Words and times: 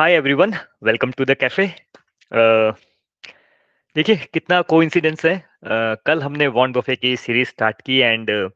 Hi 0.00 0.12
everyone 0.14 0.54
welcome 0.84 1.10
to 1.12 1.24
the 1.24 1.34
cafe 1.40 1.64
देखिए 3.96 4.16
कितना 4.34 4.60
coincidence 4.62 5.24
है। 5.26 5.34
Uh, 5.36 5.96
कल 6.06 6.22
हमने 6.22 6.46
वॉन 6.48 6.72
बफे 6.72 6.96
की 6.96 7.16
सीरीज़ 7.16 7.48
स्टार्ट 7.48 7.80
की 7.86 7.98
एंड 7.98 8.30
uh, 8.30 8.50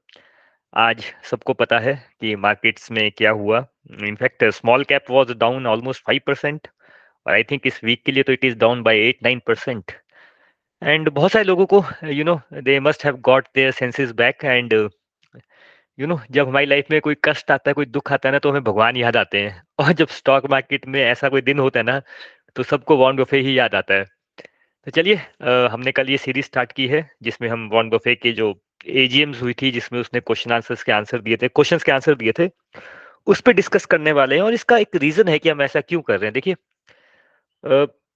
आज 0.73 1.05
सबको 1.31 1.53
पता 1.53 1.79
है 1.79 1.95
कि 2.21 2.35
मार्केट्स 2.37 2.91
में 2.91 3.11
क्या 3.13 3.31
हुआ। 3.31 3.59
In fact 4.09 4.45
small 4.51 4.85
cap 4.85 5.11
was 5.11 5.33
down 5.39 5.67
almost 5.67 6.05
five 6.07 6.21
percent 6.27 6.69
और 7.27 7.33
आई 7.33 7.43
थिंक 7.51 7.67
इस 7.67 7.85
वीक 7.85 8.03
के 8.07 8.13
लिए 8.13 8.23
तो 8.23 8.33
it 8.33 8.45
is 8.45 8.57
down 8.59 8.83
by 8.83 9.07
eight 9.09 9.23
nine 9.23 9.43
percent 9.47 9.93
and 10.83 11.09
बहुत 11.11 11.33
सारे 11.33 11.45
लोगों 11.45 11.67
को 11.67 11.85
you 12.05 12.25
know 12.25 12.40
they 12.63 12.81
must 12.81 13.04
have 13.04 13.17
got 13.31 13.49
their 13.54 13.71
senses 13.73 14.13
back 14.23 14.45
and 14.45 14.75
you 15.98 16.07
know 16.07 16.18
जब 16.30 16.48
हमारी 16.48 16.66
लाइफ 16.66 16.86
में 16.90 17.00
कोई 17.00 17.14
कष्ट 17.25 17.50
आता 17.50 17.71
है, 17.71 17.75
कोई 17.75 17.86
दुख 17.86 18.12
आता 18.12 18.29
है 18.29 18.32
ना 18.32 18.39
तो 18.39 18.50
हमें 18.50 18.62
भगवान 18.64 18.96
याद 18.96 19.16
आते 19.16 19.40
हैं। 19.40 19.62
और 19.79 19.93
जब 19.93 20.08
स्टॉक 20.08 20.46
मार्केट 20.50 20.86
में 20.86 21.00
ऐसा 21.03 21.29
कोई 21.29 21.40
दिन 21.43 21.58
होता 21.58 21.80
है 21.80 21.84
ना 21.86 22.00
तो 22.57 22.62
सबको 22.62 22.96
वॉन 22.96 23.17
बफे 23.17 23.39
ही 23.40 23.58
याद 23.58 23.75
आता 23.75 23.94
है। 23.94 24.04
तो 24.86 24.90
चलिए 24.90 25.14
हमने 25.72 25.93
कल 25.93 26.11
ये 26.11 26.18
सीरीज़ 26.18 26.44
स्टार्ट 26.46 26.72
की 26.72 26.86
है, 26.89 27.08
जिसमें 27.22 27.48
हम 27.48 27.68
वॉन 27.72 27.89
बफे 27.90 28.14
के 28.14 28.32
जो 28.32 28.53
एजीएम्स 28.86 29.43
हुई 29.43 29.53
थी, 29.62 29.70
जिसमें 29.70 30.00
उसने 30.00 30.20
क्वेश्चन 30.20 30.53
आंसर्स 30.53 30.82
के 30.82 30.93
आंसर 30.93 31.20
दिए 31.20 31.36
थे 31.43 31.48
क्वेश्चंस 31.48 31.82
के 31.82 31.93
आंसर 31.93 32.14
दिए 32.14 32.33
थे, 32.39 32.48
उस 33.27 33.41
पर 33.41 33.53
डिस्कस 33.53 33.84
करने 33.86 34.12
वाले 34.12 34.34
हैं। 34.36 34.42
और 34.42 34.55
इसका 34.55 34.78
एक 34.78 34.97
रीजन 34.97 35.28
है 35.28 35.39
कि 35.39 35.48
हम 35.48 35.62
ऐसा 35.62 35.81
क्यों 35.81 36.00
कर 36.03 36.14
रहे 36.14 36.27
हैं। 36.27 36.33
देखिए 36.34 36.55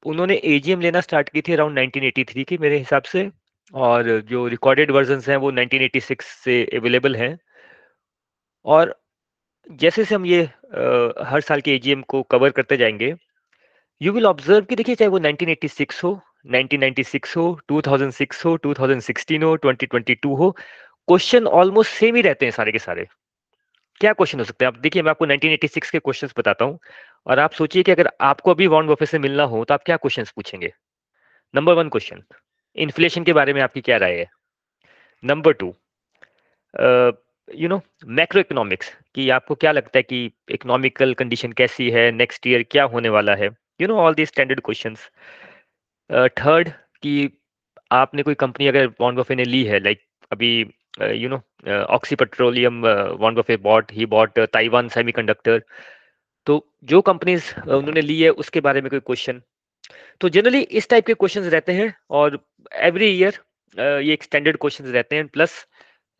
उन्होंने 0.06 0.34
एजीएम 0.44 0.80
लेना 0.80 1.00
स्टार्ट 1.00 1.28
की 1.28 1.40
थी 1.40 1.52
अराउंड 1.52 1.78
1983 1.78 2.44
की 2.44 2.58
मेरे 2.58 2.78
हिसाब 2.78 3.02
से, 3.02 3.30
और 3.74 4.20
जो 4.20 4.46
रिकॉर्डेड 4.48 4.90
वर्जन 4.90 5.20
हैं, 5.30 5.36
वो 5.36 5.50
1986 5.52 6.26
से 6.44 6.62
अवेलेबल 6.76 7.16
हैं। 7.16 7.38
और 8.68 9.00
जैसे 9.70 10.04
से 10.04 10.14
हम 10.14 10.26
ये 10.26 10.42
आ, 10.42 10.48
हर 11.24 11.40
साल 11.40 11.60
के 11.60 11.74
एजीएम 11.74 12.02
को 12.02 12.22
कवर 12.22 12.50
करते 12.50 12.76
जाएँगे 12.76 13.14
यू 14.02 14.12
विल 14.12 14.26
ऑब्ज़र्व 14.26 14.64
कि 14.64 14.76
देखिए 14.76 14.94
चाहे 14.94 15.08
वो 15.08 15.18
1986 15.18 16.04
हो 16.04 16.20
1996 16.46 17.36
हो 17.36 17.60
2006 17.72 18.44
हो 18.44 18.58
2016 18.58 19.42
हो 19.42 19.56
2022 19.66 20.38
हो 20.38 20.50
क्वेश्चन 21.08 21.46
ऑलमोस्ट 21.46 21.92
सेम 21.92 22.16
ही 22.16 22.22
रहते 22.22 22.46
हैं 22.46 22.50
सारे 22.52 22.72
के 22.72 22.78
सारे। 22.78 23.06
क्या 24.00 24.12
क्वेश्चन 24.12 24.38
हो 24.38 24.44
सकते 24.44 24.64
हैं? 24.64 24.72
आप 24.72 24.78
देखिए 24.78 25.02
मैं 25.02 25.10
आपको 25.10 25.26
1986 25.26 25.90
के 25.90 25.98
क्वेश्चंस 25.98 26.34
बताता 26.38 26.64
हूँ 26.64 26.78
और 27.26 27.38
आप 27.38 27.52
सोचिए 27.52 27.82
कि 27.82 27.92
अगर 27.92 28.10
आपको 28.20 28.50
अभी 28.50 28.66
वॉन्ड 28.66 28.90
बफे 28.90 29.06
से 29.06 29.18
मिलना 29.18 29.42
हो 29.42 29.64
तो 29.64 29.74
आप 29.74 29.82
क्या 29.86 29.96
क्वेश्चन 29.96 30.24
पूछेंगे? 30.36 30.72
नंबर 31.54 31.72
वन 31.72 31.88
क्वेश्चन 31.88 32.22
इन्फ्लेशन 32.76 33.24
के 33.24 33.32
बारे 33.32 33.52
में 33.52 33.62
आपकी 33.62 33.80
क्या 33.80 33.96
राय 33.96 34.14
है? 34.14 34.30
Number 35.24 35.52
two 35.52 35.74
you 37.54 37.68
know 37.68 37.80
macroeconomics 38.40 38.90
कि 39.14 39.28
आपको 39.30 39.54
क्या 39.54 39.72
लगता 39.72 39.98
है 39.98 40.02
कि 40.02 40.30
इकोनॉमिकल 40.50 41.14
कंडीशन 41.14 41.52
कैसी 41.52 41.90
है 41.90 42.10
नेक्स्ट 42.12 42.46
ईयर 42.46 42.62
क्या 42.70 42.84
होने 42.94 43.08
वाला 43.08 43.34
है? 43.34 43.48
You 43.80 43.88
know 43.88 43.96
all 43.98 44.14
the 44.14 44.26
standard 44.26 44.60
questions 44.60 45.08
third 46.38 46.68
कि 47.02 47.30
आपने 47.92 48.22
कोई 48.22 48.34
कंपनी 48.34 48.66
अगर 48.66 48.86
बॉन्ड 49.00 49.18
बफे 49.18 49.34
ने 49.34 49.44
ली 49.44 49.62
है 49.64 49.78
लाइक 49.78 49.98
like 49.98 50.32
अभी 50.32 50.50
you 51.22 51.28
know 51.28 51.40
Oxy 51.96 52.16
petroleum 52.16 52.82
bond 52.82 53.38
Buffett 53.38 53.56
bought 53.56 53.92
he 53.92 54.06
bought 54.06 54.38
Taiwan 54.52 54.88
semiconductor 54.88 55.62
तो 56.46 56.64
जो 56.84 57.00
कंपनीज़ 57.00 57.52
उन्होंने 57.60 58.00
ली 58.00 58.20
है, 58.22 58.30
उसके 58.30 58.60
बारे 58.60 58.80
में 58.80 58.90
कोई 58.90 59.00
क्वेश्चन 59.00 59.42
तो 60.20 60.28
जनरली 60.28 60.60
इस 60.60 60.88
टाइप 60.90 61.06
के 61.06 61.14
क्वेश्चंस 61.14 61.52
रहते 61.52 61.72
हैं 61.72 61.94
और 62.10 62.38
एवरी 62.74 63.08
ईयर 63.08 63.38
ये 63.78 64.12
एक 64.12 64.22
स्टैंडर्ड 64.22 64.56
क्वेश्चंस 64.56 64.88
रहते 64.90 65.16
हैं 65.16 65.26
प्लस 65.28 65.66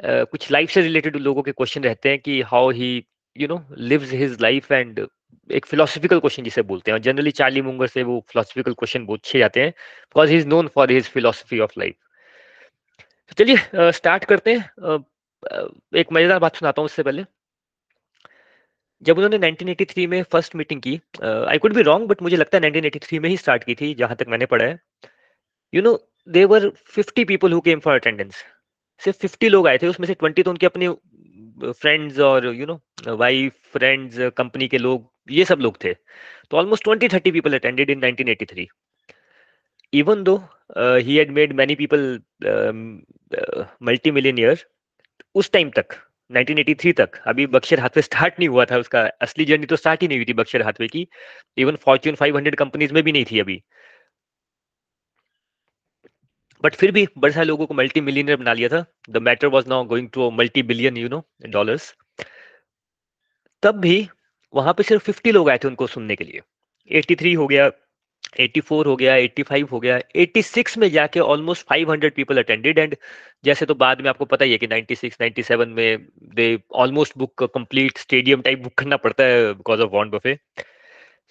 कुछ 0.01 0.51
लाइफ 0.53 0.71
से 0.71 0.81
रिलेटेड 0.81 1.17
लोगों 1.19 1.43
के 1.43 1.53
क्वेश्चन 1.53 1.85
रहते 1.85 2.09
हैं 2.09 2.19
कि 2.19 2.41
how 2.47 2.71
he 2.71 2.91
you 3.37 3.49
know 3.49 3.63
lives 3.78 4.12
his 4.12 4.41
life 4.43 4.72
and 4.72 5.06
एक 5.50 5.67
फिलोसफिकल 5.67 6.19
क्वेश्चन 6.21 6.43
जिसे 6.45 6.62
बोलते 6.65 6.91
हैं। 6.91 7.00
जनरली 7.03 7.31
चार्ली 7.33 7.62
मुंगर 7.62 7.87
से 7.87 8.03
वो 8.03 8.19
फिलोसफिकल 8.28 8.72
क्वेश्चन 8.75 9.06
बहुत 9.06 9.21
अच्छे 9.21 9.39
जाते 9.39 9.61
हैं 9.61 9.71
because 9.71 10.31
he 10.31 10.37
is 10.39 10.47
known 10.49 10.69
for 10.75 10.93
his 10.93 11.09
philosophy 11.09 11.59
of 11.61 11.72
life 11.78 11.95
तो 13.28 13.34
चलिए 13.39 13.91
स्टार्ट 13.93 14.25
करते 14.25 14.55
हैं। 14.55 14.99
एक 16.01 16.12
मज़ेदार 16.12 16.39
बात 16.39 16.56
सुनाता 16.56 16.81
हूँ 16.81 16.87
उससे 16.87 17.03
पहले। 17.03 17.25
जब 19.03 19.19
उन्होंने 19.19 19.39
1983 19.41 20.06
में 20.06 20.22
फ़र्स्ट 20.22 20.55
मीटिंग 20.56 20.81
की 20.83 20.95
I 21.22 21.59
could 21.59 21.75
be 21.75 21.83
wrong 21.83 22.09
but 22.09 22.22
मुझे 22.22 22.37
लगता 22.37 22.59
है 22.59 22.62
1983 22.62 23.19
में 23.19 23.28
ही 23.28 23.37
स्टार्ट 23.37 23.65
की 23.65 23.75
थी, 23.75 23.93
जहाँ 23.95 24.17
तक 24.17 24.28
मैंने 24.28 24.47
पढ़ा 24.47 24.65
है। 24.65 24.78
You 25.72 25.83
know 25.83 25.99
there were 26.28 26.69
50 26.97 27.25
people 27.25 27.53
who 27.53 27.61
came 27.61 27.81
for 27.81 27.95
attendance 27.95 28.43
सिर्फ़ 29.03 29.19
फिफ्टी 29.19 29.48
लोग 29.48 29.69
आए 29.69 29.78
थे, 29.78 29.86
उसमें 29.86 30.06
से 30.06 30.14
ट्वेंटी 30.14 30.42
तो 30.42 30.50
उनके 30.50 30.66
अपने 30.66 30.88
फ्रेंड्स 31.72 32.19
और 32.20 32.47
you 32.54 32.66
know 32.66 32.81
wife 33.16 33.53
friends 33.72 34.19
company 34.36 34.69
के 34.69 34.78
लोग, 34.78 35.09
ये 35.31 35.44
सब 35.44 35.59
लोग 35.60 35.76
थे। 35.84 35.94
तो 36.50 36.56
almost 36.56 36.84
twenty 36.84 37.09
thirty 37.09 37.31
people 37.32 37.54
attended 37.54 37.91
in 37.91 38.00
1983 38.03 38.66
even 39.92 40.22
though 40.22 40.36
he 40.76 41.16
had 41.16 41.31
made 41.32 41.53
many 41.56 41.75
people 41.75 42.20
multi 43.82 44.10
millionaire 44.10 44.64
उस 45.34 45.50
टाइम 45.53 45.70
तक 45.70 45.94
1983 46.30 46.92
तक, 46.92 47.10
अभी 47.26 47.47
बक्शर 47.48 47.80
हाथवे 47.80 48.03
स्टार्ट 48.03 48.34
नहीं 48.38 48.48
हुआ 48.48 48.65
था 48.65 48.78
उसका, 48.78 49.00
असली 49.22 49.44
जर्नी 49.44 49.66
तो 49.66 49.76
स्टार्ट 49.76 50.03
ही 50.03 50.09
नहीं 50.09 50.19
हुई 50.19 50.25
थी 50.25 50.32
बक्शर 50.34 50.62
हाथवे 50.62 50.88
की। 50.88 51.06
इवन 51.59 51.76
फॉर्च्यून 51.84 52.16
500 52.16 52.54
कंपनीज़ 52.54 52.92
में 52.94 53.03
भी 53.03 53.12
नहीं 53.12 53.25
थी 53.30 53.41
अभी। 53.41 53.62
बट 56.65 56.75
फिर 56.75 56.91
भी 56.93 57.07
बड़े 57.19 57.33
सारे 57.35 57.47
लोगों 57.47 57.67
को 57.67 57.75
मल्टी 57.75 58.01
मिलियनर 58.01 58.37
बना 58.37 58.53
लिया 58.53 58.69
था। 58.69 58.85
The 59.11 59.17
matter 59.23 59.47
was 59.49 59.69
now 59.69 59.85
going 59.87 60.09
to 60.15 60.31
multi 60.31 60.63
billion 60.63 60.97
you 60.97 61.09
know 61.09 61.23
dollars 61.49 61.95
तब 63.63 63.81
भी 63.81 64.09
वहाँ 64.55 64.73
पे 64.75 64.83
सिर्फ़ 64.83 65.11
50 65.11 65.33
लोग 65.33 65.51
आए 65.51 65.59
थे 65.59 65.69
उनको 65.69 65.87
सुनने 65.87 66.17
के 66.17 66.25
लिए। 66.25 66.41
83 66.91 67.35
हो 67.37 67.47
गया 67.47 67.71
84 68.41 68.87
हो 68.87 68.95
गया 68.97 69.15
85 69.17 69.71
हो 69.73 69.81
गया 69.81 69.99
86 70.17 70.77
में 70.79 70.89
जाके 70.91 71.21
ऑलमोस्ट 71.21 71.67
500 71.69 72.11
पीपल 72.17 72.39
अटेंडेड 72.39 72.79
एंड 72.79 72.97
जैसे 73.45 73.67
तो 73.67 73.75
बाद 73.75 74.01
में 74.01 74.09
आपको 74.11 74.25
पता 74.25 74.45
ही 74.45 74.53
है 74.53 74.59
कि 74.59 74.67
96 74.67 75.19
97 75.21 75.67
में 75.77 76.07
they 76.35 76.49
almost 76.85 77.19
book 77.19 77.45
complete 77.45 77.99
stadium 77.99 78.43
type 78.43 78.63
book 78.63 78.75
करना 78.79 78.97
पड़ता 78.97 79.25
है 79.25 79.53
बिकॉज़ 79.55 79.81
ऑफ़ 79.81 79.91
वॉन्ड 79.93 80.13
बफे 80.13 80.39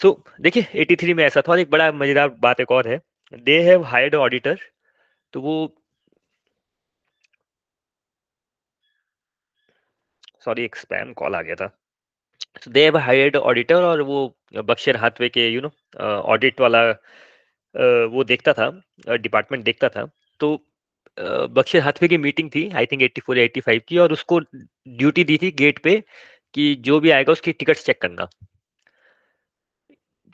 सो 0.02 0.12
देखिए 0.42 0.86
83 0.86 1.14
में 1.14 1.24
ऐसा 1.26 1.42
था 1.42 1.52
और 1.52 1.59
एक 1.59 1.70
बड़ा 1.72 1.92
मज़ेदार 1.94 2.30
बात 2.42 2.59
एक 2.62 2.72
और 2.72 2.88
है। 2.88 3.00
दे 3.34 3.62
हैव 3.64 3.84
हायर्ड 3.86 4.16
ऑडिटर 4.16 4.59
तो 5.34 5.42
वो 5.42 5.56
सॉरी 10.46 10.64
एक 10.66 10.76
स्पैम 10.76 11.14
कॉल 11.14 11.36
आ 11.36 11.42
गया 11.42 11.56
था। 11.56 11.68
तो 12.64 12.72
दे 12.72 12.84
हैव 12.84 12.98
हायर्ड 13.00 13.36
ऑडिटर 13.38 13.84
और 13.84 14.02
वो 14.04 14.20
बक्शर 14.66 14.98
हाथवे 14.98 15.30
के 15.30 15.48
यू 15.50 15.62
नो 15.62 15.72
ऑडिट 16.34 16.62
वाला 16.62 16.82
वो 18.14 18.24
देखता 18.24 18.54
था 18.54 18.70
डिपार्टमेंट 19.18 19.64
देखता 19.66 19.90
था। 19.90 20.06
तो 20.40 20.56
बक्शर 21.52 21.80
हाथवे 21.82 22.08
की 22.08 22.18
मीटिंग 22.20 22.50
थी 22.56 22.70
आई 22.72 22.86
थिंक 22.86 23.02
84 23.04 23.38
या 23.38 23.44
85 23.46 23.84
की, 23.88 23.98
और 23.98 24.12
उसको 24.14 24.40
ड्यूटी 24.40 25.24
दी 25.24 25.38
थी 25.42 25.52
गेट 25.59 25.80
पे 25.84 26.02
कि 26.56 26.74
जो 26.82 27.00
भी 27.00 27.12
आएगा 27.12 27.32
उसकी 27.32 27.52
टिकट 27.54 27.78
चेक 27.78 28.02
करना। 28.02 28.28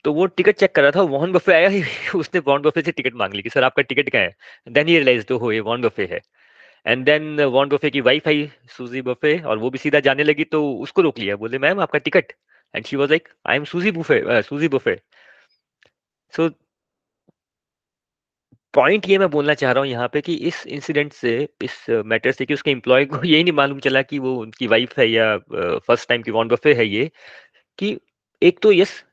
तो 0.06 0.14
वो 0.14 0.26
टिकट 0.28 0.56
चेक 0.58 0.74
कर 0.76 0.82
रहा 0.82 0.92
था, 0.92 1.02
वॉन 1.02 1.32
बफे 1.32 1.54
आया 1.54 1.70
उसने 2.20 2.40
वॉन 2.48 2.62
बफे 2.62 2.82
से 2.82 2.92
टिकट 2.92 3.14
मांग 3.16 3.34
ली 3.34 3.42
कि, 3.42 3.50
सर, 3.50 3.64
आपका 3.64 3.82
टिकट 3.84 4.10
क्या 4.12 4.22
है? 4.22 4.36
देन 4.68 4.88
ही 4.88 4.98
रियलाइज़ 4.98 5.34
हो 5.34 5.52
ये 5.52 5.60
वॉन 5.70 5.82
बफे 5.82 6.06
है। 6.12 6.20
एंड 6.86 7.06
देन 7.06 7.42
वॉन 7.42 7.70
बफे 7.70 7.90
की 7.90 8.02
वाइफ 8.02 8.28
आई 8.28 8.50
सूजी 8.78 9.02
बफे, 9.02 9.38
और 9.40 9.58
वो 9.58 9.70
भी 9.70 9.78
सीधा 9.78 10.00
जाने 10.10 10.24
लगी 10.24 10.44
तो 10.46 10.64
उसको 10.78 11.02
रोक 11.02 11.20
लिया। 11.20 11.36
बोले, 11.36 11.58
मैम, 11.60 11.80
आपका 11.82 12.00
ticket. 12.00 12.34
And 12.74 12.86
she 12.86 12.96
was 12.98 13.10
like 13.10 13.28
I 13.50 13.56
am 13.58 13.64
Susie 13.66 13.92
Buffett 13.92 14.42
Susie 14.44 14.68
Buffett. 14.70 15.00
So 16.34 16.50
point 18.74 19.08
ये 19.10 19.18
मैं 19.18 19.30
बोलना 19.30 19.54
चाह 19.54 19.72
रहा 19.72 19.84
हूँ 19.84 19.90
यहाँ 19.92 20.08
पे 20.14 20.22
कि 20.22 20.34
इस 20.50 20.66
इंसिडेंट 20.68 21.12
से, 21.14 21.48
इस 21.62 21.86
मैटर 22.06 22.32
से 22.32 22.46
कि 22.46 22.54
उसके 22.54 22.72
एम्प्लॉय 22.72 23.06
को 23.06 23.24
यही 23.26 23.44
नहीं 23.44 23.54
मालूम 23.54 23.80
चला 23.80 24.02
कि 24.02 24.20
वो 24.20 24.34
उनकी 24.42 24.68
वाइफ 24.68 24.98
है 25.00 25.08
या 25.10 25.38
फ़र्स्ट 25.80 26.10
टाइम 26.10 26.22
की 26.24 26.32
वॉन 26.32 26.48
बफे 26.48 26.74
है 26.74 26.88
ये, 26.88 27.10
कि 27.80 27.98
एक 28.42 28.60
तो 28.62 28.72
yes 28.72 29.04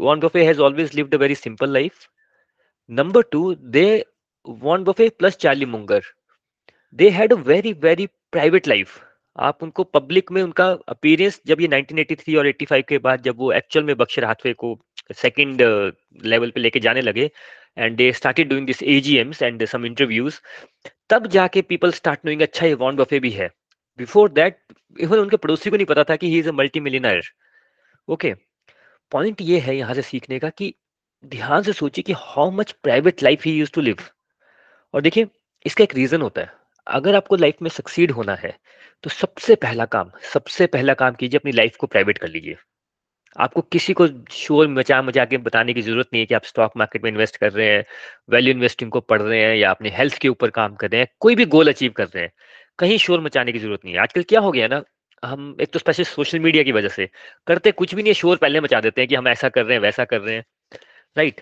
Warren 0.00 0.20
Buffett 0.20 0.46
has 0.46 0.60
always 0.60 0.94
lived 0.94 1.14
a 1.14 1.18
very 1.18 1.34
simple 1.34 1.68
life. 1.68 2.08
Number 2.90 3.22
two, 3.22 3.56
they 3.60 4.04
Warren 4.46 4.84
Buffett 4.84 5.18
plus 5.18 5.36
Charlie 5.36 5.66
Munger, 5.66 6.02
they 6.92 7.10
had 7.10 7.32
a 7.32 7.36
very 7.36 7.72
very 7.74 8.08
private 8.32 8.66
life. 8.66 9.00
आप 9.38 9.62
उनको 9.62 9.84
पब्लिक 9.84 10.30
में 10.32 10.42
उनका 10.42 10.66
अपीयरेंस 10.88 11.40
जब 11.46 11.60
ये 11.60 11.66
1983 11.68 12.36
और 12.38 12.46
85 12.48 12.82
के 12.88 12.98
बाद 12.98 13.20
जब 13.22 13.36
वो 13.38 13.52
एक्चुअल 13.52 13.84
में 13.86 13.96
बक्शर 13.96 14.24
हाथवे 14.24 14.52
को 14.62 14.78
सेकंड 15.16 15.62
लेवल 16.24 16.50
पे 16.50 16.60
लेके 16.60 16.80
जाने 16.86 17.00
लगे 17.00 17.30
and 17.78 17.96
they 17.96 18.10
started 18.12 18.48
doing 18.48 18.66
this 18.66 18.82
AGMs 18.94 19.42
and 19.42 19.64
some 19.74 19.86
interviews 19.86 20.40
तब 21.10 21.26
जाके 21.36 21.62
पीपल 21.68 21.92
स्टार्ट 22.00 22.24
नोइंग 22.24 22.42
अच्छा 22.42 22.66
ये 22.66 22.74
वॉन 22.82 22.96
बफे 22.96 23.20
भी 23.20 23.30
है 23.30 23.48
बिफोर 23.98 24.30
दैट 24.40 24.58
इवन 24.96 25.18
उनके 25.18 25.36
पड़ोसी 25.36 25.70
को 25.70 25.76
नहीं 25.76 25.86
पता 25.86 26.04
था 26.10 26.16
कि 26.16 26.30
he 26.30 26.38
is 26.38 26.48
a 26.48 26.52
multi 26.62 26.80
millionaire 26.80 27.22
okay 28.08 28.34
point 29.12 29.40
ये 29.42 29.58
है 29.60 29.76
यहाँ 29.76 29.94
से 29.94 30.02
सीखने 30.02 30.38
का 30.38 30.48
कि 30.50 30.72
ध्यान 31.24 31.62
से 31.62 31.72
सोचिए 31.72 32.02
कि 32.02 32.12
how 32.16 32.50
much 32.52 32.72
private 32.82 33.22
life 33.22 33.44
he 33.44 33.52
use 33.52 33.72
to 33.74 33.80
live 33.80 33.96
और 34.94 35.00
देखिए, 35.02 35.26
इसका 35.66 35.84
एक 35.84 35.94
रीजन 35.94 36.22
होता 36.22 36.40
है। 36.40 36.52
अगर 36.86 37.14
आपको 37.14 37.36
लाइफ 37.36 37.56
में 37.62 37.70
सक्सीड 37.70 38.10
होना 38.10 38.34
है 38.36 38.56
तो 39.04 39.10
सबसे 39.10 39.54
पहला 39.56 39.84
काम, 39.86 40.10
सबसे 40.32 40.66
पहला 40.68 40.94
काम 40.94 41.14
कीजिए 41.14 41.38
अपनी 41.38 41.52
लाइफ 41.52 41.76
को 41.76 41.86
प्राइवेट 41.86 42.18
कर 42.18 42.28
लीजिए। 42.28 42.56
आपको 43.36 43.60
किसी 43.62 43.92
को 43.92 44.06
शोर 44.32 44.68
मचा 44.68 45.00
मचा 45.02 45.24
के 45.24 45.36
बताने 45.38 45.74
की 45.74 45.82
ज़रूरत 45.82 46.06
नहीं 46.12 46.20
है 46.22 46.26
कि 46.26 46.34
आप 46.34 46.44
स्टॉक 46.44 46.72
मार्केट 46.76 47.04
में 47.04 47.10
इन्वेस्ट 47.10 47.36
कर 47.36 47.52
रहे 47.52 47.68
हैं 47.68 47.84
वैल्यू 48.30 48.54
इन्वेस्टिंग 48.54 48.90
को 48.90 49.00
पढ़ 49.02 49.22
रहे 49.22 49.40
हैं 49.40 49.54
या 49.56 49.70
अपने 49.70 49.90
हेल्थ 49.90 50.18
के 50.18 50.28
ऊपर 50.28 50.50
काम 50.50 50.74
कर 50.74 50.90
रहे 50.90 51.00
हैं, 51.00 51.08
कोई 51.20 51.34
भी 51.34 51.44
गोल 51.46 51.68
अचीव 51.68 51.92
कर 51.96 52.06
रहे 52.06 52.22
हैं। 52.24 52.32
कहीं 52.78 52.98
शोर 52.98 53.20
मचाने 53.20 53.52
की 53.52 53.58
ज़रूरत 53.58 53.80
नहीं 53.84 53.94
है। 53.94 54.00
आजकल 54.00 54.22
क्या 54.24 54.40
हो 54.40 54.50
गया 54.52 54.68
ना 54.68 54.82
हम 55.22 55.56
एक 55.60 55.72
तो 55.72 55.78
स्पेशल 55.78 56.04
सोशल 56.04 56.38
मीडिया 56.38 56.62
की 56.62 56.72
वजह 56.72 56.88
से 56.88 57.08
करते 57.46 57.72
कुछ 57.72 57.94
भी 57.94 58.02
नहीं 58.02 58.12
शोर 58.14 58.36
पहले 58.36 58.60
मचा 58.60 58.80
देते 58.80 59.00
हैं 59.00 59.08
कि 59.08 59.14
हम 59.14 59.28
ऐसा 59.28 59.48
कर 59.48 59.64
रहे 59.64 59.74
हैं 59.74 59.82
वैसा 59.82 60.04
कर 60.04 60.20
रहे 60.20 60.34
हैं 60.34 60.44
राइट 61.16 61.40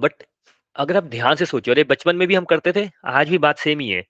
बट 0.00 0.22
अगर 0.76 0.96
आप 0.96 1.04
ध्यान 1.10 1.36
से 1.36 1.46
सोचो 1.46 1.72
अरे 1.72 1.84
बचपन 1.84 2.16
में 2.16 2.26
भी 2.28 2.34
हम 2.34 2.44
करते 2.44 2.72
थे 2.72 2.88
आज 3.06 3.28
भी 3.30 3.38
बात 3.38 3.58
सेम 3.58 3.80
ही 3.80 3.88
है। 3.90 4.02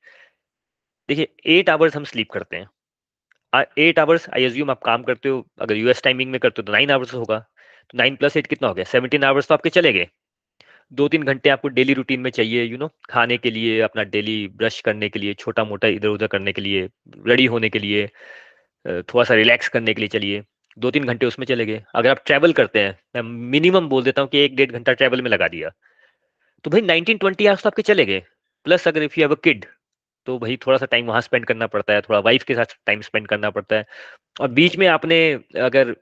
देखिए 1.08 1.28
एट 1.58 1.70
आवर्स 1.70 1.96
हम 1.96 2.04
स्लीप 2.04 2.30
करते 2.32 2.56
हैं। 2.56 3.64
एट 3.78 3.98
आवर्स 3.98 4.28
आई 4.30 4.44
एज्यूम 4.44 4.70
आप 4.70 4.82
काम 4.84 5.02
करते 5.02 5.28
हो 5.28 5.46
अगर 5.60 5.76
यूएस 5.76 6.02
टाइमिंग 6.02 6.30
में 6.30 6.38
करते 6.40 6.62
हो 6.62 6.66
तो 6.66 6.72
नाइन 6.72 6.90
आवर्स 6.90 7.14
होगा। 7.14 7.38
तो 7.38 7.98
नाइन 7.98 8.16
प्लस 8.16 8.36
एट 8.36 8.46
कितना 8.46 8.68
हो 8.68 8.74
गया? 8.74 8.84
सेवनटीन 8.84 9.24
आवर्स 9.24 9.48
तो 9.48 9.54
आपके 9.54 9.70
चले 9.70 9.92
गए। 9.92 10.08
दो 10.92 11.08
तीन 11.08 11.22
घंटे 11.24 11.50
आपको 11.50 11.68
डेली 11.68 11.94
रूटीन 11.94 12.20
में 12.20 12.30
चाहिए 12.30 12.62
यू 12.62 12.70
you 12.70 12.78
नो 12.80 12.86
know, 12.86 13.10
खाने 13.10 13.36
के 13.38 13.50
लिए 13.50 13.80
अपना 13.80 14.02
डेली 14.04 14.46
ब्रश 14.48 14.80
करने 14.80 15.08
के 15.08 15.18
लिए 15.18 15.34
छोटा 15.34 15.64
मोटा 15.64 15.88
इधर 15.88 16.08
उधर 16.08 16.26
करने 16.26 16.52
के 16.52 16.62
लिए 16.62 16.88
रेडी 17.26 17.46
होने 17.46 17.68
के 17.70 17.78
लिए। 17.78 18.08
थोड़ा 18.86 19.24
सा 19.24 19.34
रिलैक्स 19.34 19.68
करने 19.68 19.94
के 19.94 20.00
लिए 20.00 20.08
चलिए। 20.08 20.42
दो 20.76 20.90
तीन 20.90 21.04
घंटे 21.04 21.26
उसमें 21.26 21.46
चले 21.46 21.66
गए। 21.66 21.82
अगर 21.94 22.10
आप 22.10 22.22
ट्रैवल 22.26 22.52
करते 22.52 22.80
हैं, 22.80 22.98
मैं 23.14 23.22
मिनिमम 23.50 23.88
बोल 23.88 24.02
देता 24.04 24.22
हूँ 24.22 24.28
कि 24.30 24.38
एक 24.38 24.56
डेढ़ 24.56 24.72
घंटा 24.72 24.92
ट्रैवल 24.92 25.22
में 25.22 25.30
लगा 25.30 25.48
दिया। 25.48 25.70
तो 26.64 26.70
भाई 26.70 26.80
नाइनटीन 26.82 27.18
ट्वेंटी 27.18 27.46
आवर्स 27.46 27.62
तो 27.62 27.68
आपके 27.68 27.82
चले 27.82 28.04
गए। 28.06 28.22
प्लस 28.66 28.86
अगर 28.88 29.02
if 29.02 29.18
you 29.20 29.26
have 29.26 29.34
a 29.34 29.38
kid 29.44 29.64
तो 30.26 30.38
भाई 30.38 30.56
थोड़ा 30.56 30.76
सा 30.78 30.86
टाइम 30.86 31.06
वहाँ 31.06 31.20
स्पेंड 31.20 31.44
करना 31.46 31.66
पड़ता 31.66 31.92
है, 31.94 32.00
थोड़ा 32.00 32.18
वाइफ 32.20 32.44
के 32.44 32.54
साथ 32.54 32.76
टाइम 32.86 33.00
स्पेंड 33.00 33.26
करना 33.28 33.50
पड़ता 33.50 33.76
है। 33.76 33.86
और 34.40 34.48
बीच 34.50 34.76
में 34.76 34.86
आपने 34.88 35.18
अगर 35.60 35.94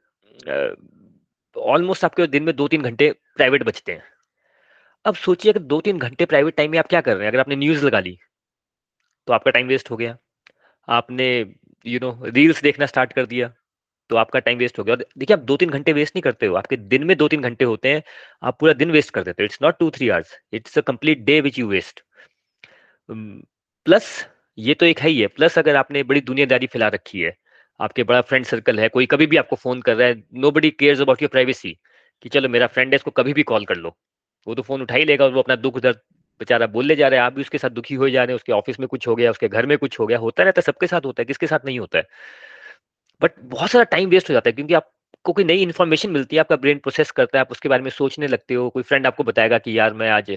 ऑलमोस्ट 1.57 2.05
आपके 2.05 2.27
दिन 2.27 2.43
में 2.43 2.55
दो 2.57 2.69
तीन 2.69 2.83
घंटे 2.83 3.11
प्राइवेट 3.37 3.63
बचते 3.63 3.93
हैं। 3.93 4.03
अब 5.05 5.15
सोचिए, 5.17 5.53
अगर 5.53 5.61
दो 5.63 5.81
तीन 5.81 5.99
घंटे 5.99 6.25
प्राइवेट 6.27 6.57
टाइम 6.57 6.71
में 6.71 6.79
आप 6.79 6.87
क्या 6.87 7.01
कर 7.01 7.17
रहे 7.17 7.25
हैं? 7.25 7.31
अगर 7.33 7.41
आपने 7.41 7.57
न्यूज़ 7.57 7.85
लगा 7.87 8.01
ली 8.01 8.17
तो 9.29 9.33
आपका 9.33 9.51
टाइम 9.51 9.67
वेस्ट 9.67 9.91
हो 9.91 9.97
गया। 9.97 10.17
आपने 10.89 11.29
यू 11.87 11.99
नो 12.01 12.19
रील्स 12.27 12.63
देखना 12.63 12.87
स्टार्ट 12.87 13.13
कर 13.13 13.27
दिया 13.27 13.53
तो 14.11 14.17
आपका 14.17 14.39
टाइम 14.41 14.59
वेस्ट 14.59 14.79
हो 14.79 14.85
गया। 14.85 14.95
और 14.95 15.05
देखिए, 15.19 15.37
आप 15.37 15.43
दो 15.43 15.57
तीन 15.57 15.71
घंटे 15.71 15.93
वेस्ट 15.93 16.17
नहीं 16.17 16.23
करते 16.23 16.47
हो। 16.47 16.55
आपके 16.57 16.77
दिन 16.77 17.05
में 17.05 17.17
दो 17.17 17.29
तीन 17.29 17.43
घंटे 17.43 17.65
होते 17.65 17.89
हैं, 17.89 18.03
आप 18.43 18.59
पूरा 18.61 18.73
दिन 18.75 18.91
वेस्ट 18.91 19.11
कर 19.11 19.23
देते 19.25 19.43
हो। 19.43 19.45
It's 19.45 19.59
not 19.63 19.79
two 19.79 19.91
three 19.91 20.09
hours 20.09 20.39
it's 20.53 20.79
a 20.79 20.81
complete 20.83 21.25
day 21.25 21.41
which 21.41 21.59
you 21.59 21.69
waste 21.69 22.03
plus 23.09 24.07
ये 24.59 24.75
तो 24.75 24.87
एक 24.87 25.01
है 25.01 25.09
ही 25.09 25.21
है। 25.21 25.27
प्लस 25.29 25.59
अगर 25.59 25.77
आपने 25.77 26.03
बड़ी 26.03 26.21
दुनियादारी 26.23 26.67
फैला 26.67 26.89
रखी 26.89 27.21
है, 27.21 27.37
आपके 27.81 28.03
बड़ा 28.05 28.21
फ्रेंड 28.23 28.45
सर्कल 28.47 28.81
है, 28.81 28.89
कोई 28.89 29.07
कभी 29.07 29.27
भी 29.27 29.37
आपको 29.37 29.57
फ़ोन 29.57 29.81
कर 29.83 29.97
रहा 29.97 30.09
है 30.09 30.23
nobody 30.51 30.71
cares 30.73 31.01
about 31.01 31.23
your 31.23 31.31
privacy 31.31 31.77
कि 32.23 32.29
चलो 32.29 32.49
मेरा 32.49 32.67
फ्रेंड 32.67 32.93
है, 32.93 32.97
इसको 32.97 33.11
कभी 33.13 33.33
भी 33.33 33.43
कॉल 33.45 33.65
कर 33.65 33.77
लो। 33.77 33.97
वो 34.47 34.55
तो 34.55 34.63
फ़ोन 34.63 34.83
उठा 34.83 34.95
ही 34.95 35.05
लेगा 35.05 35.25
और 35.25 35.33
वो 35.33 35.41
अपना 35.41 35.57
दुख 35.57 35.79
दर्द 35.81 36.01
बेचारा 36.41 36.67
बोलने 36.67 36.97
जा 36.97 37.09
रहे 37.09 37.19
हैं, 37.19 37.27
आप 37.27 37.33
भी 37.33 37.41
उसके 37.41 37.59
साथ 37.59 37.71
दुखी 37.71 37.95
हो 37.95 38.09
जा 38.11 38.25
रहे 38.25 38.33
हैं, 38.33 38.37
उसके 38.37 38.53
ऑफ़िस 38.53 38.81
में 38.81 38.89
कुछ 38.89 39.09
हो 39.09 39.15
गया, 39.15 39.31
उसके 39.31 39.49
घर 39.49 39.67
में 39.67 39.77
कुछ 39.79 40.01
हो 40.01 40.07
गया, 40.07 40.19
होता 40.19 40.43
रहता 40.43 40.61
है, 40.61 40.63
सबके 40.63 40.87
साथ 40.87 41.07
होता 41.07 41.23
है, 41.23 41.25
किसके 41.25 41.47
साथ 41.47 41.65
नहीं 41.65 41.79
होता 41.79 41.99
है। 41.99 42.05
बट 43.23 43.33
बहुत 43.41 43.71
सारा 43.71 43.85
टाइम 43.85 44.09
वेस्ट 44.09 44.31
हो 44.31 44.35
जाता 44.35 44.49
है, 44.49 44.53
क्योंकि 44.53 44.75
आपको 44.75 45.33
कोई 45.33 45.45
नई 45.45 45.63
इन्फॉर्मेशन 45.63 46.11
मिलती 46.11 46.37
है, 46.37 46.41
आपका 46.41 46.57
ब्रेन 46.57 46.79
प्रोसेस 46.79 47.11
करता 47.11 47.39
है, 47.39 47.41
आप 47.41 47.53
उसके 47.53 47.69
बारे 47.69 47.83
में 47.83 47.91
सोचने 47.91 48.27
लगते 48.27 48.55
हो, 48.55 48.69
कोई 48.71 48.83
फ्रेंड 48.83 49.07
आपको 49.07 49.25
बताएगा 49.25 49.59
कि 49.59 49.79
यार 49.79 49.95
मैं 49.95 50.11
आज 50.11 50.37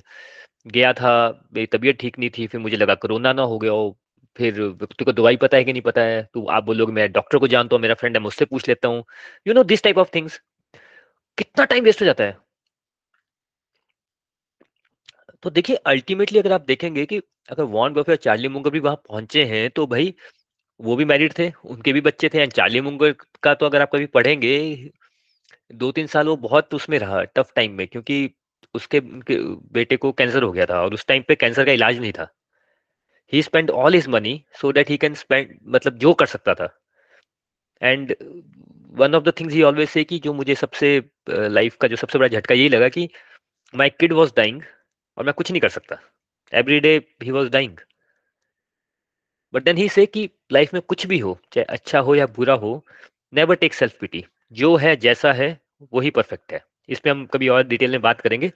गया 0.67 0.93
था, 0.93 1.13
मेरी 1.53 1.65
तबीयत 1.67 1.99
ठीक 1.99 2.19
नहीं 2.19 2.29
थी, 2.29 2.47
फिर 2.47 2.61
मुझे 2.61 2.77
लगा 2.77 2.95
कोरोना 2.95 3.33
ना 3.33 3.41
हो 3.43 3.57
गया 3.59 3.71
हो, 3.71 3.97
फिर 4.35 4.61
व्यक्ति 4.61 5.05
को 5.05 5.11
दवाई 5.11 5.37
पता 5.37 5.57
है 5.57 5.63
कि 5.63 5.73
नहीं 5.73 5.81
पता 5.81 6.01
है 6.01 6.21
तो 6.33 6.45
आप 6.45 6.63
बोलोगे 6.63 6.93
मैं 6.93 7.11
डॉक्टर 7.11 7.37
को 7.37 7.47
जानता 7.47 7.75
हूँ, 7.75 7.81
मेरा 7.81 7.93
फ्रेंड 7.93 8.17
है 8.17 8.21
मुझसे 8.23 8.45
पूछ 8.45 8.67
लेता 8.69 8.87
हूँ। 8.87 9.03
You 9.47 9.53
know 9.53 9.63
this 9.63 9.83
type 9.83 9.97
of 9.97 10.09
things 10.15 10.41
कितना 11.37 11.65
टाइम 11.65 11.83
वेस्ट 11.83 12.01
हो 12.01 12.05
जाता 12.05 12.23
है। 12.23 12.37
तो 15.43 15.49
देखिए 15.49 15.75
अल्टीमेटली 15.87 16.39
अगर 16.39 16.51
आप 16.51 16.65
देखेंगे 16.67 17.05
कि 17.05 17.17
अगर 17.49 17.63
वॉन 17.65 17.93
बफे 17.93 18.11
और 18.11 18.17
चार्ली 18.17 18.47
मुंगर 18.47 18.69
भी 18.69 18.79
वहाँ 18.79 18.95
पहुँचे 19.09 19.43
हैं 19.45 19.69
तो 19.71 19.85
भाई 19.87 20.13
वो 20.79 20.95
भी 20.95 21.05
मैरिड 21.05 21.33
थे, 21.39 21.51
उनके 21.65 21.93
भी 21.93 22.01
बच्चे 22.01 22.29
थे 22.29 22.41
एंड 22.41 22.51
चार्ली 22.53 22.81
मुंगर 22.81 23.15
का 23.43 23.53
तो 23.53 23.65
अगर 23.65 23.81
आप 23.81 23.89
कभी 23.93 24.05
पढ़ेंगे 24.07 24.57
दो 25.73 25.91
तीन 25.91 26.07
साल 26.07 26.27
वो 26.27 26.35
बहुत 26.37 26.73
उसमें 26.73 26.97
रहा 26.99 27.21
टफ 27.25 27.51
टाइम 27.55 27.71
में, 27.73 27.87
क्योंकि 27.87 28.29
उसके 28.75 28.99
बेटे 29.01 29.97
को 29.97 30.11
कैंसर 30.11 30.43
हो 30.43 30.51
गया 30.51 30.65
था, 30.65 30.81
और 30.83 30.93
उस 30.93 31.05
टाइम 31.07 31.23
पे 31.27 31.35
कैंसर 31.35 31.65
का 31.65 31.71
इलाज 31.71 31.99
नहीं 31.99 32.11
था। 32.13 32.27
He 33.33 33.41
spend 33.43 33.69
all 33.71 33.93
his 33.93 34.07
money 34.09 34.41
so 34.61 34.71
that 34.73 34.89
he 34.89 34.97
can 34.97 35.13
spend 35.15 35.57
मतलब 35.67 35.97
जो 35.99 36.13
कर 36.13 36.25
सकता 36.27 36.53
था। 36.55 36.69
And 37.81 38.15
one 38.93 39.15
of 39.15 39.23
the 39.23 39.33
things 39.39 39.53
he 39.53 39.61
always 39.63 39.89
say 39.89 40.03
कि 40.03 40.19
जो 40.19 40.33
मुझे 40.33 40.55
सबसे 40.55 40.97
लाइफ 41.29 41.75
का 41.81 41.87
जो 41.87 41.95
सबसे 41.95 42.19
बड़ा 42.19 42.27
झटका 42.29 42.55
यही 42.55 42.69
लगा 42.69 42.89
कि 42.89 43.09
माई 43.73 43.89
किड 43.91 44.13
वॉज़ 44.13 44.31
डाइंग 44.37 44.61
और 45.17 45.25
मैं 45.25 45.33
कुछ 45.33 45.51
नहीं 45.51 45.61
कर 45.61 45.69
सकता। 45.69 45.97
Every 46.53 46.79
day 46.79 46.95
he 47.23 47.31
was 47.31 47.49
dying 47.49 47.77
but 49.53 49.63
then 49.63 49.77
he 49.77 49.87
say 49.89 50.05
कि 50.05 50.29
लाइफ 50.51 50.73
में 50.73 50.81
कुछ 50.81 51.05
भी 51.07 51.17
हो, 51.19 51.37
चाहे 51.53 51.65
अच्छा 51.65 51.99
हो 51.99 52.15
या 52.15 52.25
बुरा 52.27 52.53
हो 52.53 52.85
नेवर 53.33 53.55
टेक 53.55 53.73
सेल्फ 53.73 53.97
पिटी 53.99 54.25
जो 54.51 54.75
है, 54.75 54.95
जैसा 54.95 55.31
है, 55.33 55.59
वही 55.93 56.09
परफेक्ट 56.09 56.53
है। 56.53 56.63
इस 56.89 56.99
पर 56.99 57.09
हम 57.09 57.25
कभी 57.25 57.47
और 57.49 57.63
डिटेल 57.63 57.91
में 57.91 58.01
बात 58.01 58.21
करेंगे। 58.21 58.51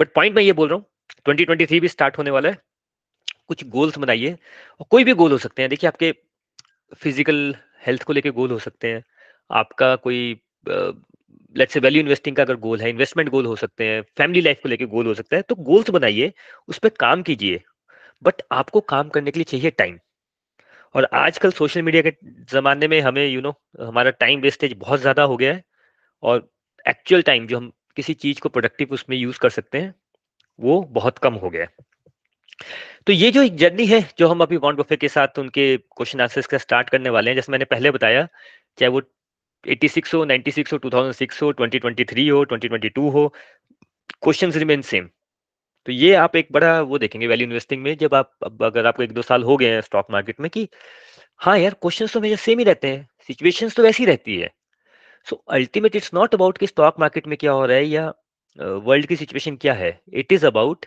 बट 0.00 0.12
पॉइंट 0.14 0.36
मैं 0.36 0.42
ये 0.42 0.52
बोल 0.52 0.68
रहा 0.68 0.76
हूँ 0.76 0.84
2023 1.28 1.80
भी 1.80 1.88
स्टार्ट 1.88 2.18
होने 2.18 2.30
वाला 2.30 2.48
है। 2.48 2.58
कुछ 3.48 3.64
गोल्स 3.64 3.98
बनाइए। 3.98 4.32
और 4.80 4.86
कोई 4.90 5.04
भी 5.04 5.14
गोल 5.14 5.32
हो 5.32 5.38
सकते 5.38 5.62
हैं। 5.62 5.70
देखिए, 5.70 5.88
आपके 5.88 6.12
फ़िज़िकल 6.96 7.56
हेल्थ 7.86 8.02
को 8.02 8.12
लेके 8.12 8.30
गोल 8.30 8.50
हो 8.50 8.58
सकते 8.58 8.92
हैं। 8.92 9.04
आपका 9.50 9.96
कोई 9.96 10.34
लेट्स 11.56 11.72
से 11.74 11.80
वैल्यू 11.80 12.00
इन्वेस्टिंग 12.02 12.36
का 12.36 12.42
अगर 12.42 12.56
गोल 12.56 12.80
है 12.80 12.90
इन्वेस्टमेंट 12.90 13.28
गोल 13.28 13.46
हो 13.46 13.56
सकते 13.56 13.84
हैं 13.84 14.02
फैमिली 14.18 14.40
लाइफ 14.40 14.60
को 14.62 14.68
लेके 14.68 14.86
गोल 14.86 15.06
हो 15.06 15.14
सकता 15.14 15.36
है 15.36 15.42
तो 15.42 15.54
गोल्स 15.54 15.90
बनाइए 15.90 16.32
उस 16.68 16.78
पर 16.78 16.88
काम 16.88 17.22
कीजिए 17.22 17.60
बट 18.22 18.42
आपको 18.52 18.80
काम 18.80 19.08
करने 19.08 19.30
के 19.30 19.38
लिए 19.40 19.44
चाहिए 19.44 19.70
टाइम 19.70 19.98
और 20.94 21.08
आजकल 21.14 21.50
सोशल 21.50 21.82
मीडिया 21.82 22.02
के 22.02 22.12
ज़माने 22.52 22.88
में 22.88 23.00
हमें 23.00 23.26
यू 23.26 23.34
you 23.34 23.42
नो 23.42 23.50
know, 23.50 23.88
हमारा 23.88 24.10
टाइम 24.10 24.40
वेस्टेज 24.40 24.72
बहुत 24.78 25.00
ज़्यादा 25.00 25.22
हो 25.22 25.36
गया 25.36 25.52
है 25.54 25.62
और 26.22 26.48
एक्चुअल 26.86 27.22
टाइम 27.22 27.46
जो 27.46 27.56
हम 27.56 27.72
किसी 27.96 28.14
चीज़ 28.14 28.40
को 28.40 28.48
प्रोडक्टिव 28.48 28.92
उसमें 28.92 29.16
यूज़ 29.16 29.38
कर 29.38 29.50
सकते 29.50 29.78
हैं 29.78 29.94
वो 30.58 30.82
बहुत 30.92 31.18
कम 31.18 31.34
हो 31.34 31.50
गया 31.50 31.62
है. 31.62 31.68
तो 33.06 33.12
ये 33.12 33.30
जो 33.30 33.42
एक 33.42 33.56
जर्नी 33.56 33.86
है 33.86 34.00
जो 34.18 34.28
हम 34.28 34.40
अभी 34.40 34.56
वॉन्ट 34.56 34.78
बफे 34.78 34.96
के 34.96 35.08
साथ 35.08 35.38
उनके 35.38 35.76
क्वेश्चन 35.76 36.20
आंसर्स 36.20 36.46
का 36.46 36.58
स्टार्ट 36.58 36.90
करने 36.90 37.10
वाले 37.10 37.30
हैं 37.30 37.34
जैसे 37.36 37.52
मैंने 37.52 37.64
पहले 37.64 37.90
बताया 37.90 38.26
चाहे 38.78 38.88
वो 38.88 39.00
86 39.64 40.14
हो 40.14 40.24
96 40.24 40.72
हो 40.72 40.78
2006 40.78 41.42
हो 41.42 41.52
2023 41.52 42.30
हो 42.30 42.44
2022 42.46 43.12
हो 43.12 43.26
क्वेश्चंस 44.22 44.56
रिमेन 44.56 44.82
सेम 44.82 45.08
तो 45.86 45.92
ये 45.92 46.14
आप 46.14 46.36
एक 46.36 46.48
बड़ा 46.52 46.80
वो 46.82 46.98
देखेंगे 46.98 47.26
वैल्यू 47.26 47.46
इन्वेस्टिंग 47.46 47.82
में, 47.82 47.96
जब 47.96 48.14
आप, 48.14 48.30
अब 48.44 48.62
अगर 48.64 48.86
आपको 48.86 49.02
एक 49.02 49.12
दो 49.12 49.22
साल 49.22 49.42
हो 49.42 49.56
गए 49.56 49.68
हैं 49.72 49.80
स्टॉक 49.80 50.06
मार्केट 50.10 50.40
में 50.40 50.48
कि 50.50 50.68
हाँ 51.40 51.58
यार 51.58 51.74
क्वेश्चन 51.82 52.06
तो 52.06 52.20
मेरे 52.20 52.36
सेम 52.36 52.58
ही 52.58 52.64
रहते 52.64 52.88
हैं 52.88 53.08
सिचुएशन 53.28 53.68
तो 53.68 53.82
वैसी 53.82 54.04
रहती 54.04 54.36
है। 54.36 54.50
So 55.26 55.36
ultimate 55.52 55.96
it's 55.96 56.10
not 56.14 56.34
about 56.34 56.58
कि 56.58 56.66
स्टॉक 56.66 57.00
मार्केट 57.00 57.26
में 57.26 57.36
क्या 57.38 57.52
हो 57.52 57.64
रहा 57.66 57.76
है 57.76 57.84
या 57.86 58.12
वर्ल्ड 58.58 59.06
की 59.06 59.16
सिचुएशन 59.16 59.56
क्या 59.56 59.74
है 59.74 59.98
इट 60.14 60.32
इज़ 60.32 60.46
अबाउट 60.46 60.86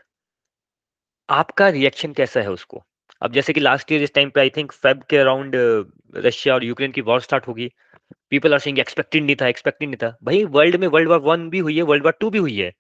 आपका 1.30 1.70
रिएक्शन 1.70 2.14
कैसा 2.14 2.42
है 2.42 2.52
उसको। 2.52 2.84
अब 3.22 3.34
जैसे 3.34 3.54
कि 3.54 3.60
लास्ट 3.60 3.92
ईयर 3.92 4.04
इस 4.04 4.14
टाइम 4.14 4.30
पे 4.30 4.42
आई 4.42 4.50
थिंक 4.58 4.72
फेब 4.74 5.04
के 5.10 5.18
अराउंड 5.18 5.56
रशिया 6.16 6.54
और 6.56 6.64
यूक्रेन 6.64 6.92
की 6.92 7.02
वॉर 7.02 7.22
स्टार्ट 7.22 7.48
होगी। 7.48 7.72
पीपल 8.32 8.54
आर 8.54 8.60
सेइंग 8.60 8.80
एक्सपेक्टेड 8.80 9.24
नहीं 9.24 9.36
था 9.36 9.48
एक्सपेक्टेड 9.48 9.90
नहीं 9.90 9.98
था. 9.98 10.18
भाई 10.24 10.44
वर्ल्ड 10.46 10.76
में 10.76 10.88
वर्ल्ड 10.88 11.10
वॉर 11.10 11.20
वन 11.22 11.50
भी 11.50 11.60
हुई 11.60 11.76
है 11.78 11.84
वर्ल्ड 11.84 12.04
वॉर 12.04 12.14
टू 12.20 12.30
भी 12.30 12.38
हुई 12.40 12.56
है, 12.58 12.72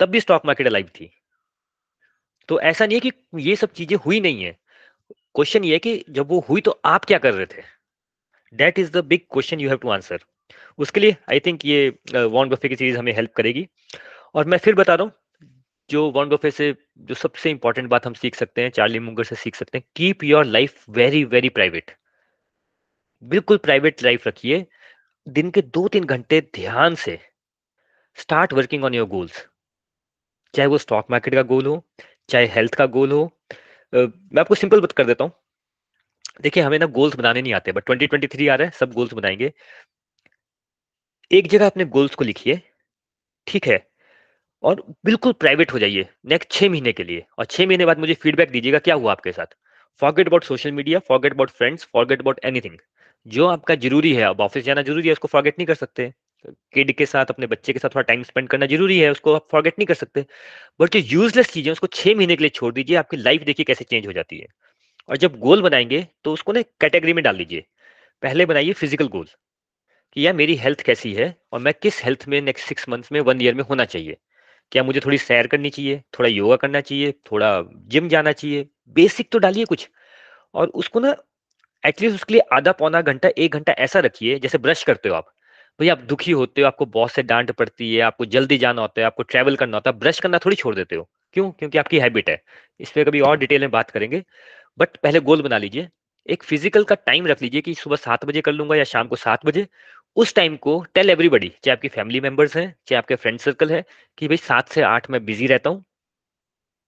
तब 0.00 0.08
भी 0.08 0.20
स्टॉक 0.20 0.46
मार्केट 0.46 0.66
अलाइव 0.66 0.88
थी। 0.94 1.10
तो 2.48 2.60
ऐसा 2.62 2.86
नहीं 2.86 3.00
है 3.00 3.10
कि 3.10 3.40
ये 3.42 3.56
सब 3.56 3.72
चीज़ें 3.72 3.96
हुई 3.96 4.20
नहीं 4.20 4.42
है। 4.44 4.56
क्वेश्चन 5.34 5.64
ये 5.64 5.72
है 5.72 5.78
कि 5.78 6.04
जब 6.10 6.28
वो 6.28 6.38
हुई 6.48 6.60
तो 6.60 6.80
आप 6.86 7.04
क्या 7.04 7.18
कर 7.18 7.34
रहे 7.34 7.46
थे? 7.46 7.62
That 8.52 8.78
is 8.78 8.90
the 8.92 9.04
big 9.06 9.20
question 9.32 9.60
you 9.60 9.68
have 9.68 9.78
to 9.78 9.90
answer 9.90 10.24
उसके 10.78 11.00
लिए 11.00 11.16
आई 11.30 11.40
थिंक 11.40 11.64
ये 11.66 11.88
वॉन 12.14 12.48
बफे 12.48 12.68
की 12.68 12.76
सीरीज़ 12.76 12.98
हमें 12.98 13.12
हेल्प 13.14 13.32
करेगी। 13.36 13.66
और 14.34 14.44
मैं 14.44 14.58
फिर 14.58 14.74
बता 14.74 14.94
रहा 14.94 15.04
हूँ, 15.04 15.12
जो 15.90 16.10
वॉन 16.10 16.28
बफे 16.28 16.50
से, 16.50 16.74
जो 16.98 17.14
सबसे 17.14 17.50
इंपॉर्टेंट 17.50 17.88
बात 17.88 18.06
हम 18.06 18.14
सीख 18.14 18.34
सकते 18.34 18.62
हैं 18.62 18.70
चार्ली 18.70 18.98
मुंगर 18.98 19.24
से 19.24 19.36
सीख 19.36 19.54
सकते 19.56 19.78
हैं 19.78 19.84
keep 19.96 20.24
your 20.24 20.44
life 20.46 20.84
very 20.90 21.24
very 21.26 21.48
private 21.50 21.90
बिल्कुल 23.22 23.56
प्राइवेट 23.58 24.02
लाइफ 24.02 24.26
रखिए। 24.26 24.64
दिन 25.26 25.50
के 25.50 25.62
दो 25.62 25.86
तीन 25.88 26.04
घंटे 26.06 26.40
ध्यान 26.54 26.94
से 26.94 27.18
start 28.18 28.52
working 28.52 28.84
on 28.84 28.94
your 28.94 29.06
goals 29.08 29.46
चाहे 30.54 30.66
वो 30.68 30.78
स्टॉक 30.78 31.06
मार्केट 31.10 31.34
का 31.34 31.42
गोल 31.44 31.66
हो, 31.66 31.82
चाहे 32.28 32.46
हेल्थ 32.46 32.74
का 32.74 32.86
गोल 32.88 33.12
हो 33.12 33.24
मैं 33.92 34.40
आपको 34.40 34.54
सिंपल 34.54 34.80
बात 34.80 34.92
कर 34.92 35.04
देता 35.06 35.24
हूँ। 35.24 35.32
देखिए, 36.42 36.62
हमें 36.62 36.78
ना 36.78 36.86
गोल्स 36.88 37.16
बनाने 37.16 37.42
नहीं 37.42 37.52
आते 37.54 37.72
बट 37.72 37.84
2023 37.84 38.48
आ 38.48 38.54
रहा 38.54 38.66
है, 38.66 38.70
सब 38.70 38.92
गोल्स 38.92 39.12
बनाएँगे। 39.14 39.52
एक 41.30 41.48
जगह 41.48 41.66
अपने 41.66 41.84
गोल्स 41.86 42.14
को 42.14 42.24
लिखिए 42.24 42.60
ठीक 43.46 43.66
है, 43.66 43.78
और 44.64 44.82
बिल्कुल 45.04 45.32
प्राइवेट 45.34 45.72
हो 45.72 45.78
जाइए 45.78 46.08
नेक्स्ट 46.26 46.50
छह 46.52 46.70
महीने 46.70 46.92
के 46.92 47.04
लिए, 47.04 47.24
और 47.38 47.44
छह 47.46 47.66
महीने 47.66 47.86
बाद 47.86 47.98
मुझे 47.98 48.14
फीडबैक 48.14 48.50
दीजिएगा, 48.50 48.78
क्या 48.78 48.94
हुआ 48.94 49.12
आपके 49.12 49.32
साथ? 49.32 49.46
Forget 50.02 50.28
about 50.28 50.44
social 50.44 50.72
media 50.72 50.98
forget 51.00 51.32
about 51.32 51.50
friends 51.52 51.88
forget 51.92 52.20
about 52.20 52.40
anything 52.44 52.78
जो 53.26 53.46
आपका 53.48 53.74
ज़रूरी 53.76 54.12
है, 54.14 54.22
अब 54.24 54.40
ऑफ़िस 54.40 54.64
जाना 54.64 54.82
ज़रूरी 54.82 55.08
है, 55.08 55.12
उसको 55.12 55.28
फॉरगेट 55.28 55.58
नहीं 55.58 55.66
कर 55.66 55.74
सकते। 55.74 56.12
किड 56.74 56.92
के 56.92 57.06
साथ, 57.06 57.26
अपने 57.26 57.46
बच्चे 57.46 57.72
के 57.72 57.78
साथ 57.78 57.88
थोड़ा 57.88 58.02
टाइम 58.02 58.22
स्पेंड 58.22 58.48
करना 58.48 58.66
ज़रूरी 58.66 58.98
है, 58.98 59.10
उसको 59.10 59.34
आप 59.34 59.46
फॉरगेट 59.52 59.74
नहीं 59.78 59.86
कर 59.86 59.94
सकते। 59.94 60.24
बट 60.80 60.96
जो 60.96 61.00
यूजलेस 61.12 61.52
चीज़ें 61.52 61.72
उसको 61.72 61.86
छह 61.88 62.14
महीने 62.16 62.36
के 62.36 62.42
लिए 62.44 62.50
छोड़ 62.50 62.72
दीजिए, 62.74 62.96
आपकी 62.96 63.16
लाइफ 63.18 63.42
देखिए 63.42 63.64
कैसे 63.64 63.84
चेंज 63.84 64.06
हो 64.06 64.12
जाती 64.12 64.38
है। 64.38 64.46
और 65.08 65.16
जब 65.16 65.38
गोल 65.40 65.62
बनाएँगे 65.62 66.06
तो 66.24 66.32
उसको 66.32 66.52
ना 66.52 66.62
कैटेगरी 66.80 67.12
में 67.12 67.22
डाल 67.24 67.36
लीजिए 67.36 67.64
पहले 68.22 68.46
बनाइए 68.46 68.72
फ़िज़िकल 68.72 69.08
गोल 69.08 69.26
कि 70.16 70.26
यार 70.26 70.34
मेरी 70.34 70.54
हेल्थ 70.56 70.82
कैसी 70.82 71.12
है 71.14 71.34
और 71.52 71.60
मैं 71.60 71.74
किस 71.82 72.02
हेल्थ 72.04 72.24
में 72.28 72.40
नेक्स्ट 72.42 72.68
सिक्स 72.68 72.88
मंथ्स 72.88 73.12
में 73.12 73.20
वन 73.22 73.42
ईयर 73.42 73.54
में 73.54 73.64
होना 73.64 73.84
चाहिए। 73.86 74.16
क्या 74.72 74.82
मुझे 74.84 75.00
थोड़ी 75.00 75.18
सैर 75.18 75.46
करनी 75.46 75.70
चाहिए, 75.70 76.02
थोड़ा 76.18 76.28
योगा 76.30 76.56
करना 76.56 76.80
चाहिए, 76.80 77.12
थोड़ा 77.32 77.50
जिम 77.88 78.08
जाना 78.08 78.32
चाहिए। 78.32 78.68
बेसिक 78.96 79.30
तो 79.32 79.38
डालिए 79.38 79.64
कुछ। 79.64 79.88
और 80.54 80.68
उसको 80.76 81.00
ना 81.00 81.14
एटलीस्ट 81.84 82.14
उसके 82.14 82.34
लिए 82.34 82.42
आधा 82.52 82.72
पौना 82.72 83.00
घंटा, 83.02 83.28
एक 83.28 83.52
घंटा 83.52 83.72
ऐसा 83.72 84.00
रखिए, 84.00 84.38
जैसे 84.38 84.58
ब्रश 84.58 84.82
करते 84.84 85.08
हो 85.08 85.14
आप। 85.14 85.26
भाई 85.80 85.88
आप 85.88 85.98
दुखी 85.98 86.32
होते 86.32 86.60
हो, 86.60 86.66
आपको 86.66 86.86
बहुत 86.86 87.10
से 87.10 87.22
डांट 87.22 87.50
पड़ती 87.50 87.94
है, 87.94 88.00
आपको 88.02 88.24
जल्दी 88.26 88.58
जाना 88.58 88.82
होता 88.82 89.00
है, 89.00 89.06
आपको 89.06 89.22
ट्रैवल 89.22 89.56
करना 89.56 89.76
होता 89.76 89.90
है 89.90 89.98
ब्रश 89.98 90.20
करना 90.20 90.38
थोड़ी 90.38 90.56
छोड़ 90.56 90.74
देते 90.74 90.96
हो। 90.96 91.08
क्यों? 91.32 91.50
क्योंकि 91.50 91.78
आपकी 91.78 91.98
हैबिट 91.98 92.30
है। 92.30 92.42
इस 92.80 92.90
पर 92.90 93.04
कभी 93.04 93.20
और 93.20 93.36
डिटेल 93.38 93.60
में 93.60 93.70
बात 93.70 93.90
करेंगे। 93.90 94.22
बट 94.78 94.96
पहले 94.96 95.20
गोल 95.20 95.42
बना 95.42 95.58
लीजिए। 95.58 95.88
एक 96.28 96.42
फ़िज़िकल 96.42 96.84
का 96.84 96.94
टाइम 96.96 97.26
रख 97.26 97.42
लीजिए 97.42 97.60
कि 97.60 97.74
सुबह 97.74 97.96
सात 97.96 98.24
बजे 98.24 98.40
कर 98.40 98.52
लूँगा 98.52 98.76
या 98.76 98.84
शाम 98.84 99.08
को 99.08 99.16
सात 99.16 99.46
बजे। 99.46 99.66
उस 100.16 100.34
टाइम 100.34 100.56
को 100.56 100.84
टेल 100.94 101.10
एवरीबडी 101.10 101.48
चाहे 101.48 101.72
आपकी 101.72 101.88
फैमिली 101.88 102.20
मेंबर्स 102.20 102.56
हैं, 102.56 102.74
चाहे 102.86 102.98
आपके 102.98 103.14
फ्रेंड 103.14 103.38
सर्कल 103.38 103.70
है, 103.72 103.84
कि 104.18 104.28
भाई 104.28 104.36
सात 104.36 104.68
से 104.68 104.82
आठ 104.82 105.10
मैं 105.10 105.24
बिज़ी 105.24 105.46
रहता 105.46 105.70
हूँ। 105.70 105.84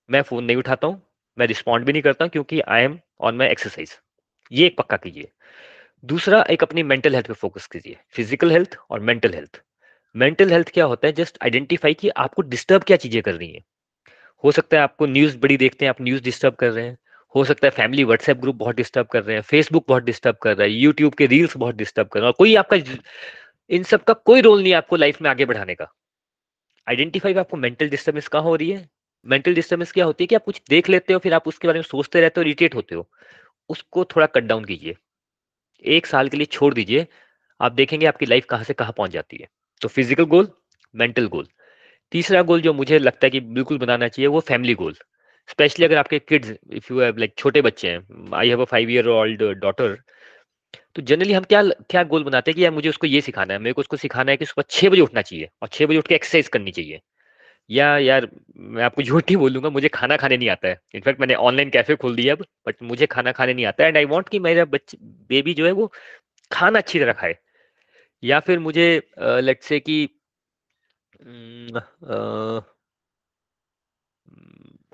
मैं 0.08 0.22
फ़ोन 0.22 0.44
नहीं 0.44 0.56
उठाता 0.56 0.86
हूँ। 0.86 1.02
मैं 1.38 1.46
रिस्पॉन्ड 1.46 1.86
भी 1.86 1.92
नहीं 1.92 2.02
करता 2.02 2.26
क्योंकि 2.26 2.60
I 2.60 2.82
am 2.82 2.98
on 3.20 3.36
my 3.36 3.48
exercise 3.48 3.98
ये 4.54 4.66
एक 4.66 4.76
पक्का 4.78 4.96
कीजिए। 4.96 5.28
दूसरा, 6.04 6.42
एक 6.42 6.62
अपनी 6.62 6.82
मेंटल 6.82 7.14
हेल्थ 7.14 7.26
पे 7.26 7.34
फोकस 7.34 7.66
कीजिए। 7.66 7.96
फ़िज़िकल 8.10 8.50
हेल्थ 8.52 8.76
और 8.90 9.00
मेंटल 9.00 9.34
हेल्थ 9.34 9.60
मेंटल 10.14 10.50
हेल्थ 10.50 10.70
क्या 10.74 10.84
होता 10.84 11.06
है? 11.06 11.12
जस्ट 11.12 11.38
आइडेंटिफाई 11.42 11.94
कि 11.94 12.08
आपको 12.08 12.42
डिस्टर्ब 12.42 12.82
क्या 12.82 12.96
चीज़ें 12.96 13.22
कर 13.22 13.34
रही 13.34 13.52
हैं। 13.52 13.64
हो 14.44 14.50
सकता 14.52 14.76
है 14.76 14.82
आपको 14.82 15.06
न्यूज़ 15.06 15.36
बड़ी 15.38 15.56
देखते 15.56 15.84
हैं, 15.84 15.90
आप 15.90 16.00
न्यूज़ 16.00 16.22
डिस्टर्ब 16.22 16.54
कर 16.54 16.70
रहे 16.70 16.84
हैं। 16.84 16.96
हो 17.34 17.44
सकता 17.44 17.66
है 17.66 17.70
फैमिली 17.70 18.04
व्हाट्सएप 18.04 18.36
ग्रुप 18.36 18.56
बहुत 18.56 18.76
डिस्टर्ब 18.76 19.06
कर 19.06 19.22
रहे 19.22 19.36
हैं 19.36 19.42
फेसबुक 19.42 19.84
बहुत 19.88 20.02
डिस्टर्ब 20.02 20.36
कर 20.42 20.56
रहा 20.56 20.66
है 20.66 20.72
यूट्यूब 20.72 21.14
के 21.14 21.26
रील्स 21.26 21.56
बहुत 21.56 21.74
डिस्टर्ब 21.74 22.08
कर 22.08 22.20
रहे 22.20 22.28
हैं 22.28 22.34
कोई 22.38 22.54
आपका 22.56 22.76
इन 23.70 23.82
सब 23.82 24.04
का 24.04 24.12
कोई 24.14 24.40
रोल 24.40 24.62
नहीं 24.62 24.72
है 24.72 24.76
आपको 24.78 24.96
लाइफ 24.96 25.20
में 25.22 25.30
आगे 25.30 25.44
बढ़ाने 25.44 25.74
का। 25.74 25.92
आइडेंटिफाई 26.86 27.34
आपको 27.34 27.56
मेंटल 27.56 27.88
डिस्टर्बेंस 27.88 28.28
कहाँ 28.28 28.42
हो 28.42 28.54
रही 28.56 28.70
है। 28.70 28.88
मेंटल 29.26 29.54
डिस्टर्बेंस 29.54 29.92
क्या 29.92 30.04
होती 30.04 30.24
है 30.24 30.26
कि 30.26 30.34
आप 30.34 30.44
कुछ 30.44 30.60
देख 30.70 30.88
लेते 30.88 31.12
हो, 31.12 31.18
फिर 31.18 31.34
आप 31.34 31.48
उसके 31.48 31.68
बारे 31.68 31.78
में 31.78 31.84
सोचते 31.84 32.20
रहते 32.20 32.40
हो 32.40 32.44
इरिटेट 32.44 32.74
होते 32.74 32.94
हो। 32.94 33.08
उसको 33.70 34.04
थोड़ा 34.06 34.26
कट 34.28 34.44
डाउन 34.44 34.64
कीजिए। 34.64 34.94
एक 35.84 36.06
साल 36.06 36.28
के 36.28 36.36
लिए 36.36 36.46
छोड़ 36.48 36.72
दीजिए। 36.74 37.06
आप 37.60 37.72
देखेंगे 37.74 38.06
आपकी 38.06 38.26
लाइफ 38.26 38.46
कहाँ 38.50 38.64
से 38.64 38.74
कहाँ 38.74 38.94
पहुँच 38.98 39.10
जाती 39.10 39.38
है। 39.38 39.48
तो 39.80 39.88
फ़िज़िकल 39.88 40.24
गोल 40.26 40.48
मेंटल 40.94 41.26
गोल 41.28 41.46
तीसरा 42.12 42.42
गोल 42.44 42.60
जो 42.62 42.72
मुझे 42.74 42.98
लगता 42.98 43.26
है 43.26 43.30
कि 43.30 43.40
बिल्कुल 43.42 43.78
बनाना 43.78 44.08
चाहिए, 44.08 44.26
वो 44.28 44.40
फैमिली 44.42 44.74
गोल 44.76 44.94
स्पेशली 45.48 45.84
अगर 45.86 45.96
आपके 45.98 46.18
kids 46.20 46.50
if 46.72 46.92
you 46.92 47.00
have 47.00 47.16
like 47.18 47.34
छोटे 47.38 47.62
बच्चे 47.62 47.90
हैं 47.90 48.34
I 48.36 48.48
have 48.48 48.62
a 48.62 48.64
five 48.66 48.90
year 48.90 49.08
old 49.10 49.42
daughter 49.60 49.96
तो 50.96 51.02
जनरली 51.02 51.32
हम 51.32 51.44
क्या 51.44 51.62
क्या 51.90 52.02
गोल 52.04 52.24
बनाते 52.24 52.50
हैं 52.50 52.56
कि 52.56 52.64
यार 52.64 52.72
मुझे 52.72 52.88
उसको 52.88 53.06
ये 53.06 53.20
सिखाना 53.22 53.54
है, 53.54 53.58
मेरे 53.60 53.72
को 53.74 53.80
उसको 53.80 53.96
सिखाना 53.98 54.30
है 54.32 54.36
कि 54.36 54.46
सुबह 54.46 54.64
छह 54.70 54.88
बजे 54.90 55.00
उठना 55.02 55.22
चाहिए 55.22 55.48
और 55.62 55.68
छह 55.70 55.86
बजे 55.86 55.98
उठ 55.98 56.08
के 56.08 56.14
एक्सरसाइज 56.14 56.48
करनी 56.50 56.72
चाहिए। 56.72 57.00
या 57.70 57.96
यार, 57.98 58.28
मैं 58.56 58.82
आपको 58.84 59.02
झूठ 59.02 59.32
बोलूँगा, 59.34 59.70
मुझे 59.70 59.88
खाना 59.88 60.16
खाने 60.16 60.36
नहीं 60.36 60.48
आता 60.50 60.68
है। 60.68 60.80
इनफैक्ट 60.94 61.20
मैंने 61.20 61.34
ऑनलाइन 61.34 61.70
कैफ़े 61.70 61.94
खोल 61.96 62.16
दिया 62.16 62.34
अब, 62.34 62.44
बट 62.66 62.82
मुझे 62.82 63.06
खाना 63.06 63.32
खाने 63.32 63.54
नहीं 63.54 63.66
आता। 63.66 63.86
एंड 63.86 63.96
आई 63.96 64.04
वॉन्ट 64.04 64.28
कि 64.28 64.38
मेरा 64.38 64.64
बच्चे 64.64 64.98
बेबी 65.28 65.54
जो 65.54 65.66
है 65.66 65.72
वो 65.72 65.92
खाना 66.50 66.78
अच्छी 66.78 66.98
तरह 66.98 67.12
खाए। 67.12 67.36
या 68.22 68.40
फिर 68.40 68.58
मुझे 68.58 68.86
लेट 69.20 69.62
से 69.62 69.80
कि 69.80 70.08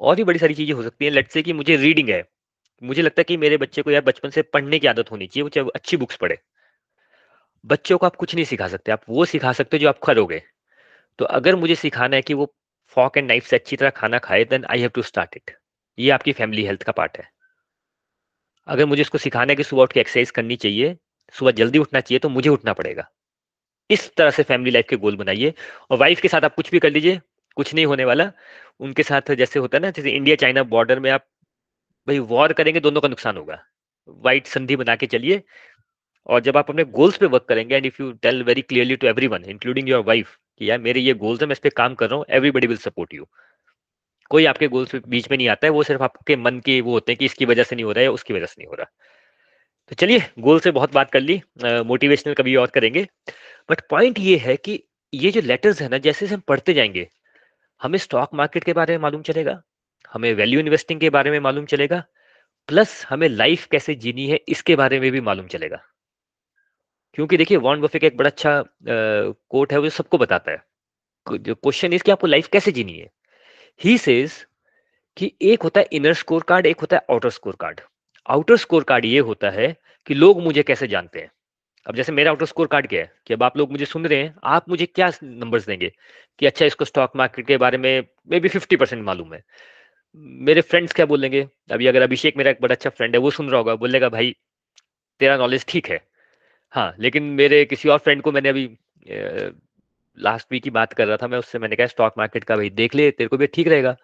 और 0.00 0.17
भी 0.17 0.25
बड़ी 0.25 0.39
सारी 0.39 0.55
चीज़ें 0.55 0.75
हो 0.75 0.83
सकती 0.83 1.05
हैं। 1.05 1.12
लेट 1.12 1.31
से 1.31 1.43
कि 1.43 1.53
मुझे 1.53 1.77
रीडिंग 1.77 2.09
है। 2.09 2.23
मुझे 2.83 3.03
लगता 3.03 3.21
है 3.21 3.25
कि 3.25 3.37
मेरे 3.37 3.57
बच्चे 3.57 3.83
को 3.83 3.91
यार 3.91 4.03
बचपन 4.03 4.31
से 4.31 4.43
पढ़ने 4.43 4.79
की 4.79 4.87
आदत 4.87 5.11
होनी 5.11 5.27
चाहिए, 5.27 5.43
वो 5.43 5.49
चाहे 5.49 5.69
अच्छी 5.75 5.97
बुक्स 5.97 6.17
पढ़े। 6.17 6.39
बच्चों 7.65 7.99
को 7.99 8.07
आप 8.07 8.17
कुछ 8.17 8.35
नहीं 8.35 8.45
सिखा 8.45 8.69
सकते, 8.69 8.93
आप 8.93 9.03
वो 9.09 9.25
सिखा 9.25 9.53
सकते 9.53 9.77
हो 9.77 9.81
जो 9.81 9.89
आप 9.89 9.99
करोगे। 9.99 10.43
तो 11.19 11.25
अगर 11.25 11.57
मुझे 11.57 11.75
सिखाना 11.75 12.17
है 12.17 12.23
कि 12.23 12.35
वो 12.35 12.55
फॉक 12.97 13.17
एंड 13.19 13.29
नाइफ 13.29 13.47
से 13.47 13.57
अच्छी 13.57 13.77
तरह 13.77 13.91
खाना 13.93 14.19
खाए 14.21 14.45
then 14.47 14.65
I 14.67 14.81
have 14.81 14.91
to 14.95 15.03
start 15.03 15.37
it 15.37 15.51
ये 15.99 16.11
आपकी 16.11 16.33
फैमिली 16.33 16.65
हेल्थ 16.65 16.83
का 16.83 16.93
पार्ट 16.93 17.19
है। 17.19 17.29
अगर 18.69 18.87
मुझे 18.87 19.01
इसको 19.03 19.19
सिखाना 19.19 19.53
है 19.53 19.57
कि 19.57 19.63
सुबह 19.65 19.83
उठ 19.83 19.93
के 19.93 20.01
एक्सरसाइज 20.01 20.31
करनी 20.31 20.57
चाहिए, 20.57 20.97
सुबह 21.35 21.51
जल्दी 21.53 21.79
उठना 21.79 22.01
चाहिए 22.01 22.19
तो 22.19 22.29
मुझे 22.29 22.51
उठना 22.51 22.73
पड़ेगा। 22.73 23.09
इस 23.91 24.11
तरह 24.17 24.31
से 24.31 24.43
फैमिली 24.43 24.71
लाइफ 24.71 24.87
के 24.89 24.97
गोल 24.97 25.17
बनाइए 25.17 25.53
और 25.91 25.99
वाइफ 25.99 26.21
के 26.21 26.29
साथ 26.29 26.45
आप 26.45 26.55
कुछ 26.55 26.71
भी 26.71 26.79
कर 26.79 26.91
लीजिए, 26.91 27.21
कुछ 27.57 27.75
नहीं 27.75 27.87
होने 27.87 28.05
वाला। 28.05 28.31
उनके 28.81 29.03
साथ 29.03 29.31
जैसे 29.35 29.59
होता 29.59 29.77
है 29.77 29.83
ना, 29.83 29.91
जैसे 29.91 30.11
इंडिया 30.11 30.37
चाइना 30.37 30.63
बॉर्डर 30.65 31.01
में 31.01 31.11
आप 31.11 31.27
भाई 32.09 32.19
वॉर 32.29 32.53
करेंगे, 32.53 32.81
दोनों 32.81 33.01
का 33.01 33.09
नुकसान 33.09 33.37
होगा। 33.37 33.59
वाइट 34.09 34.47
संधि 34.47 34.77
बना 34.77 34.97
के 34.97 35.07
चलिए 35.09 35.43
और 36.27 36.41
जब 36.41 36.57
आप 36.57 36.71
अपने 36.71 36.85
गोल्स 36.87 37.17
पे 37.19 37.27
वर्क 37.27 37.45
करेंगे 37.49 37.77
and 37.77 37.87
if 37.87 38.03
you 38.03 38.11
tell 38.23 38.43
very 38.45 38.63
clearly 38.63 38.97
to 38.97 39.07
everyone 39.07 39.45
including 39.47 39.89
your 39.89 40.05
wife 40.05 40.37
कि 40.61 40.71
यार 40.71 40.79
मेरे 40.81 41.00
ये 41.00 41.14
गोल्स 41.17 41.40
है, 41.40 41.47
मैं 41.47 41.52
इस 41.52 41.59
पर 41.59 41.71
काम 41.76 41.95
कर 41.95 42.09
रहा 42.11 42.17
हूँ 42.19 42.25
एवरीबडी 42.31 42.67
विल 42.67 42.76
सपोर्ट 42.79 43.14
यू 43.14 43.26
कोई 44.31 44.45
आपके 44.47 44.67
गोल्स 44.69 44.95
बीच 44.99 45.31
में 45.31 45.37
नहीं 45.37 45.49
आता 45.49 45.67
है, 45.67 45.71
वो 45.71 45.83
सिर्फ़ 45.83 46.02
आपके 46.02 46.37
मन 46.38 46.59
के 46.61 46.81
वो 46.81 46.93
होते 46.93 47.12
हैं 47.12 47.19
कि 47.19 47.25
इसकी 47.25 47.45
वजह 47.45 47.62
से 47.62 47.76
नहीं 47.76 47.85
हो 47.85 47.93
रहा 47.93 48.00
है 48.00 48.05
या 48.05 48.11
उसकी 48.12 48.35
वजह 48.35 48.47
से 48.47 48.55
नहीं 48.59 48.69
हो 48.69 48.75
रहा। 48.75 48.87
तो 49.90 49.95
चलिए 49.97 50.23
गोल 50.38 50.61
से 50.61 50.71
बहुत 50.71 50.93
बात 50.95 51.11
कर 51.11 51.21
ली 51.21 51.40
मोटिवेशनल 51.64 52.35
कभी 52.35 52.55
और 52.57 52.67
करेंगे। 52.69 53.07
बट 53.69 53.81
पॉइंट 53.90 54.19
ये 54.19 54.37
है 54.38 54.57
कि 54.59 54.83
ये 55.12 55.31
जो 55.31 55.40
लेटर्स 55.43 55.83
है 55.83 55.88
ना, 55.88 55.99
जैसे 55.99 56.26
हम 56.26 56.40
पढ़ते 56.49 56.75
जाएँगे, 56.75 57.09
हमें 57.81 57.99
स्टॉक 57.99 58.35
मार्केट 58.35 58.64
के 58.64 58.73
बारे 58.73 58.97
में 58.97 59.02
मालूम 59.02 59.23
चलेगा, 59.23 59.61
हमें 60.12 60.33
वैल्यू 60.35 60.61
इन्वेस्टिंग 60.61 61.00
के 61.00 61.11
बारे 61.11 61.31
में 61.31 61.38
मालूम 61.40 61.64
चलेगा 61.67 62.02
प्लस 62.69 63.05
हमें 63.09 63.29
लाइफ 63.29 63.67
कैसे 63.67 63.95
जीनी 63.97 64.26
है, 64.26 64.40
इसके 64.49 64.76
बारे 64.76 65.00
में 65.00 65.11
भी 65.12 65.21
मालूम 65.23 65.47
चलेगा। 65.49 65.83
क्योंकि 67.17 67.37
देखिए 67.37 67.57
वॉन 67.59 67.81
बफे 67.81 67.99
का 67.99 68.07
एक 68.07 68.17
बड़ा 68.17 68.31
अच्छा 68.31 68.62
कोट 68.85 69.73
है, 69.73 69.79
वो 69.79 69.88
सबको 69.88 70.19
बताता 70.19 70.52
है। 70.52 70.62
जो 71.26 71.55
क्वेश्चन 71.55 71.93
इज़ 71.93 72.02
कि 72.02 72.11
आपको 72.11 72.26
लाइफ 72.26 72.49
कैसे 72.49 72.73
जीनी 72.73 72.93
है? 72.93 73.11
ही 73.81 73.97
सेज 73.99 74.33
कि 75.17 75.33
एक 75.43 75.62
होता 75.62 75.81
है 75.81 75.88
इनर 75.93 76.14
स्कोर 76.14 76.43
कार्ड 76.49 76.67
एक 76.67 76.81
होता 76.81 76.97
है 76.97 77.02
outer 77.11 77.31
score 77.31 77.57
card 77.61 77.81
outer 78.26 78.57
score 78.57 78.85
card 78.85 79.05
ये 79.05 79.19
होता 79.21 79.50
है 79.50 79.75
कि 80.07 80.14
लोग 80.14 80.43
मुझे 80.43 80.62
कैसे 80.62 80.87
जानते 80.88 81.21
हैं। 81.21 81.31
अब 81.87 81.97
जैसे 81.97 82.12
मेरा 82.12 82.31
आउटर 82.31 82.47
स्कोर 82.47 82.67
कार्ड 82.67 82.87
क्या 82.88 83.00
है? 83.00 83.12
कि 83.26 83.35
अब 83.35 83.43
आप 83.43 83.57
लोग 83.59 83.71
मुझे 83.73 83.85
सुन 83.85 84.07
रहे 84.07 84.19
हैं, 84.23 84.35
आप 84.45 84.69
मुझे 84.69 84.87
क्या 84.87 85.11
नंबर्स 85.23 85.67
देंगे? 85.67 85.90
कि 86.38 86.47
अच्छा 86.47 86.67
इसको 86.67 86.85
स्टॉक 86.85 87.17
मार्केट 87.17 87.47
के 87.47 87.57
बारे 87.57 87.79
में 87.79 88.05
मे 88.29 88.40
बी 88.40 88.49
फिफ्टी 88.49 88.76
परसेंट 88.76 89.02
मालूम 89.05 89.35
है। 89.35 89.43
मेरे 90.17 90.61
फ्रेंड्स 90.61 90.93
क्या 90.93 91.07
बोलेंगे? 91.07 91.47
अभी 91.73 91.87
अगर 91.87 92.02
अभिषेक 92.02 92.37
मेरा 92.37 92.50
एक 92.50 92.59
बड़ा 92.62 92.75
अच्छा 92.75 92.90
फ्रेंड 92.90 93.14
है, 93.14 93.21
वो 93.21 93.31
सुन 93.31 93.49
रहा 93.50 93.59
होगा, 93.59 93.75
बोलेगा, 93.76 94.09
भाई, 94.09 94.35
तेरा 95.21 95.37
नॉलेज 95.37 95.64
ठीक 95.69 95.88
है। 95.90 96.00
हाँ, 96.75 96.95
लेकिन 96.99 97.23
मेरे 97.35 97.65
किसी 97.65 97.89
और 97.89 97.99
फ्रेंड 97.99 98.23
को 98.23 98.33
मैंने 98.33 98.49
अभी 98.49 98.65
लास्ट 100.19 100.47
वीक 100.53 100.62
की 100.62 100.71
बात 100.71 100.93
कर 100.93 101.07
रहा 101.07 101.17
था 101.17 101.29
मैं 101.29 101.39
उससे 101.39 101.59
मैंने 101.59 101.77
कहा 101.77 101.87
स्टॉक 101.87 102.15
मार्केट 102.19 102.45
का 102.45 102.57
भाई 102.57 102.71
देख 102.71 102.95
ले 102.95 103.11
तेरे 103.11 103.29
को 103.29 103.37
भी 103.37 103.47
ठीक 103.47 103.69
रहेगा। 103.69 103.97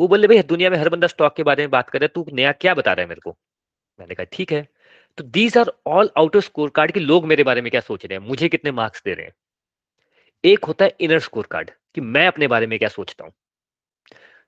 वो 0.00 0.08
बोले 0.08 0.28
भाई 0.28 0.42
दुनिया 0.44 0.70
में 0.70 0.76
हर 0.78 0.88
बंदा 0.88 1.06
स्टॉक 1.06 1.36
के 1.36 1.42
बारे 1.42 1.62
में 1.62 1.70
बात 1.70 1.90
कर 1.90 2.00
रहा 2.00 2.06
है 2.06 2.12
तू 2.14 2.24
नया 2.32 2.52
क्या 2.54 2.74
बता 2.74 2.92
रहा 2.92 3.02
है 3.02 3.08
मेरे 3.08 3.20
को? 3.20 3.36
मैंने 3.98 4.14
कहा 4.14 4.26
ठीक 4.32 4.52
है। 4.52 4.66
तो 5.18 5.24
these 5.24 5.56
are 5.58 5.72
all 5.86 6.10
outer 6.18 6.40
scorecard 6.70 6.92
कि 6.92 7.00
लोग 7.00 7.26
मेरे 7.26 7.44
बारे 7.44 7.60
में 7.60 7.70
क्या 7.70 7.80
सोच 7.80 8.04
रहे 8.06 8.18
हैं 8.18 8.26
मुझे 8.26 8.48
कितने 8.48 8.70
मार्क्स 8.72 9.02
दे 9.04 9.14
रहे 9.14 9.26
हैं। 9.26 9.32
एक 10.44 10.64
होता 10.64 10.84
है 10.84 10.94
इनर 11.00 11.18
स्कोर 11.20 11.46
कार्ड 11.50 11.70
कि 11.94 12.00
मैं 12.00 12.26
अपने 12.26 12.46
बारे 12.48 12.66
में 12.66 12.78
क्या 12.78 12.88
सोचता 12.88 13.24
हूँ। 13.24 13.32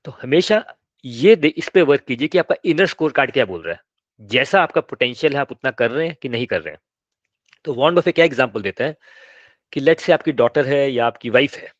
तो 0.05 0.11
हमेशा 0.23 0.65
ये 1.05 1.35
इस 1.49 1.69
पे 1.69 1.83
वर्क 1.83 2.05
कीजिए 2.09 2.29
कि 2.29 2.39
आपका 2.39 2.55
इनर 2.65 2.87
स्कोर 2.87 3.13
कार्ड 3.13 3.33
क्या 3.33 3.45
बोल 3.45 3.63
रहा 3.63 3.75
है। 3.75 3.81
जैसा 4.21 4.63
आपका 4.63 4.81
पोटेंशियल 4.81 5.35
है 5.35 5.41
आप 5.41 5.53
उतना 5.53 5.71
कर 5.71 5.91
रहे 5.91 6.07
हैं 6.07 6.17
कि 6.23 6.29
नहीं 6.29 6.47
कर 6.47 6.61
रहे 6.61 6.75
हैं। 6.75 6.81
तो 7.65 7.75
वॉन 7.75 7.95
बफे 7.95 8.13
क्या 8.13 8.25
एग्ज़ाम्पल 8.25 8.63
देता 8.63 8.85
है? 8.85 8.97
कि 9.73 9.81
लेट 9.81 10.01
से 10.01 10.13
आपकी 10.13 10.33
डॉटर 10.35 10.67
है 10.67 10.91
या 10.93 11.07
आपकी 11.07 11.31
वाइफ 11.31 11.57
है, 11.57 11.71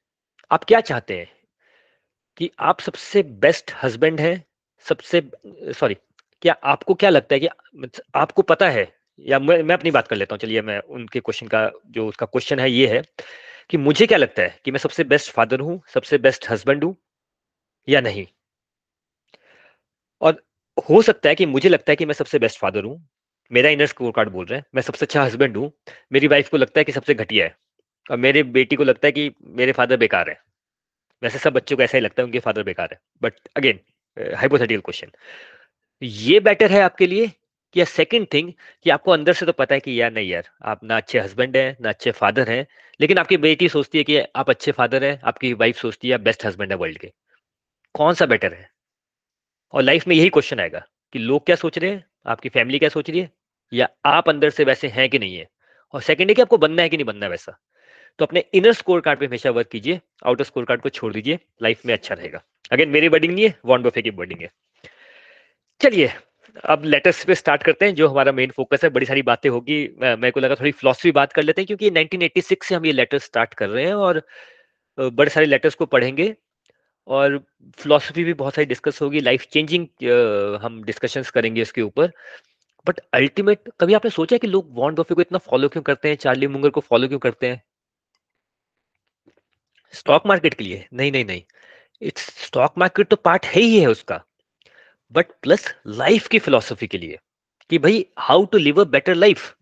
आप 0.51 0.65
क्या 0.65 0.81
चाहते 0.83 1.19
हैं? 1.19 1.29
कि 2.37 2.51
आप 2.61 2.81
सबसे 2.81 3.23
बेस्ट 3.43 3.73
हस्बैंड 3.83 4.21
हैं, 4.21 4.43
सबसे 4.87 5.23
सॉरी 5.75 5.95
क्या 6.43 6.57
आपको 6.67 6.95
क्या 6.95 7.11
लगता 7.11 7.35
है 7.35 7.41
कि 7.41 7.49
आपको 8.17 8.43
पता 8.45 8.69
है? 8.71 8.87
या 9.21 9.39
मैं 9.39 9.63
मैं 9.63 9.75
अपनी 9.77 9.91
बात 9.91 10.09
कर 10.09 10.17
लेता 10.17 10.35
हूँ, 10.35 10.41
चलिए 10.41 10.63
मैं 10.63 10.79
उनके 10.81 11.21
क्वेश्चन 11.21 11.47
का, 11.49 11.71
जो 11.89 12.07
उसका 12.09 12.27
क्वेश्चन 12.27 12.61
है, 12.61 12.71
ये 12.71 12.87
है 12.89 13.03
कि 13.71 13.77
मुझे 13.79 14.07
क्या 14.07 14.19
लगता 14.19 14.43
है 14.43 14.59
कि 14.65 14.71
मैं 14.71 14.79
सबसे 14.79 15.05
बेस्ट 15.07 15.33
फादर 15.33 15.61
हूँ, 15.61 15.81
सबसे 15.95 16.19
बेस्ट 16.21 16.51
हस्बैंड 16.51 16.85
हूँ 16.85 16.97
या 17.89 18.01
नहीं? 18.03 18.27
और 20.23 20.43
हो 20.91 21.01
सकता 21.03 21.29
है 21.29 21.35
कि 21.35 21.47
मुझे 21.47 21.69
लगता 21.69 21.93
है 21.93 21.97
कि 21.97 22.07
मैं 22.07 22.15
सबसे 22.15 22.39
बेस्ट 22.39 22.59
फादर 22.61 22.85
हूँ 22.85 22.99
मेरा 23.53 23.71
इनर 23.71 23.87
स्कोर 23.87 24.13
कार्ड 24.13 24.29
बोल 24.29 24.47
रहे 24.47 24.59
हैं। 24.59 24.65
मैं 24.75 24.83
सबसे 24.83 25.07
अच्छा 25.07 25.23
हस्बैंड 25.23 25.57
हूँ। 25.57 25.71
मेरी 26.13 26.27
वाइफ 26.27 26.49
को 26.49 26.57
लगता 26.57 26.81
है 26.81 26.85
कि 26.85 26.93
सबसे 26.93 27.15
घटिया 27.15 27.47
है। 27.47 27.57
और 28.11 28.17
मेरे 28.17 28.43
बेटी 28.43 28.77
को 28.77 28.85
लगता 28.85 29.09
है 29.09 29.13
कि 29.13 29.31
मेरे 29.43 29.73
फादर 29.73 29.97
बेकार 29.97 30.31
है। 30.31 30.41
वैसे 31.23 31.39
सब 31.39 31.53
बच्चों 31.53 31.77
को 31.77 31.83
ऐसा 31.83 31.99
ही 31.99 32.03
लगता 32.05 32.23
है, 32.23 32.27
उनके 32.27 32.39
फादर 32.39 32.63
बेकार 32.63 32.89
है। 32.93 33.01
बट 33.23 33.35
अगेन 33.57 33.81
हाइपोथेटिकल 34.37 34.81
क्वेश्चन 34.81 35.11
ये 36.03 36.41
बेटर 36.41 36.73
है 36.73 36.81
आपके 36.81 37.07
लिए? 37.07 37.31
या 37.77 37.85
सेकंड 37.85 38.27
थिंग 38.33 38.53
कि 38.85 38.91
आपको 38.91 39.11
अंदर 39.11 39.33
से 39.33 39.47
तो 39.47 39.53
पता 39.53 39.75
है 39.75 39.81
कि 39.81 40.01
यार 40.01 40.13
नहीं 40.13 40.29
यार, 40.29 40.49
आप 40.63 40.85
ना 40.85 40.97
अच्छे 40.97 41.19
हस्बैंड 41.19 41.57
हैं, 41.57 41.77
ना 41.81 41.89
अच्छे 41.89 42.11
फादर 42.11 42.51
हैं, 42.51 42.67
लेकिन 43.01 43.19
आपकी 43.19 43.37
बेटी 43.37 43.69
सोचती 43.69 43.99
है 43.99 44.05
कि 44.05 44.19
आप 44.37 44.51
अच्छे 44.51 44.73
फादर 44.73 45.05
हैं, 45.05 45.21
आपकी 45.25 45.53
वाइफ 45.53 45.77
सोचती 45.77 46.09
है 46.09 46.15
आप 46.15 46.21
बेस्ट 46.21 46.45
हस्बैंड 46.47 46.73
है 46.73 46.79
वर्ल्ड 46.79 46.99
के। 46.99 47.13
कौन 47.95 48.15
सा 48.15 48.27
बेटर 48.27 48.53
है? 48.55 48.71
और 49.73 49.83
लाइफ 49.83 50.07
में 50.09 50.17
यही 50.17 50.29
क्वेश्चन 50.29 50.61
आएगा 50.61 50.87
कि 51.13 51.19
लोग 51.19 51.47
क्या 51.47 51.57
सोच 51.57 51.79
रहे 51.79 51.91
हैं? 51.91 52.05
आपकी 52.27 52.49
फैमिली 52.49 52.79
क्या 52.79 52.89
सोच 52.89 53.11
रही 53.11 53.21
है? 53.21 53.31
या 53.73 53.89
आप 54.07 54.29
अंदर 54.29 54.51
से 54.51 54.65
वैसे 54.65 54.89
हैं 54.89 55.09
कि 55.11 55.19
नहीं 55.19 55.37
है? 55.37 55.49
और 55.95 56.03
सेकंड 56.03 56.29
है 56.29 56.35
कि 56.35 56.43
आपको 56.43 56.59
बनना 56.59 56.83
है 56.83 56.89
कि 56.89 56.97
नहीं 56.97 57.07
बनना 57.07 57.27
है 57.27 57.31
वैसा? 57.31 57.59
तो 58.19 58.25
अपने 58.25 58.45
इनर 58.55 58.73
स्कोर 58.73 59.01
कार्ड 59.01 59.21
पे 59.21 59.27
हमेशा 59.27 59.51
वर्क 59.51 59.69
कीजिए 59.69 60.01
आउटर 60.27 60.45
स्कोर 60.45 60.65
कार्ड 60.65 60.81
को 60.81 60.89
छोड़ 60.91 61.13
दीजिए 61.13 61.39
लाइफ 61.63 61.85
में 61.87 61.93
अच्छा 61.95 62.15
रहेगा। 62.15 62.43
अगेन 62.73 62.89
मेरी 62.89 63.09
वर्डिंग 63.09 63.35
नहीं 63.35 63.45
है 63.45 63.55
वॉन 63.67 63.83
बफे 63.83 64.03
की 64.03 64.11
वर्डिंग 64.13 64.41
है। 64.41 64.51
चलिए, 65.81 66.11
अब 66.65 66.85
लेटर्स 66.85 67.25
पे 67.25 67.35
स्टार्ट 67.35 67.63
करते 67.63 67.85
हैं, 67.85 67.95
जो 67.95 68.09
हमारा 68.09 68.33
मेन 68.33 68.51
फोकस 68.51 68.85
है। 68.85 68.91
बड़ी 68.91 69.07
सारी 69.07 69.23
बातें 69.23 69.49
होगी 69.51 69.77
मेरे 70.01 70.31
को 70.31 70.41
लगा 70.41 70.55
थोड़ी 70.55 70.73
फिलोसफी 70.73 71.11
बात 71.13 71.33
कर 71.33 71.43
लेते 71.43 71.61
हैं, 71.63 71.67
क्योंकि 71.67 71.91
1986 71.91 72.65
से 72.65 72.75
हम 72.75 72.87
ये 72.87 72.93
लेटर 72.93 73.19
स्टार्ट 73.21 73.55
कर 73.55 73.69
रहे 73.69 73.85
हैं 73.87 73.95
और 73.95 74.23
बड़े 74.99 75.31
सारे 75.31 75.47
लेटर्स 75.47 75.75
को 75.75 75.87
पढ़ेंगे। 75.87 76.35
और 77.09 77.39
फिलोसफी 77.79 78.25
भी 78.25 78.33
बहुत 78.35 78.55
सारी 78.55 78.67
डिस्कस 78.67 79.01
होगी 79.03 79.21
लाइफ 79.21 79.47
चेंजिंग 79.53 79.87
हम 80.63 80.83
डिस्कशंस 80.85 81.31
करेंगे 81.31 81.63
इसके 81.63 81.83
ऊपर। 81.83 82.13
बट 82.87 83.01
अल्टीमेट 83.15 83.59
कभी 83.81 83.95
आपने 83.95 84.11
सोचा 84.11 84.37
कि 84.37 84.47
लोग 84.47 84.67
वॉन्ट 84.71 84.99
बफे 84.99 85.15
को 85.15 85.21
इतना 85.21 85.39
फॉलो 85.39 85.69
क्यों 85.69 85.83
करते 85.83 86.09
हैं? 86.09 86.17
चार्ली 86.17 86.47
मुंगर 86.47 86.71
को 86.71 86.81
फॉलो 86.81 87.09
क्यों 87.09 87.19
करते 87.19 87.47
हैं? 87.47 87.63
स्टॉक 89.93 90.27
मार्केट 90.27 90.55
के 90.55 90.65
लिए? 90.65 90.87
नहीं 90.93 91.13
नहीं 91.13 91.25
नहीं। 91.25 91.43
इट्स 92.03 92.45
स्टॉक 92.45 92.75
मार्केट 92.79 93.09
तो 93.09 93.17
पार्ट 93.17 93.47
है 93.47 93.63
ही 93.63 93.81
है 93.81 93.87
उसका। 93.87 94.25
बट 95.13 95.27
प्लस 95.43 95.75
लाइफ 95.87 96.29
की 96.29 96.39
फिलोसफी 96.39 96.87
के 96.87 96.99
लिए। 96.99 97.19
कि 97.71 97.79
भाई 97.79 98.07
how 98.19 98.45
to 98.45 98.59
live 98.59 98.81
a 98.81 98.85
better 98.85 99.15
life 99.15 99.57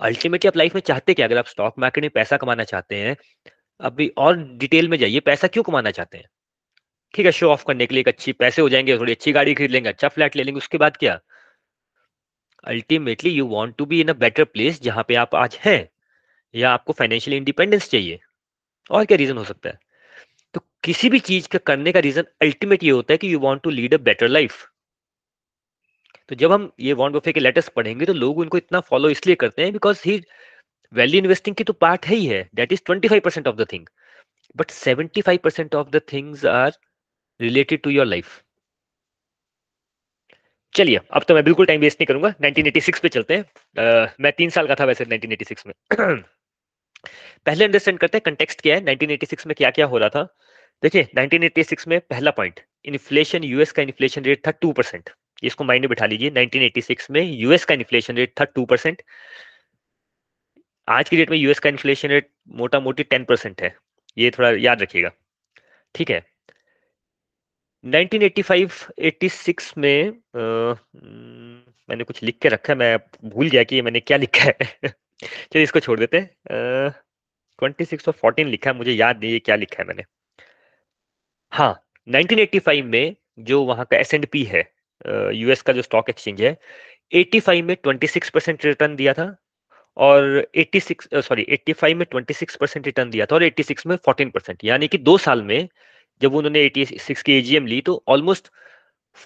ultimately 0.00 0.48
आप 0.48 0.56
लाइफ 0.56 0.74
में 0.74 0.82
चाहते 0.82 1.14
क्या? 1.14 1.26
अगर 1.26 1.38
आप 1.38 1.46
स्टॉक 1.46 1.74
मार्केट 1.78 2.04
में 2.04 2.10
पैसा 2.10 2.36
कमाना 2.36 2.64
चाहते 2.64 2.96
हैं 2.96 3.16
अभी 3.80 4.12
और 4.18 4.36
डिटेल 4.36 4.88
में 4.88 4.98
जाइए, 4.98 5.20
पैसा 5.20 5.48
क्यों 5.48 5.64
कमाना 5.64 5.90
चाहते 5.90 6.18
हैं? 6.18 6.24
ठीक 7.14 7.26
है 7.26 7.32
शो 7.32 7.50
ऑफ़ 7.50 7.64
करने 7.68 7.86
के 7.86 7.94
लिए 7.94 8.00
एक 8.00 8.08
अच्छी, 8.08 8.32
पैसे 8.32 8.62
हो 8.62 8.68
जाएँगे, 8.68 8.98
थोड़ी 8.98 9.12
अच्छी 9.12 9.32
गाड़ी 9.32 9.54
खरीद 9.54 9.70
लेंगे 9.70 9.88
अच्छा 9.88 10.08
फ्लैट 10.08 10.36
ले 10.36 10.42
लेंगे, 10.42 10.58
उसके 10.58 10.78
बाद 10.78 10.96
क्या? 10.96 11.20
Ultimately 12.66 13.30
you 13.30 13.46
want 13.48 13.74
to 13.78 13.86
be 13.86 14.00
in 14.00 14.08
a 14.08 14.12
better 14.16 14.44
place 14.46 14.80
जहाँ 14.82 15.04
पे 15.08 15.14
आप 15.16 15.34
आज 15.36 15.58
हैं, 15.64 15.88
या 16.54 16.70
आपको 16.70 16.92
फाइनेंशियल 16.92 17.36
इंडिपेंडेंस 17.36 17.88
चाहिए। 17.90 18.18
और 18.90 19.04
क्या 19.04 19.16
रीजन 19.18 19.38
हो 19.38 19.44
सकता 19.44 19.68
है? 19.68 19.78
तो 20.54 20.60
किसी 20.84 21.08
भी 21.10 21.18
चीज़ 21.20 21.48
का 21.48 21.58
करने 21.66 21.92
का 21.92 22.00
रीजन 22.00 22.24
अल्टीमेट 22.42 22.84
ये 22.84 22.90
होता 22.90 23.12
है 23.12 23.18
कि 23.18 23.32
you 23.32 23.38
want 23.40 23.60
to 23.62 23.70
lead 23.70 23.94
a 23.94 23.98
better 24.02 24.28
life 24.28 24.64
तो 26.28 26.34
जब 26.34 26.52
हम 26.52 26.70
ये 26.80 26.92
वॉन्ट 26.92 27.16
बफे 27.16 27.32
के 27.32 27.40
लेटर्स 27.40 27.68
पढ़ेंगे 27.68 28.06
तो 28.06 28.12
लोग 28.12 28.38
उनको 28.38 28.58
इतना 28.58 28.80
फॉलो 28.82 29.08
इसलिए 29.10 29.34
करते 29.36 29.62
हैं 29.62 29.72
बिकॉज़ 29.72 30.02
ही 30.04 30.20
वैल्यू 30.92 31.20
इन्वेस्टिंग 31.20 31.56
की 31.56 31.64
तो 31.64 31.72
पार्ट 31.74 32.06
है 32.06 32.16
ही 32.16 32.26
है। 32.26 32.48
That 32.54 32.72
is 32.72 32.80
twenty 32.86 33.08
five 33.08 33.20
percent 33.24 33.48
of 33.48 33.56
the 33.56 33.66
thing 33.72 33.86
but 34.56 34.70
seventy 34.70 35.20
five 35.20 35.38
percent 35.44 35.74
of 35.74 35.88
the 35.90 36.00
things 36.12 36.44
are 36.46 36.72
related 37.40 37.82
to 37.82 37.90
your 37.90 38.06
life 38.06 38.40
चलिए 40.74 41.00
अब 41.10 41.22
तो 41.22 41.34
मैं 41.34 41.44
बिल्कुल 41.44 41.66
टाइम 41.66 41.80
वेस्ट 41.80 42.00
नहीं 42.00 42.06
करूँगा। 42.06 42.34
1986 42.40 43.00
पे 43.00 43.08
चलते 43.08 43.36
हैं। 43.36 43.44
uh, 43.44 44.10
मैं 44.20 44.32
तीन 44.32 44.50
साल 44.50 44.66
का 44.66 44.74
था 44.74 44.84
वैसे 44.84 45.04
1986 45.04 45.66
में। 45.66 45.74
पहले 47.46 47.64
अंडरस्टैंड 47.64 47.98
करते 47.98 48.18
हैं 48.18 48.22
कंटेक्स्ट 48.24 48.60
क्या 48.60 48.76
है 48.76 48.82
1986 48.82 49.46
में 49.46 49.54
क्या 49.58 49.70
क्या 49.70 49.86
हो 49.86 49.98
रहा 49.98 50.08
था। 50.08 50.36
देखिए 50.82 51.08
1986 51.18 51.88
में 51.88 52.00
पहला 52.00 52.30
पॉइंट 52.30 52.60
इन्फ्लेशन 52.84 53.44
यूएस 53.44 53.72
का 53.72 53.82
इन्फ्लेशन 53.82 54.22
रेट 54.22 54.46
था 54.46 54.50
टू 54.50 54.72
परसेंट 54.72 55.10
इसको 55.42 55.64
माइंड 55.64 55.84
में 55.84 55.88
बिठा 55.88 56.06
लीजिए 56.06 56.30
1986 56.30 57.10
में 57.10 57.22
यूएस 57.22 57.64
का 57.64 57.74
इन्फ्लेशन 57.74 58.16
रेट 58.16 58.32
था 58.40 58.44
टू 58.44 58.64
परसेंट 58.64 59.02
आज 60.88 61.08
की 61.08 61.16
डेट 61.16 61.30
में 61.30 61.38
यूएस 61.38 61.58
का 61.58 61.68
इन्फ्लेशन 61.68 62.08
रेट 62.08 62.30
मोटा 62.48 62.80
मोटी 62.80 63.02
टेन 63.02 63.24
परसेंट 63.24 63.62
है। 63.62 63.76
ये 64.18 64.30
थोड़ा 64.30 64.50
याद 64.50 64.82
रखिएगा। 64.82 65.10
ठीक 65.94 66.10
है? 66.10 66.33
1985-86 67.84 69.72
में 69.78 70.08
आ, 70.08 70.74
मैंने 71.88 72.04
कुछ 72.04 72.22
लिख 72.22 72.38
के 72.42 72.48
रखा 72.48 72.72
है 72.72 72.78
मैं 72.78 72.98
भूल 73.24 73.48
गया 73.48 73.64
कि 73.64 73.82
मैंने 73.82 74.00
क्या 74.00 74.16
लिखा 74.16 74.44
है। 74.44 74.54
चलिए 75.52 75.62
इसको 75.62 75.80
छोड़ 75.80 75.98
देते 76.00 76.18
हैं। 76.18 76.30
ट्वेंटी 77.58 77.84
सिक्स 77.84 78.08
और 78.08 78.14
फोर्टीन 78.14 78.48
लिखा 78.48 78.70
है 78.70 78.76
मुझे 78.76 78.92
याद 78.92 79.20
नहीं 79.20 79.32
है 79.32 79.38
क्या 79.38 79.56
लिखा 79.56 79.82
है 79.82 79.86
मैंने। 79.88 80.04
हाँ 81.52 81.84
1985 82.08 82.82
में 82.82 83.16
जो 83.38 83.62
वहाँ 83.64 83.84
का 83.90 83.96
एस 83.96 84.14
एंड 84.14 84.26
पी 84.26 84.44
है 84.44 84.64
यूएस 85.34 85.62
का 85.62 85.72
जो 85.72 85.82
स्टॉक 85.82 86.10
एक्सचेंज 86.10 86.42
है 86.42 86.56
85 87.14 87.62
में 87.62 87.76
26 87.86 88.30
परसेंट 88.30 88.64
रिटर्न 88.64 88.96
दिया 88.96 89.12
था 89.12 89.36
और 89.96 90.48
86 90.56 91.20
सॉरी 91.20 91.46
85 91.50 91.94
में 91.94 92.06
26 92.14 92.56
परसेंट 92.56 92.86
रिटर्न 92.86 93.10
दिया 93.10 93.26
था 93.26 93.34
और 93.34 93.44
86 93.44 93.86
में 93.86 93.96
14 93.96 94.30
परसेंट 94.30 94.64
यानी 94.64 94.88
कि 94.88 94.98
दो 94.98 95.18
साल 95.18 95.42
में 95.42 95.68
जब 96.20 96.34
उन्होंने 96.34 96.64
86 96.64 97.22
की 97.22 97.32
एजीएम 97.32 97.66
ली 97.66 97.80
तो 97.80 98.02
ऑलमोस्ट 98.08 98.48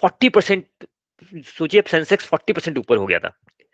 40 0.03 0.29
परसेंट 0.29 0.65
सोचिए 1.47 1.83
सेंसेक्स 1.87 2.29
40 2.29 2.53
परसेंट 2.53 2.77
ऊपर 2.77 2.97
हो 2.97 3.05
गया 3.05 3.19
था। 3.19 3.31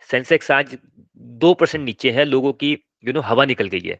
सेंसेक्स 0.09 0.51
आज 0.51 0.77
दो 1.17 1.53
परसेंट 1.53 1.83
नीचे 1.85 2.11
है, 2.11 2.25
लोगों 2.25 2.53
की 2.53 2.71
यू 3.05 3.13
नो 3.13 3.21
हवा 3.21 3.45
निकल 3.45 3.67
गई 3.67 3.81
है। 3.81 3.99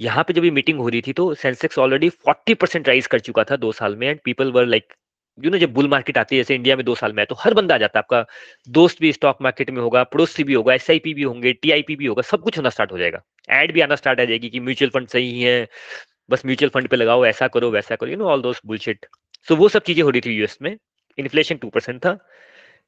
यहाँ 0.00 0.24
पे 0.24 0.32
जब 0.34 0.44
ये 0.44 0.50
मीटिंग 0.50 0.78
हो 0.78 0.88
रही 0.88 1.00
थी 1.02 1.12
तो 1.12 1.32
सेंसेक्स 1.36 1.78
ऑलरेडी 1.78 2.08
40 2.28 2.54
परसेंट 2.54 2.88
राइज 2.88 3.06
कर 3.06 3.20
चुका 3.20 3.44
था 3.44 3.56
दो 3.56 3.72
साल 3.72 3.96
में 3.96 4.06
and 4.08 4.20
people 4.24 4.52
were 4.52 4.66
like 4.66 4.92
you 5.38 5.50
know 5.50 5.58
जब 5.58 5.72
बुल 5.72 5.88
मार्केट 5.88 6.18
आती 6.18 6.36
है, 6.36 6.42
जैसे 6.42 6.54
इंडिया 6.54 6.76
में 6.76 6.84
दो 6.84 6.94
साल 6.94 7.12
में 7.12 7.22
है 7.22 7.24
तो 7.26 7.34
हर 7.38 7.54
बंदा 7.54 7.74
आ 7.74 7.78
जाता 7.78 7.98
है। 7.98 8.02
आपका 8.02 8.24
दोस्त 8.68 9.00
भी 9.00 9.12
स्टॉक 9.12 9.38
मार्केट 9.42 9.70
में 9.70 9.80
होगा, 9.82 10.02
पड़ोसी 10.04 10.44
भी 10.44 10.54
होगा 10.54 10.74
एसआईपी 10.74 11.14
भी 11.14 11.22
होंगे 11.22 11.52
टीआईपी 11.52 11.96
भी 11.96 12.06
होगा, 12.06 12.22
सब 12.22 12.42
कुछ 12.42 12.58
होना 12.58 12.70
स्टार्ट 12.70 12.92
हो 12.92 12.98
जाएगा। 12.98 13.22
एड 13.52 13.72
भी 13.72 13.80
आना 13.80 13.96
स्टार्ट 13.96 14.20
आ 14.20 14.24
जाएगी 14.24 14.50
कि 14.50 14.60
म्यूचुअल 14.60 14.90
फंड 14.90 15.08
सही 15.08 15.40
है 15.42 15.68
बस 16.30 16.44
म्यूचुअल 16.46 16.70
फंड 16.74 16.88
पे 16.88 16.96
लगाओ, 16.96 17.24
ऐसा 17.26 17.48
करो, 17.48 17.70
वैसा 17.70 17.96
करो 17.96 18.10
you 18.10 18.16
know 18.16 18.28
all 18.28 18.42
those 18.42 18.60
bullshit 18.66 19.06
so 19.48 19.56
वो 19.56 19.68
सब 19.68 19.82
चीज़ें 19.82 20.02
हो 20.02 20.10
रही 20.10 20.20
थी 20.20 20.36
यूएस 20.36 20.58
में। 20.62 20.76
इन्फ्लेशन 21.18 21.56
टू 21.56 21.68
परसेंट 21.70 22.00
था। 22.04 22.18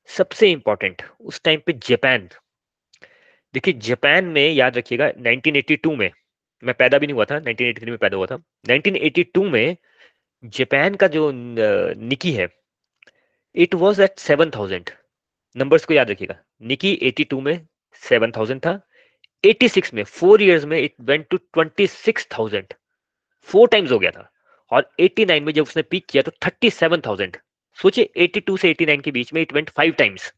सबसे 0.09 0.51
इंपॉर्टेंट 0.51 1.03
उस 1.21 1.41
टाइम 1.45 1.61
पे 1.67 1.73
जापान 1.89 2.29
देखिए 3.55 3.75
जापान 3.75 4.25
में, 4.25 4.53
याद 4.53 4.77
रखिएगा 4.79 5.07
1982 5.19 5.95
में, 5.97 6.11
मैं 6.63 6.75
पैदा 6.75 6.99
भी 6.99 7.07
नहीं 7.07 7.15
हुआ 7.15 7.25
था 7.25 7.39
1983 7.41 7.91
में 7.91 7.99
पैदा 7.99 8.17
हुआ 8.17 8.27
था। 8.27 8.37
1982 8.69 9.45
में 9.51 9.77
जापान 10.45 10.95
का 10.95 11.07
जो 11.09 11.31
निकी 11.33 12.33
है 12.33 12.49
it 13.55 13.75
was 13.75 14.03
eight 14.03 14.19
seven 14.19 14.51
thousand 14.57 14.91
numbers 15.57 15.85
को 15.85 15.95
याद 15.95 16.11
रखिएगा। 16.11 16.37
निकी 16.63 16.95
82 17.03 17.41
में 17.43 17.67
सेवन 18.03 18.33
थाउज़ेंड 18.37 18.61
था। 18.61 18.81
86 19.45 19.93
में 19.95 20.03
फोर 20.05 20.43
इयर्स 20.43 20.65
में 20.65 20.79
it 20.79 20.95
went 21.01 21.27
to 21.31 21.37
twenty 21.37 21.87
six 21.87 22.27
thousand 22.39 22.75
four 23.49 23.69
times 23.69 23.93
हो 23.93 23.99
गया 23.99 24.11
था। 24.11 24.31
और 24.73 24.91
89 25.01 25.43
में 25.43 25.53
जब 25.53 25.63
उसने 25.63 25.83
पीक 25.85 26.07
किया 26.09 26.23
तो 26.23 26.31
थर्टी 26.47 26.71
सेवन 26.71 27.01
थाउज़ेंड 27.07 27.37
सोचिए 27.79 28.11
82 28.19 28.57
से 28.59 28.71
89 28.71 29.03
के 29.03 29.11
बीच 29.11 29.33
में 29.35 29.41
इट 29.43 29.53
वेंट 29.53 29.71
फाइव 29.71 29.93
टाइम्स 29.99 30.33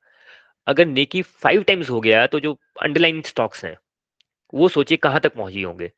अगर 0.66 0.86
नेकी 0.86 1.22
फाइव 1.22 1.62
टाइम्स 1.62 1.90
हो 1.90 2.00
गया 2.00 2.26
तो 2.26 2.40
जो 2.40 2.56
अंडरलाइन 2.82 3.20
स्टॉक्स 3.22 3.64
हैं, 3.64 3.76
वो 4.52 4.68
सोचिए 4.68 4.96
कहाँ 4.98 5.20
तक 5.20 5.34
पहुँची 5.34 5.62
होंगे। 5.62 5.90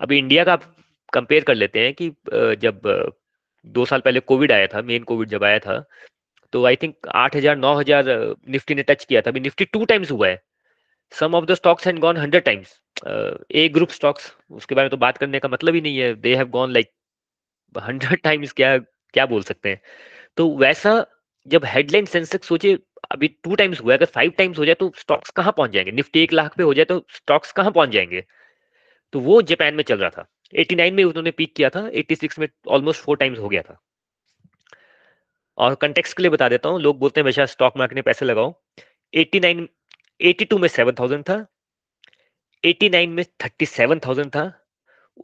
अभी 0.00 0.18
इंडिया 0.18 0.44
का 0.44 0.56
कंपेयर 1.12 1.44
कर 1.44 1.54
लेते 1.54 1.80
हैं 1.80 1.94
कि 1.94 2.10
जब 2.58 2.80
दो 3.66 3.84
साल 3.84 4.00
पहले 4.00 4.20
कोविड 4.22 4.52
आया 4.52 4.66
था 4.66 4.82
मेन 4.82 5.02
कोविड 5.02 5.28
जब 5.28 5.44
आया 5.44 5.58
था 5.58 5.82
तो 6.52 6.64
आई 6.66 6.76
थिंक 6.76 7.08
आठ 7.08 7.36
हज़ार, 7.36 7.56
नौ 7.56 7.74
हज़ार 7.74 8.04
निफ्टी 8.48 8.74
ने 8.74 8.82
टच 8.82 9.04
किया 9.04 9.20
था। 9.22 9.30
अभी 9.30 9.40
निफ्टी 9.40 9.64
टू 9.66 9.84
टाइम्स 9.84 10.10
हुआ 10.10 10.28
है। 10.28 10.40
Some 11.12 11.34
of 11.34 11.44
the 11.44 11.54
stocks 11.54 11.86
had 11.86 11.98
gone 11.98 12.16
hundred 12.16 12.44
times 12.44 12.78
A 13.52 13.68
group 13.68 13.90
stocks 13.90 14.32
उसके 14.50 14.74
बारे 14.74 14.86
में 14.86 14.90
तो 14.90 14.96
बात 14.96 15.18
करने 15.18 15.38
का 15.38 15.48
मतलब 15.48 15.74
ही 15.74 15.80
नहीं 15.80 15.98
है। 15.98 16.14
They 16.14 16.34
have 16.36 16.48
gone 16.50 16.72
like 16.72 16.90
hundred 17.74 18.20
times 18.22 18.52
क्या 18.52 18.76
क्या 18.78 19.26
बोल 19.26 19.42
सकते 19.42 19.68
हैं? 19.68 19.80
तो 20.36 20.48
वैसा 20.58 21.04
जब 21.46 21.64
हेडलाइन 21.64 22.04
सेंसेक्स 22.06 22.48
सोचे, 22.48 22.76
अभी 23.10 23.28
टू 23.44 23.54
टाइम्स 23.54 23.80
हुआ 23.80 23.94
अगर 23.94 24.06
फाइव 24.14 24.32
टाइम्स 24.38 24.58
हो 24.58 24.64
जाए 24.64 24.74
तो 24.74 24.92
स्टॉक्स 24.98 25.30
कहाँ 25.30 25.52
पहुँच 25.56 25.70
जाएँगे? 25.70 25.92
निफ्टी 25.92 26.20
एक 26.22 26.32
लाख 26.32 26.56
पे 26.56 26.62
हो 26.62 26.74
जाए 26.74 26.84
तो 26.84 27.04
स्टॉक्स 27.16 27.52
कहाँ 27.52 27.70
पहुँच 27.72 27.88
जाएँगे? 27.90 28.24
तो 29.12 29.20
वो 29.20 29.40
जापान 29.42 29.74
में 29.74 29.82
चल 29.84 29.98
रहा 29.98 30.10
था। 30.10 30.26
89 30.54 30.94
में 30.94 31.02
उन्होंने 31.04 31.30
पीक 31.30 31.54
किया 31.56 31.68
था। 31.70 31.88
86 31.92 32.38
में 32.38 32.48
ऑलमोस्ट 32.68 33.02
फोर 33.02 33.16
टाइम्स 33.16 33.38
हो 33.38 33.48
गया 33.48 33.62
था। 33.62 33.80
और 35.58 35.74
कंटेक्स 35.74 36.12
के 36.14 36.22
लिए 36.22 36.30
बता 36.30 36.48
देता 36.48 36.68
हूँ। 36.68 36.80
लोग 36.80 36.98
बोलते 36.98 37.20
हैं 37.20 37.24
हमेशा 37.24 37.46
स्टॉक 37.46 37.76
मार्केट 37.76 37.96
में 37.96 38.02
पैसे 38.02 38.24
लगाओ। 38.24 38.52
89 39.12 39.66
82 40.20 40.58
में 40.58 40.68
7000 40.68 41.22
था 41.22 41.34
89 42.64 43.08
में 43.08 43.24
37000 43.42 44.28
था, 44.28 44.52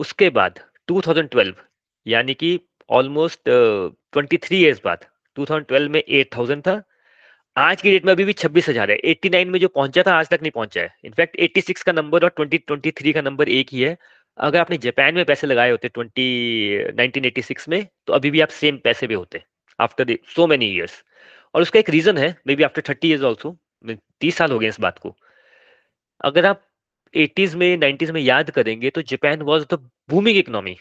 उसके 0.00 0.28
बाद 0.30 0.60
2012 0.88 1.54
यानी 2.06 2.34
कि 2.34 2.58
ऑलमोस्ट 2.90 3.40
ट्वेंटी 3.46 4.36
थ्री 4.36 4.56
ईयर्स 4.56 4.80
बाद 4.84 5.04
2012 5.36 5.88
में 5.88 6.02
8000 6.02 6.60
था, 6.66 6.82
आज 7.56 7.82
की 7.82 7.90
डेट 7.90 8.04
में 8.04 8.12
अभी 8.12 8.24
भी 8.24 8.32
छब्बीस 8.34 8.68
हज़ार 8.68 8.90
है 8.90 8.96
89 9.06 9.50
में 9.50 9.58
जो 9.60 9.68
पहुँचा 9.68 10.02
था, 10.02 10.14
आज 10.14 10.28
तक 10.28 10.42
नहीं 10.42 10.50
पहुँचा 10.50 10.80
है। 10.80 10.94
इनफैक्ट 11.04 11.36
86 11.38 11.82
का 11.82 11.92
नंबर 11.92 12.24
और 12.24 12.34
2023 12.40 13.12
का 13.14 13.20
नंबर 13.22 13.48
एक 13.48 13.68
ही 13.72 13.82
है। 13.82 13.96
अगर 14.38 14.58
आपने 14.60 14.76
जापान 14.78 15.14
में 15.14 15.24
पैसे 15.24 15.46
लगाए 15.46 15.70
होते 15.70 15.88
20 15.90 16.92
1986 16.92 17.68
में 17.68 17.86
तो 18.06 18.12
अभी 18.12 18.30
भी 18.30 18.40
आप 18.40 18.48
सेम 18.60 18.78
पैसे 18.84 19.06
पे 19.06 19.14
होते 19.14 19.42
आफ्टर 19.78 20.16
सो 20.34 20.46
मेनी 20.46 20.66
ईयर्स 20.66 21.02
और 21.54 21.62
उसका 21.62 21.78
एक 21.78 21.90
रीजन 21.90 22.18
है 22.18 22.34
maybe 22.56 22.62
after 22.62 22.82
thirty 22.88 23.08
years 23.08 23.22
also 23.24 23.56
तीस 23.84 24.36
साल 24.36 24.52
हो 24.52 24.58
गए 24.58 24.68
इस 24.68 24.80
बात 24.80 24.98
को। 24.98 25.14
अगर 26.24 26.46
आप 26.46 26.62
एटीज 27.14 27.54
में 27.54 27.76
नाइन्टीज 27.76 28.10
में 28.10 28.20
याद 28.20 28.50
करेंगे 28.50 28.90
तो 28.90 29.02
Japan 29.04 29.42
was 29.42 29.64
the 29.72 29.78
booming 30.10 30.36
economy 30.38 30.76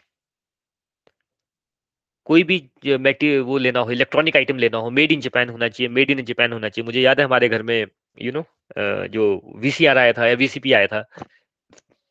कोई 2.27 2.43
भी 2.43 2.57
मेटीरियल 2.83 3.41
वो 3.43 3.57
लेना 3.57 3.79
हो 3.79 3.91
इलेक्ट्रॉनिक 3.91 4.35
आइटम 4.37 4.57
लेना 4.57 4.77
हो 4.77 4.89
मेड 4.89 5.11
इन 5.11 5.19
जापान 5.21 5.49
होना 5.49 5.67
चाहिए 5.67 5.89
मेड 5.93 6.11
इन 6.11 6.23
जापान 6.25 6.53
होना 6.53 6.69
चाहिए। 6.69 6.85
मुझे 6.85 7.01
याद 7.01 7.19
है 7.19 7.25
हमारे 7.25 7.49
घर 7.49 7.63
में 7.63 7.79
यू 7.79 7.87
you 8.21 8.33
नो 8.33 8.41
know, 8.41 9.07
जो 9.11 9.41
वीसीआर 9.61 9.97
आया 9.97 10.13
था 10.13 10.27
या 10.27 10.35
वीसीपी 10.35 10.73
आया 10.73 10.87
था 10.87 11.03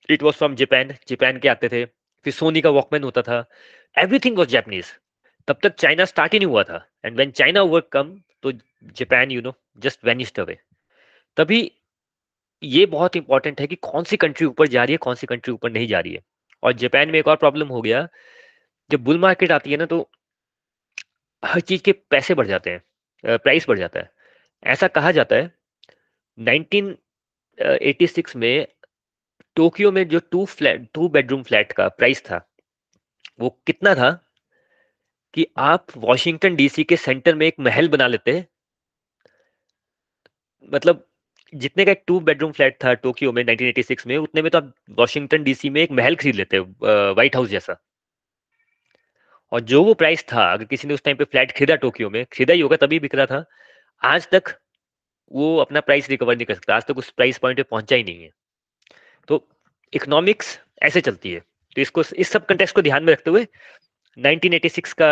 it 0.09 0.23
was 0.23 0.35
from 0.37 0.55
Japan 0.57 0.95
Japan 1.09 1.39
के 1.39 1.49
आते 1.49 1.69
थे। 1.69 1.85
फिर 1.85 2.33
सोनी 2.33 2.61
का 2.61 2.71
वॉकमैन 2.71 3.05
होता 3.05 3.23
था। 3.23 3.45
एवरीथिंग 3.97 4.37
वॉज़ 4.39 4.49
जैपनीज 4.49 4.93
तब 5.49 5.59
तक 5.63 5.75
चाइना 5.77 6.05
स्टार्ट 6.05 6.33
ही 6.33 6.39
नहीं 6.39 6.49
हुआ 6.49 6.63
था। 6.65 6.87
And 7.05 7.17
when 7.19 7.31
China 7.33 7.63
work 7.65 7.89
come 7.93 8.15
तो 8.43 8.53
Japan 8.53 9.31
you 9.31 9.41
know 9.43 9.55
just 9.79 10.05
vanished 10.05 10.41
away 10.41 10.59
तभी 11.37 11.71
ये 12.62 12.85
बहुत 12.87 13.16
इंपॉर्टेंट 13.16 13.61
है 13.61 13.66
कि 13.66 13.75
कौन 13.83 14.05
सी 14.05 14.16
कंट्री 14.16 14.47
ऊपर 14.47 14.68
जा 14.68 14.85
रही 14.85 14.92
है, 14.92 14.99
कौन 14.99 15.14
सी 15.14 15.27
कंट्री 15.27 15.53
ऊपर 15.55 15.71
नहीं 15.73 15.87
जा 15.88 16.01
रही 16.01 16.12
है। 16.14 16.21
और 16.62 16.73
जापान 16.75 17.11
में 17.11 17.18
एक 17.18 17.29
और 17.29 17.37
प्रॉब्लम 17.37 17.68
हो 17.68 17.81
गया, 17.83 18.07
जब 18.90 19.05
बुल 19.05 19.18
मार्केट 19.18 19.53
आती 19.53 19.71
है 19.71 19.77
ना 19.77 19.87
तो 19.87 20.09
हर 21.42 21.61
चीज़ 21.62 21.83
के 21.83 21.92
पैसे 22.11 22.35
बढ़ 22.35 22.47
जाते 22.47 22.71
हैं 22.71 23.38
प्राइस 23.38 23.66
बढ़ 23.68 23.79
जाता 23.79 24.01
है। 24.01 24.11
ऐसा 24.62 24.88
कहा 24.88 25.11
जाता 25.12 25.37
है 25.37 25.51
1986 26.38 28.37
में 28.37 28.66
टोक्यो 29.57 29.92
में 29.92 30.07
जो 30.09 30.18
two 30.33 30.45
flat 30.47 30.88
two 30.95 31.09
bedroom 31.09 31.42
flat 31.42 31.73
का 31.73 31.88
प्राइस 31.90 32.23
था, 32.25 32.40
वो 33.40 33.51
कितना 33.66 33.95
था 33.95 34.11
कि 35.35 35.47
आप 35.61 35.87
वॉशिंगटन 35.99 36.57
डीसी 36.57 36.85
के 36.85 36.97
सेंटर 36.99 37.35
में 37.35 37.47
एक 37.47 37.61
महल 37.61 37.88
बना 37.88 38.07
लेते 38.07 38.45
मतलब 40.73 41.05
जितने 41.53 41.85
का 41.85 41.93
एक 41.93 42.03
टू 42.07 42.19
बेडरूम 42.21 42.53
फ्लैट 42.53 42.77
था 42.85 42.93
टोक्यो 42.95 43.33
में 43.33 43.43
1986 43.45 44.07
में, 44.07 44.17
उतने 44.17 44.43
में 44.43 44.51
तो 44.51 44.59
आप 44.59 44.73
वॉशिंगटन 44.91 45.43
डीसी 45.43 45.71
में 45.71 45.81
एक 45.83 45.91
महल 45.93 46.17
खरीद 46.17 46.35
लेते 46.35 46.59
व्हाइट 46.59 47.37
हाउस 47.37 47.49
जैसा। 47.49 47.77
और 49.53 49.61
जो 49.61 49.83
वो 49.85 49.95
प्राइस 49.95 50.25
था, 50.33 50.53
अगर 50.53 50.65
किसी 50.65 50.88
ने 50.88 50.95
उस 50.95 51.03
टाइम 51.05 51.17
पे 51.17 51.25
फ्लैट 51.25 51.53
खरीदा 51.53 51.75
टोक्यो 51.77 52.11
में, 52.11 52.25
खरीदा 52.25 52.55
ही 52.55 52.61
होगा, 52.61 52.77
तभी 52.77 52.99
बिक 52.99 53.15
रहा 53.15 53.27
था। 53.27 53.45
आज 54.03 54.29
तक 54.29 54.55
वो 55.33 55.57
अपना 55.59 55.81
प्राइस 55.81 56.09
रिकवर 56.11 56.37
नहीं 56.37 56.47
कर 56.47 56.55
सकता, 56.55 56.77
आज 56.77 56.87
तक 56.87 56.99
उस 56.99 57.11
प्राइस 57.11 57.38
पॉइंट 57.38 57.57
पे 57.57 57.62
पहुँचा 57.62 57.97
ही 57.97 58.05
नहीं 58.05 58.23
है। 58.23 58.31
तो 59.29 59.47
इकोनॉमिक्स 59.93 60.59
ऐसे 60.83 61.01
चलती 61.01 61.33
है। 61.33 61.41
तो 61.41 61.81
इसको, 61.81 62.03
इस 62.17 62.31
सब 62.31 62.47
कंटेक्स 62.47 62.73
को 62.73 62.83
ध्यान 62.83 63.05
में 63.05 63.12
रखते 63.12 63.31
हुए 63.31 63.47
1986 64.19 64.93
का 64.93 65.11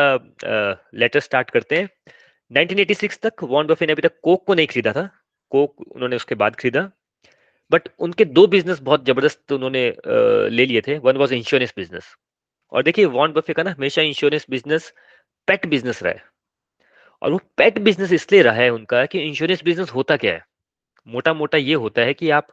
लेटर 0.95 1.21
स्टार्ट 1.21 1.51
करते 1.51 1.77
हैं। 1.77 1.89
1986 2.51 3.21
तक 3.23 3.43
वॉन 3.45 3.67
बफे 3.67 3.87
ने 3.87 3.93
अभी 3.93 4.03
तक 4.03 4.21
कोक 4.23 4.47
को 4.47 4.55
नहीं 4.55 4.67
खरीदा 4.67 4.93
था। 4.93 5.09
कोक 5.51 5.81
उन्होंने 5.81 6.17
उसके 6.17 6.35
बाद 6.35 6.57
खरीदा। 6.57 6.91
बट 7.71 7.89
उनके 7.99 8.25
दो 8.27 8.47
बिज़नेस 8.47 8.81
बहुत 8.83 9.05
ज़बरदस्त 9.07 9.53
उन्होंने 9.53 9.83
ले 10.51 10.67
लिए 10.67 10.81
थे। 10.81 10.99
One 10.99 11.17
was 11.17 11.35
insurance 11.35 11.73
business. 11.77 12.15
और 12.73 12.83
देखिए, 12.83 13.05
वॉन 13.07 13.33
बफे 13.33 13.53
का 13.53 13.63
ना 13.63 13.71
हमेशा 13.71 14.03
इंश्योरेंस 14.03 14.47
बिज़नेस, 14.51 14.93
पेट 15.49 15.67
बिज़नेस 15.67 16.03
रहा 16.03 16.13
है। 16.13 16.25
और 17.23 17.33
वो 17.33 17.41
पेट 17.57 17.79
बिज़नेस 17.79 18.13
इसलिए 18.13 18.43
रहा 18.43 18.55
है 18.55 18.71
उनका 18.71 19.05
कि 19.07 19.21
इंश्योरेंस 19.21 19.63
बिज़नेस 19.65 19.91
होता 19.91 20.17
क्या 20.17 20.33
है? 20.33 20.45
मोटा 21.07 21.35
मोटा 21.35 21.59
ये 21.59 21.75
होता 21.77 22.03
है 22.03 22.15
कि 22.15 22.31
आप 22.31 22.49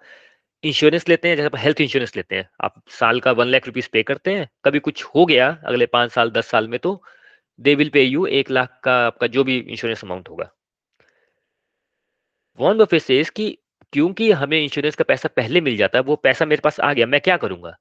इंश्योरेंस 0.64 1.08
लेते 1.10 1.30
हैं, 1.30 1.36
जैसे 1.36 1.46
आप 1.46 1.56
हेल्थ 1.58 1.82
इंश्योरेंस 1.82 2.16
लेते 2.16 2.36
हैं। 2.36 2.50
आप 2.64 2.82
साल 2.90 3.20
का 3.20 3.32
वन 3.32 3.48
लाख 3.48 3.66
रुपीज़ 3.68 3.90
पे 3.94 4.04
करते 4.04 4.34
हैं, 4.34 4.50
कभी 4.66 4.80
कुछ 4.80 5.04
हो 5.06 5.26
गया 5.26 5.50
अगले 5.66 5.86
पाँच 5.88 6.12
साल, 6.12 6.32
दस 6.32 6.48
साल 6.48 6.68
में 6.68 6.80
तो 6.80 7.02
दे 7.60 7.76
विल 7.76 7.90
पे 7.90 8.04
यू 8.04 8.26
एक 8.28 8.52
लाख 8.52 8.80
का 8.84 8.96
आपका 9.08 9.28
जो 9.28 9.44
भी 9.44 9.58
इंश्योरेंस 9.60 10.04
अमाउंट 10.04 10.30
होगा। 10.30 10.50
वॉन 12.60 12.78
बफे 12.78 13.00
से 13.00 13.24
कि 13.36 13.58
क्योंकि 13.94 14.32
हमें 14.34 14.60
इंश्योरेंस 14.60 14.96
का 14.96 15.04
पैसा 15.04 15.30
पहले 15.36 15.62
मिल 15.62 15.78
जाता 15.78 15.98
है, 15.98 16.04
वो 16.04 16.16
पैसा 16.18 16.46
मेरे 16.46 16.62
पास 16.62 16.80
आ 16.80 16.92
गया, 16.94 17.06
मैं 17.08 17.22
क्या 17.22 17.38
करूँगा? 17.38 17.76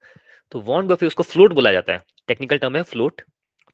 तो 0.52 0.60
वॉन 0.62 0.86
बफे 0.88 1.06
उसको 1.06 1.22
फ्लोट 1.24 1.52
बोला 1.52 1.72
जाता 1.72 1.92
है। 1.92 2.02
टेक्निकल 2.28 2.58
टर्म 2.58 2.76
है 2.76 2.82
फ्लोट 2.84 3.22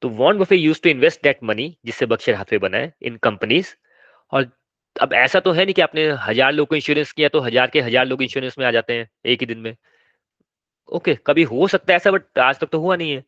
तो 0.02 0.08
Warren 0.10 0.38
Buffett 0.38 0.56
use 0.56 0.80
to 0.82 0.90
invest 0.90 1.22
that 1.22 1.38
money 1.44 1.68
जिससे 1.86 2.06
बक्शर 2.06 2.34
हाथवे 2.34 2.58
बनाए 2.58 2.92
इन 3.02 3.16
कंपनीज़ 3.22 3.74
और 4.32 4.50
अब 4.96 5.12
ऐसा 5.14 5.40
तो 5.40 5.52
है 5.52 5.64
नहीं 5.64 5.74
कि 5.74 5.82
आपने 5.82 6.06
हज़ार 6.20 6.52
लोग 6.52 6.68
को 6.68 6.76
इंश्योरेंस 6.76 7.12
किया 7.12 7.28
तो 7.28 7.40
हज़ार 7.40 7.70
के 7.70 7.80
हज़ार 7.80 8.06
लोग 8.06 8.22
इंश्योरेंस 8.22 8.58
में 8.58 8.64
आ 8.66 8.70
जाते 8.70 8.92
हैं 8.92 9.08
एक 9.26 9.40
ही 9.40 9.46
दिन 9.46 9.58
में। 9.58 9.74
ओके 10.88 11.14
कभी 11.26 11.42
हो 11.44 11.68
सकता 11.68 11.92
है 11.92 11.96
ऐसा 11.96 12.10
बट 12.10 12.38
आज 12.40 12.58
तक 12.60 12.68
तो 12.68 12.78
हुआ 12.80 12.96
नहीं 12.96 13.12
है। 13.12 13.24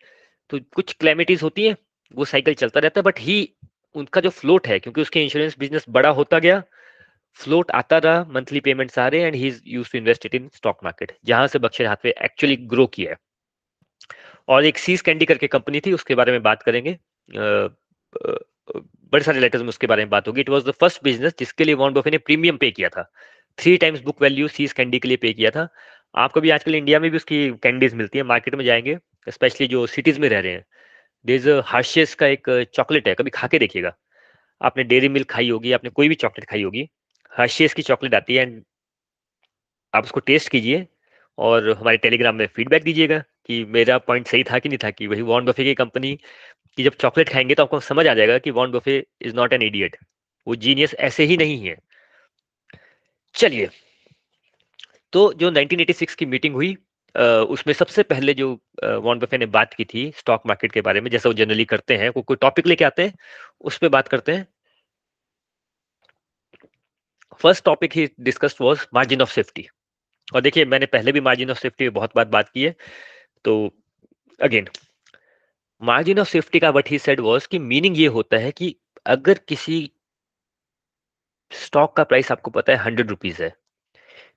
तो 0.51 0.59
कुछ 0.75 0.93
क्लेमिटीज 0.95 1.43
होती 1.43 1.67
है, 1.67 1.77
वो 2.15 2.25
साइकिल 2.25 2.55
चलता 2.55 2.81
रहता 2.81 3.01
है 3.01 3.05
बट 3.05 3.19
ही 3.21 3.49
उनका 3.95 4.21
जो 4.21 4.31
फ्लोट 4.33 4.67
है, 4.69 4.79
क्योंकि 4.79 5.01
उसके 5.01 5.23
इंश्योरेंस 5.23 5.57
बिज़नेस 5.59 5.85
बड़ा 5.91 6.09
होता 6.11 6.39
गया 6.39 6.63
फ्लोट 7.38 7.70
आता 7.70 7.99
रहा 7.99 8.25
मंथली 8.31 8.61
पेमेंट्स 8.61 8.99
आ 8.99 9.07
रहे 9.09 9.20
and 9.20 9.35
he 9.35 9.47
is 9.49 9.61
use 9.66 9.92
to 9.92 9.99
invest 9.99 10.27
it 10.27 10.35
in 10.35 10.49
stock 10.55 10.79
market 10.85 11.12
जहाँ 11.25 11.47
से 11.47 11.59
बक्शर 11.59 11.87
हाथ 11.87 11.97
पे 12.03 12.14
एक्चुअली 12.25 12.57
ग्रो 12.57 12.87
किया 12.87 13.11
है। 13.11 13.16
और 14.49 14.64
एक 14.64 14.79
सीज 14.79 15.01
कैंडी 15.01 15.25
करके 15.25 15.47
कंपनी 15.47 15.81
थी, 15.81 15.92
उसके 15.92 16.14
बारे 16.14 16.33
में 16.33 16.42
बात 16.42 16.62
करेंगे। 16.62 16.97
बड़े 19.12 19.25
सारे 19.25 19.40
लेटर्स 19.40 19.62
में 19.62 19.68
उसके 19.68 19.87
बारे 19.87 20.03
में 20.03 20.11
बात 20.11 20.29
होगी। 20.29 20.40
It 20.40 20.49
was 20.49 20.64
the 20.64 20.70
first 20.70 21.01
business 21.05 21.35
जिसके 21.38 21.64
लिए 21.64 21.75
वॉन 21.75 21.92
बफे 21.92 22.11
ने 22.11 22.18
प्रीमियम 22.18 22.57
पे 22.57 22.70
किया 22.70 22.88
था। 22.88 23.11
Three 23.59 23.77
times 23.77 24.01
book 24.03 24.23
value 24.23 24.49
See's 24.49 24.73
candy 24.73 24.99
के 24.99 25.09
लिए 25.09 25.16
पे 25.16 25.33
किया 25.33 25.51
था। 25.51 25.68
आपको 26.14 26.40
भी 26.40 26.51
आजकल 26.51 26.75
इंडिया 26.75 27.01
में 27.01 27.11
भी 27.11 27.16
उसकी 27.16 27.49
कैंडीज 27.62 27.94
मिलती 27.94 28.18
है 28.18 28.25
मार्केट 28.25 28.55
में 28.55 28.64
जाएँगे 28.64 28.99
स्पेशली 29.29 29.66
जो 29.66 29.87
सिटीज़ 29.87 30.20
में 30.20 30.29
रह 30.29 30.40
रहे 30.40 30.53
हैं। 30.53 30.64
देज 31.25 31.49
हार्शियस 31.66 32.14
का 32.14 32.27
एक 32.27 32.51
चॉकलेट 32.75 33.09
है, 33.09 33.14
कभी 33.14 33.31
खा 33.31 33.47
के 33.47 33.59
देखिएगा। 33.59 33.94
आपने 34.61 34.85
डेयरी 34.85 35.09
मिल्क 35.09 35.31
खाई 35.31 35.49
होगी, 35.51 35.73
आपने 35.73 35.90
कोई 35.90 36.09
भी 36.09 36.14
चॉकलेट 36.16 36.49
खाई 36.51 36.62
होगी। 36.62 36.88
हार्शियस 37.35 37.75
की 37.75 37.83
चॉकलेट 37.83 38.14
आती 38.14 38.35
है 38.35 38.42
एंड 38.42 38.62
आप 39.94 40.05
उसको 40.05 40.20
टेस्ट 40.20 40.49
कीजिए 40.49 40.87
और 41.38 41.70
हमारे 41.70 41.97
टेलीग्राम 41.97 42.35
में 42.35 42.47
फीडबैक 42.47 42.83
दीजिएगा 42.83 43.18
कि 43.47 43.64
मेरा 43.64 43.99
पॉइंट 43.99 44.27
सही 44.27 44.44
था 44.44 44.59
कि 44.59 44.68
नहीं 44.68 44.79
था 44.85 44.90
कि 44.90 45.07
वही 45.07 45.23
वॉन 45.23 45.44
बफे 45.44 45.64
की 45.64 45.75
कंपनी 45.75 46.14
की 46.79 46.85
जब 46.85 46.94
चॉकलेट 47.01 47.29
खाएँगे 47.29 47.55
तो 47.55 47.62
आपको 47.62 47.81
समझ 47.81 48.07
आ 48.07 48.14
जाएगा 48.14 48.38
कि 48.38 48.51
Warren 48.51 48.73
Buffett 48.73 49.05
is 49.23 49.35
not 49.35 49.53
an 49.53 49.62
idiot 49.62 49.97
वो 50.47 50.57
जीनियस 50.57 50.94
ऐसे 50.94 51.25
ही 51.25 51.37
नहीं 51.37 51.66
है। 51.66 51.77
चलिए 53.35 53.68
तो 55.12 55.33
जो 55.33 55.51
1986 55.51 56.14
की 56.14 56.27
मीटिंग 56.27 56.55
हुई 56.55 56.77
उसमें 57.51 57.73
सबसे 57.75 58.03
पहले 58.03 58.35
जो 58.35 58.49
वॉन 58.85 59.18
बफे 59.18 59.38
ने 59.38 59.47
बात 59.47 59.75
की 59.75 59.85
थी 59.85 60.11
स्टॉक 60.16 60.42
मार्केट 60.47 60.73
के 60.73 60.81
बारे 60.81 61.01
में 61.01 61.11
जैसा 61.11 61.29
वो 61.29 61.35
जनरली 61.35 61.64
करते 61.64 61.97
हैं 61.97 62.12
को, 62.12 62.23
कोई 62.23 62.37
टॉपिक 62.40 62.66
लेके 62.66 62.85
आते 62.85 63.03
हैं 63.03 63.14
उस 63.61 63.79
पर 63.79 63.88
बात 63.88 64.09
करते 64.09 64.33
हैं। 64.33 64.47
First 67.40 67.64
topic 67.64 67.92
he 67.97 68.09
discussed 68.20 68.57
was 68.61 68.87
margin 68.94 69.23
of 69.23 69.33
safety 69.33 69.66
और 70.29 70.40
देखिए, 70.40 70.64
मैंने 70.64 70.87
पहले 70.88 71.12
भी 71.12 71.20
मार्जिन 71.23 71.51
ऑफ़ 71.51 71.59
सेफ्टी 71.59 71.88
बहुत 71.90 72.12
बार 72.16 72.25
बात 72.29 72.49
की 72.49 72.62
है। 72.62 72.75
तो 73.44 73.70
अगेन 74.40 74.68
मार्जिन 75.83 76.18
ऑफ़ 76.18 76.29
सेफ्टी 76.29 76.61
का 76.61 76.70
वट 76.70 76.90
ही 76.90 76.99
सेड 77.01 77.20
वाज 77.23 77.47
कि 77.47 77.59
मीनिंग 77.61 77.99
ये 77.99 78.07
होता 78.09 78.37
है 78.38 78.51
कि 78.53 78.75
अगर 79.07 79.38
किसी 79.49 79.90
स्टॉक 81.53 81.97
का 81.97 82.05
प्राइस 82.05 82.31
आपको 82.33 82.51
पता 82.51 82.73
है 82.73 82.79
हंड्रेड 82.79 83.11
रुपीज़ 83.11 83.42
है 83.42 83.49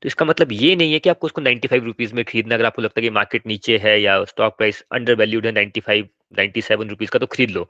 तो 0.03 0.07
इसका 0.07 0.25
मतलब 0.25 0.51
ये 0.51 0.75
नहीं 0.75 0.93
है 0.93 0.99
कि 0.99 1.09
आपको 1.09 1.27
उसको 1.27 1.41
नाइन्टी 1.41 1.67
फाइव 1.67 1.85
रुपीज़ 1.85 2.13
में 2.15 2.23
खरीदना, 2.25 2.55
अगर 2.55 2.65
आपको 2.65 2.81
लगता 2.81 2.99
है 2.99 3.03
कि 3.03 3.09
मार्केट 3.11 3.47
नीचे 3.47 3.77
है 3.77 3.99
या 4.01 4.23
स्टॉक 4.25 4.57
प्राइस 4.57 4.83
अंडर 4.91 5.15
वैल्यूड 5.15 5.45
है 5.45 5.51
ninety 5.51 5.79
five 5.81 6.09
ninety 6.37 6.61
seven 6.61 6.89
rupees 6.89 7.11
का 7.11 7.19
तो 7.19 7.25
खरीद 7.27 7.51
लो। 7.51 7.67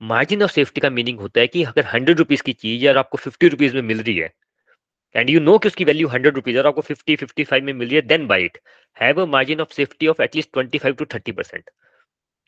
मार्जिन 0.00 0.42
ऑफ़ 0.42 0.50
सेफ्टी 0.50 0.80
का 0.80 0.90
मीनिंग 0.90 1.20
होता 1.20 1.40
है 1.40 1.46
कि 1.46 1.62
अगर 1.64 1.84
हंड्रेड 1.84 2.18
रुपीज़ 2.18 2.42
की 2.42 2.52
चीज़ 2.52 2.88
और 2.88 2.98
आपको 2.98 3.18
फिफ्टी 3.18 3.48
रुपीज़ 3.48 3.74
में 3.74 3.82
मिल 3.82 4.02
रही 4.02 4.16
है 4.16 4.32
एंड 5.14 5.30
यू 5.30 5.40
नो 5.40 5.58
कि 5.58 5.68
उसकी 5.68 5.84
वैल्यू 5.84 6.08
हंड्रेड 6.08 6.34
रुपीज़ 6.34 6.58
और 6.58 6.66
आपको 6.66 6.80
फिफ्टी 6.80 7.16
फिफ्टी 7.16 7.44
फाइव 7.44 7.64
में 7.64 7.72
मिल 7.72 7.88
रही 7.88 7.96
है 7.96 8.02
then 8.02 8.26
buy 8.26 8.44
it 8.44 8.58
have 8.96 9.22
a 9.22 9.26
margin 9.26 9.60
of 9.60 9.74
safety 9.74 10.06
of 10.06 10.22
at least 10.22 10.52
twenty 10.52 10.78
five 10.78 10.94
to 10.94 11.04
thirty 11.14 11.32
percent 11.32 11.70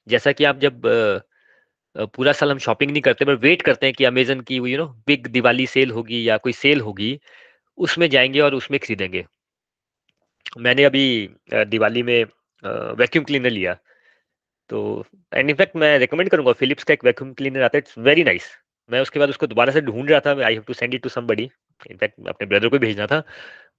जैसा 0.06 0.32
कि 0.32 0.44
आप 0.44 0.58
जब 0.58 0.82
पूरा 2.14 2.32
साल 2.32 2.50
हम 2.50 2.58
शॉपिंग 2.58 2.90
नहीं 2.90 3.02
करते 3.02 3.24
बट 3.24 3.40
वेट 3.42 3.62
करते 3.62 3.86
हैं 3.86 3.94
कि 3.94 4.04
अमेजन 4.04 4.40
की 4.40 4.56
you 4.56 4.78
know 4.78 4.86
big 5.06 5.26
Diwali 5.28 5.66
sale 5.66 5.90
होगी 5.90 6.28
या 6.28 6.36
कोई 6.36 6.52
सेल 6.52 6.80
होगी, 6.80 7.18
उसमें 7.78 8.08
जाएँगे 8.10 8.40
और 8.40 8.54
उसमें 8.54 8.78
खरीदेंगे। 8.80 9.24
मैंने 10.58 10.84
अभी 10.84 11.04
दिवाली 11.54 12.02
में 12.02 12.24
वैक्यूम 12.98 13.24
क्लीनर 13.24 13.50
लिया। 13.50 13.76
तो 14.70 15.04
एंड 15.34 15.50
इनफैक्ट 15.50 15.76
मैं 15.76 15.98
रिकमेंड 15.98 16.30
करूँगा 16.30 16.52
फिलिप्स 16.52 16.84
का 16.84 16.94
एक 16.94 17.04
वैक्यूम 17.04 17.32
क्लीनर 17.34 17.62
आता 17.62 17.76
है 17.76 17.78
इट्स 17.78 17.98
वेरी 17.98 18.24
नाइस 18.24 18.50
मैं 18.90 19.00
उसके 19.00 19.18
बाद 19.18 19.28
उसको 19.28 19.46
दोबारा 19.46 19.72
से 19.72 19.80
ढूंढ 19.80 20.10
रहा 20.10 20.20
था 20.20 20.30
I 20.46 20.54
have 20.54 20.62
to 20.62 20.74
send 20.74 20.94
it 20.94 21.02
to 21.02 21.08
somebody 21.08 21.50
in fact 21.90 22.28
अपने 22.28 22.46
ब्रदर 22.46 22.68
को 22.68 22.78
भेजना 22.78 23.06
था 23.06 23.22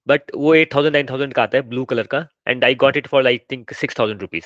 बट 0.06 0.22
वो 0.34 0.54
एट 0.54 0.74
थाउज़ेंड 0.74 0.92
नाइन 0.92 1.06
थाउज़ेंड 1.06 1.34
का 1.34 1.42
आता 1.42 1.58
है 1.58 1.62
ब्लू 1.68 1.84
कलर 1.84 2.06
का 2.06 2.26
and 2.48 2.64
I 2.64 2.74
got 2.74 2.96
it 2.96 3.06
for 3.06 3.26
I 3.26 3.38
think 3.52 3.72
six 3.72 3.98
thousand 3.98 4.20
rupees 4.20 4.44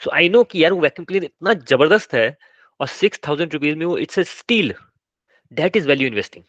so 0.00 0.10
I 0.10 0.28
know 0.28 0.44
कि 0.44 0.64
यार 0.64 0.72
वो 0.72 0.80
वैक्यूम 0.80 1.04
क्लीनर 1.04 1.24
इतना 1.24 1.54
ज़बरदस्त 1.54 2.14
है, 2.14 2.36
और 2.80 2.86
सिक्स 2.86 3.20
थाउज़ेंड 3.28 3.52
रुपीज़ 3.52 3.76
में 3.76 3.86
वो 3.86 3.98
it's 3.98 4.18
a 4.18 4.24
steal 4.24 4.74
that 5.52 5.76
is 5.76 5.88
value 5.88 6.08
investing 6.08 6.44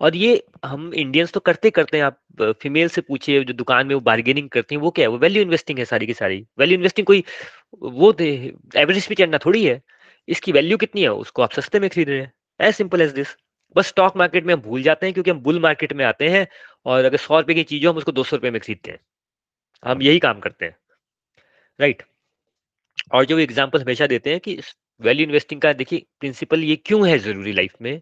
और 0.00 0.16
ये 0.16 0.42
हम 0.64 0.92
इंडियंस 0.94 1.32
तो 1.32 1.40
करते 1.40 1.70
करते 1.70 1.96
हैं, 1.96 2.04
आप 2.04 2.54
फीमेल 2.62 2.88
से 2.88 3.00
पूछिए, 3.00 3.42
जो 3.44 3.54
दुकान 3.54 3.86
में 3.86 3.94
वो 3.94 4.00
बार्गेनिंग 4.02 4.48
करते 4.50 4.74
हैं, 4.74 4.82
वो 4.82 4.90
क्या 4.90 5.04
है? 5.04 5.08
वो 5.08 5.18
वैल्यू 5.18 5.42
इन्वेस्टिंग 5.42 5.78
है 5.78 5.84
सारी 5.84 6.06
की 6.06 6.14
सारी। 6.14 6.44
वैल्यू 6.58 6.76
इन्वेस्टिंग 6.76 7.06
कोई, 7.06 7.24
वो 7.74 8.12
एवरेज 8.20 9.06
पे 9.08 9.14
चढ़ना 9.14 9.38
थोड़ी 9.46 9.64
है। 9.64 9.80
इसकी 10.28 10.52
वैल्यू 10.52 10.76
कितनी 10.78 11.02
है? 11.02 11.08
उसको 11.10 11.42
आप 11.42 11.52
सस्ते 11.52 11.80
में 11.80 11.88
खरीद 11.90 12.08
रहे 12.08 12.20
हैं। 12.20 12.32
एज 12.60 12.74
सिंपल 12.74 13.02
एज 13.02 13.12
दिस 13.12 13.36
बस 13.76 13.86
स्टॉक 13.86 14.16
मार्केट 14.16 14.44
में 14.44 14.52
हम 14.54 14.60
भूल 14.60 14.82
जाते 14.82 15.06
हैं, 15.06 15.12
क्योंकि 15.14 15.30
हम 15.30 15.40
बुल 15.40 15.60
मार्केट 15.60 15.92
में 15.92 16.04
आते 16.04 16.28
हैं 16.30 16.46
और 16.86 17.04
अगर 17.04 17.16
सौ 17.18 17.38
रुपए 17.40 17.54
की 17.54 17.62
चीज़ 17.64 17.86
हो 17.86 17.92
हम 17.92 17.98
उसको 17.98 18.12
दो 18.12 18.24
सौ 18.24 18.36
रुपए 18.36 18.50
में 18.50 18.60
खरीदते 18.60 18.90
हैं। 18.90 18.98
हम 19.82 20.02
यही 20.02 20.18
काम 20.18 20.40
करते 20.40 20.64
हैं। 20.64 20.76
राइट 21.80 22.02
और 23.14 23.24
जो 23.24 23.38
एग्ज़ाम्पल 23.38 23.82
हमेशा 23.82 24.06
देते 24.06 24.30
हैं 24.30 24.40
कि 24.40 24.58
वैल्यू 25.00 25.26
इन्वेस्टिंग 25.26 25.60
का, 25.60 25.72
देखिए 25.72 26.06
प्रिंसिपल 26.20 26.62
ये 26.64 26.76
क्यों 26.76 27.08
है 27.08 27.18
ज़रूरी 27.18 27.52
लाइफ 27.52 27.74
में? 27.82 28.00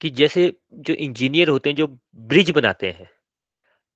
कि 0.00 0.10
जैसे 0.10 0.52
जो 0.74 0.94
इंजीनियर 0.94 1.48
होते 1.48 1.70
हैं, 1.70 1.76
जो 1.76 1.86
ब्रिज 2.16 2.50
बनाते 2.50 2.86
हैं, 2.88 3.08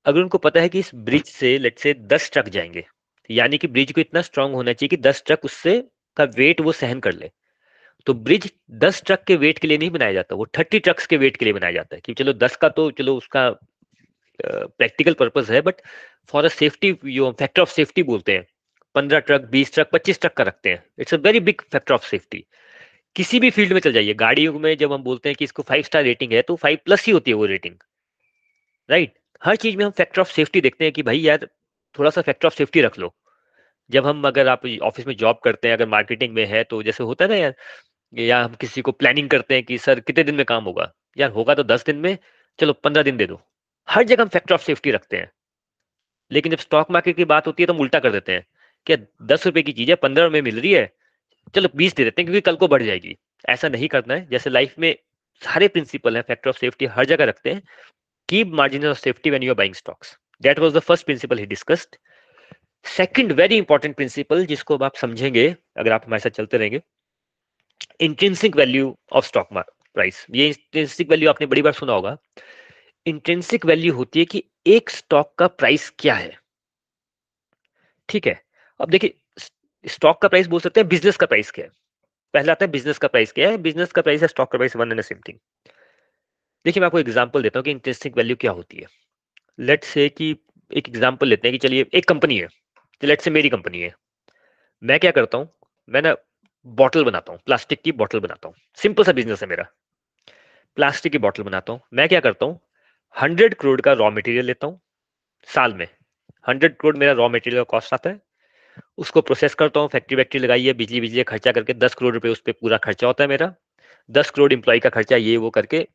अगर 0.06 0.20
उनको 0.20 0.38
पता 0.38 0.60
है 0.60 0.68
कि 0.68 0.78
इस 0.78 0.90
ब्रिज 0.96 1.26
से 1.26 1.56
लेट 1.58 1.78
से 1.78 1.94
दस 2.06 2.30
ट्रक 2.32 2.48
जाएँगे, 2.48 2.84
यानी 3.30 3.58
कि 3.58 3.66
ब्रिज 3.68 3.92
को 3.92 4.00
इतना 4.00 4.22
स्ट्रांग 4.22 4.54
होना 4.54 4.72
चाहिए 4.72 4.88
कि 4.88 4.96
दस 5.02 5.22
ट्रक 5.26 5.44
उससे 5.44 5.80
का 6.16 6.24
वेट 6.36 6.60
वो 6.60 6.72
सहन 6.72 7.00
कर 7.00 7.12
ले 7.14 7.30
तो 8.06 8.14
ब्रिज 8.16 8.50
दस 8.82 9.02
ट्रक 9.06 9.24
के 9.26 9.36
वेट 9.36 9.58
के 9.58 9.68
लिए 9.68 9.78
नहीं 9.78 9.90
बनाया 9.90 10.12
जाता, 10.12 10.34
वो 10.36 10.46
थर्टी 10.58 10.78
ट्रक्स 10.80 11.06
के 11.06 11.16
वेट 11.16 11.36
के 11.36 11.44
लिए 11.44 11.54
बनाया 11.54 11.72
जाता 11.72 11.96
है 11.96 12.00
कि 12.04 12.14
चलो 12.14 12.32
दस 12.34 12.56
का 12.56 12.68
तो 12.68 12.90
चलो 12.90 13.14
उसका 13.16 13.50
प्रैक्टिकल 14.40 15.12
पर्पज 15.14 15.50
है 15.50 15.60
but 15.60 15.80
for 16.32 16.44
a 16.44 16.48
safety 16.48 16.92
factor 16.92 17.62
of 17.62 17.70
safety 17.70 18.02
बोलते 18.02 18.32
हैं, 18.32 18.46
पंद्रह 18.94 19.20
ट्रक 19.20 19.48
बीस 19.50 19.74
ट्रक 19.74 19.90
पच्चीस 19.92 20.20
ट्रक 20.20 20.32
का 20.32 20.44
रखते 20.44 20.70
हैं 20.70 20.82
it's 20.98 21.14
a 21.14 21.18
very 21.18 21.40
big 21.40 21.62
factor 21.72 21.94
of 21.94 22.06
safety 22.08 22.44
किसी 23.16 23.38
भी 23.40 23.50
फ़ील्ड 23.50 23.72
में 23.72 23.80
चल 23.80 23.92
जाइए। 23.92 24.14
गाड़ियों 24.14 24.58
में 24.58 24.76
जब 24.76 24.92
हम 24.92 25.02
बोलते 25.02 25.28
हैं 25.28 25.36
कि 25.36 25.44
इसको 25.44 25.62
फाइव 25.62 25.82
स्टार 25.82 26.02
रेटिंग 26.02 26.32
है 26.32 26.42
तो 26.42 26.56
फाइव 26.56 26.78
प्लस 26.84 27.06
ही 27.06 27.12
होती 27.12 27.30
है 27.30 27.34
वो 27.34 27.44
रेटिंग 27.46 27.74
राइट 28.88 29.12
हर 29.42 29.56
चीज़ 29.56 29.76
में 29.76 29.84
हम 29.84 29.90
फैक्टर 29.90 30.20
ऑफ़ 30.20 30.32
सेफ्टी 30.32 30.60
देखते 30.60 30.84
हैं 30.84 30.92
कि 30.92 31.02
भाई 31.02 31.18
यार, 31.18 31.46
थोड़ा 31.96 32.10
सा 32.10 32.20
फैक्टर 32.20 32.46
ऑफ़ 32.46 32.54
सेफ्टी 32.54 32.80
रख 32.80 32.98
लो। 32.98 33.14
जब 33.90 34.06
हम 34.06 34.26
अगर 34.26 34.48
आप 34.48 34.66
ऑफ़िस 34.82 35.06
में 35.06 35.14
जॉब 35.16 35.40
करते 35.44 35.68
हैं, 35.68 35.76
अगर 35.76 35.88
मार्केटिंग 35.88 36.34
में 36.34 36.44
है 36.46 36.62
तो 36.64 36.82
जैसे 36.82 37.04
होता 37.04 37.24
है 37.24 37.30
ना 37.30 37.36
यार, 37.36 37.54
या 38.12 38.42
हम 38.44 38.54
किसी 38.54 38.82
को 38.82 38.92
प्लानिंग 38.92 39.28
करते 39.30 39.54
हैं 39.54 39.64
कि, 39.64 39.78
सर, 39.78 40.00
कितने 40.00 40.24
दिन 40.24 40.34
में 40.34 40.44
काम 40.46 40.64
होगा? 40.64 40.92
यार, 41.18 41.30
होगा 41.30 41.54
तो 41.54 41.62
दस 41.64 41.84
दिन 41.86 41.96
में, 41.96 42.16
चलो 42.58 42.72
पंद्रह 42.74 43.02
दिन 43.02 43.16
दे 43.16 43.26
दो। 43.26 43.40
हर 43.88 44.02
जगह 44.04 44.22
हम 44.22 44.28
फैक्टर 44.28 44.54
ऑफ़ 44.54 44.62
सेफ्टी 44.62 44.90
रखते 44.90 45.16
हैं। 45.16 45.30
लेकिन 46.30 46.52
जब 46.52 46.58
स्टॉक 46.58 46.90
मार्केट 46.90 47.16
की 47.16 47.24
बात 47.24 47.46
होती 47.46 47.62
है 47.62 47.66
तो 47.66 47.72
हम 47.72 47.80
उल्टा 47.80 47.98
कर 48.00 48.12
देते 48.12 48.32
हैं 48.32 48.46
कि 48.86 48.96
दस 49.26 49.46
रुपए 49.46 49.62
की 49.62 49.72
चीज़ 49.72 49.90
है, 49.90 49.96
पंद्रह 49.96 50.28
में 50.28 50.42
मिल 50.42 50.60
रही 50.60 50.72
है 50.72 50.92
चलो 51.54 51.68
बीस 51.76 51.94
दे 51.94 52.04
देते 52.04 52.22
हैं, 52.22 52.26
क्योंकि 52.26 52.40
कल 52.40 52.56
को 52.56 52.68
बढ़ 52.68 52.82
जाएगी। 52.82 53.16
ऐसा 53.48 53.68
नहीं 53.68 53.88
करना 53.88 54.14
है। 54.14 54.26
जैसे 54.30 54.50
लाइफ 54.50 54.74
में 54.78 54.94
सारे 55.42 55.68
प्रिंसिपल 55.68 56.16
है 56.16 56.22
फैक्टर 56.22 56.50
ऑफ़ 56.50 56.58
सेफ्टी 56.58 56.86
हर 56.86 57.04
जगह 57.06 57.24
रखते 57.24 57.52
हैं। 57.52 57.62
Keep 58.28 58.46
margin 58.52 58.86
of 58.86 58.98
safety 58.98 59.30
when 59.30 59.42
you 59.42 59.50
are 59.50 59.56
buying 59.56 59.74
stocks 59.74 60.16
that 60.42 60.58
was 60.58 60.72
the 60.72 60.78
first 60.78 61.04
principle 61.06 61.38
he 61.38 61.46
discussed 61.46 61.96
second 62.84 63.32
very 63.32 63.56
important 63.56 63.94
principle 63.96 64.44
जिसको 64.46 64.74
अब 64.74 64.82
आप 64.82 64.96
समझेंगे, 64.96 65.48
अगर 65.76 65.92
आप 65.92 66.02
हमारे 66.06 66.20
साथ 66.20 66.30
चलते 66.30 66.56
रहेंगे 66.56 66.80
intrinsic 68.00 68.56
value 68.56 68.96
of 69.12 69.26
stock 69.26 69.48
price 69.52 70.26
ये 70.34 70.46
इंट्रेंसिक 70.48 71.10
वैल्यू 71.10 71.28
आपने 71.30 71.46
बड़ी 71.46 71.62
बार 71.62 71.72
सुना 71.72 71.92
होगा। 71.92 72.16
इंट्रेंसिक 73.06 73.66
वैल्यू 73.66 73.92
होती 73.94 74.18
है 74.18 74.24
कि 74.24 74.42
एक 74.66 74.90
स्टॉक 74.90 75.34
का 75.38 75.46
प्राइस 75.48 75.92
क्या 75.98 76.14
है। 76.14 76.36
ठीक 78.08 78.26
है? 78.26 78.42
अब 78.80 78.90
देखिए 78.90 79.14
स्टॉक 79.84 80.20
का 80.22 80.28
प्राइस 80.28 80.46
बोल 80.46 80.60
सकते 80.60 80.80
हैं 80.80 80.88
बिज़नेस 80.88 81.16
का 81.16 81.26
प्राइस 81.26 81.50
क्या 81.50 81.64
है। 81.64 81.70
पहला 82.34 82.52
आता 82.52 82.64
है 82.64 82.70
बिज़नेस 82.70 82.98
का 82.98 83.08
प्राइस 83.08 83.32
क्या 83.32 83.48
है 83.50 83.58
बिज़नेस 83.58 83.92
का 83.92 84.02
प्राइस 84.02 84.22
है 84.22 84.28
स्टॉक 84.28 84.50
का 84.52 84.58
price 84.58 84.76
one 84.76 84.92
and 84.92 85.00
same 85.00 85.18
thing 85.28 85.38
देखिए, 86.64 86.80
मैं 86.80 86.86
आपको 86.86 86.98
एग्जांपल 86.98 87.42
देता 87.42 87.58
हूँ 87.58 87.64
कि 87.64 87.70
इंटरेस्टिंग 87.70 88.14
वैल्यू 88.16 88.36
क्या 88.36 88.50
होती 88.50 88.76
है। 88.76 88.86
लेट 89.58 89.84
से 89.84 90.08
कि 90.08 90.30
एक 90.70 90.88
एग्जांपल 90.88 91.28
लेते 91.28 91.48
हैं 91.48 91.58
कि 91.58 91.66
चलिए, 91.66 91.86
एक 91.94 92.08
कंपनी 92.08 92.38
है 92.38 92.48
लेट 93.02 93.20
से 93.20 93.30
मेरी 93.30 93.48
कंपनी 93.48 93.80
है। 93.80 93.92
मैं 94.82 94.98
क्या 95.00 95.10
करता 95.10 95.38
हूँ, 95.38 95.48
मैं 95.88 96.02
ना 96.02 96.14
बॉटल 96.66 97.04
बनाता 97.04 97.32
हूँ 97.32 97.40
प्लास्टिक 97.46 97.82
की 97.82 97.92
बॉटल 97.92 98.20
बनाता 98.20 98.48
हूँ। 98.48 98.54
सिंपल 98.78 99.04
सा 99.04 99.12
बिज़नेस 99.12 99.42
है 99.42 99.48
मेरा। 99.48 99.66
प्लास्टिक 100.76 101.12
की 101.12 101.18
बॉटल 101.18 101.42
बनाता 101.42 101.72
हूँ। 101.72 101.80
मैं 101.92 102.08
क्या 102.08 102.20
करता 102.20 102.46
हूँ 102.46 102.60
हंड्रेड 103.16 103.54
करोड़ 103.54 103.80
का 103.80 103.92
रॉ 103.92 104.10
मटेरियल 104.10 104.46
लेता 104.46 104.66
हूँ, 104.66 104.80
साल 105.48 105.74
में। 105.74 105.86
हंड्रेड 106.46 106.76
करोड़ 106.76 106.96
मेरा 106.96 107.12
रॉ 107.12 107.28
मटेरियल 107.28 107.60
का 107.60 107.70
कॉस्ट 107.70 107.94
आता 107.94 108.10
है 108.10 108.20
उसको 108.98 109.20
प्रोसेस 109.20 109.54
करता 109.54 109.80
हूँ 109.80 109.88
फैक्ट्री 109.88 110.16
वैक्ट्री 110.16 110.40
लगाई 110.40 110.66
है, 110.66 110.72
बिजली 110.74 111.00
बिजली 111.00 111.22
खर्चा 111.24 111.52
करके 111.52 111.74
दस 111.74 111.94
करोड़ 111.94 112.14
रुपए 112.14 112.28
उस 112.28 112.40
पर 112.40 112.52
पूरा 112.52 112.76
खर्चा 112.78 113.06
होता 113.06 113.24
है 113.24 113.28
मेरा। 113.28 113.52
दस 114.10 114.30
करोड़ 114.30 114.52
इंप्लॉय 114.52 114.78
का 114.78 114.88
खर्चा, 114.90 115.16
ये, 115.16 115.36
वो 115.36 115.50
करके, 115.50 115.86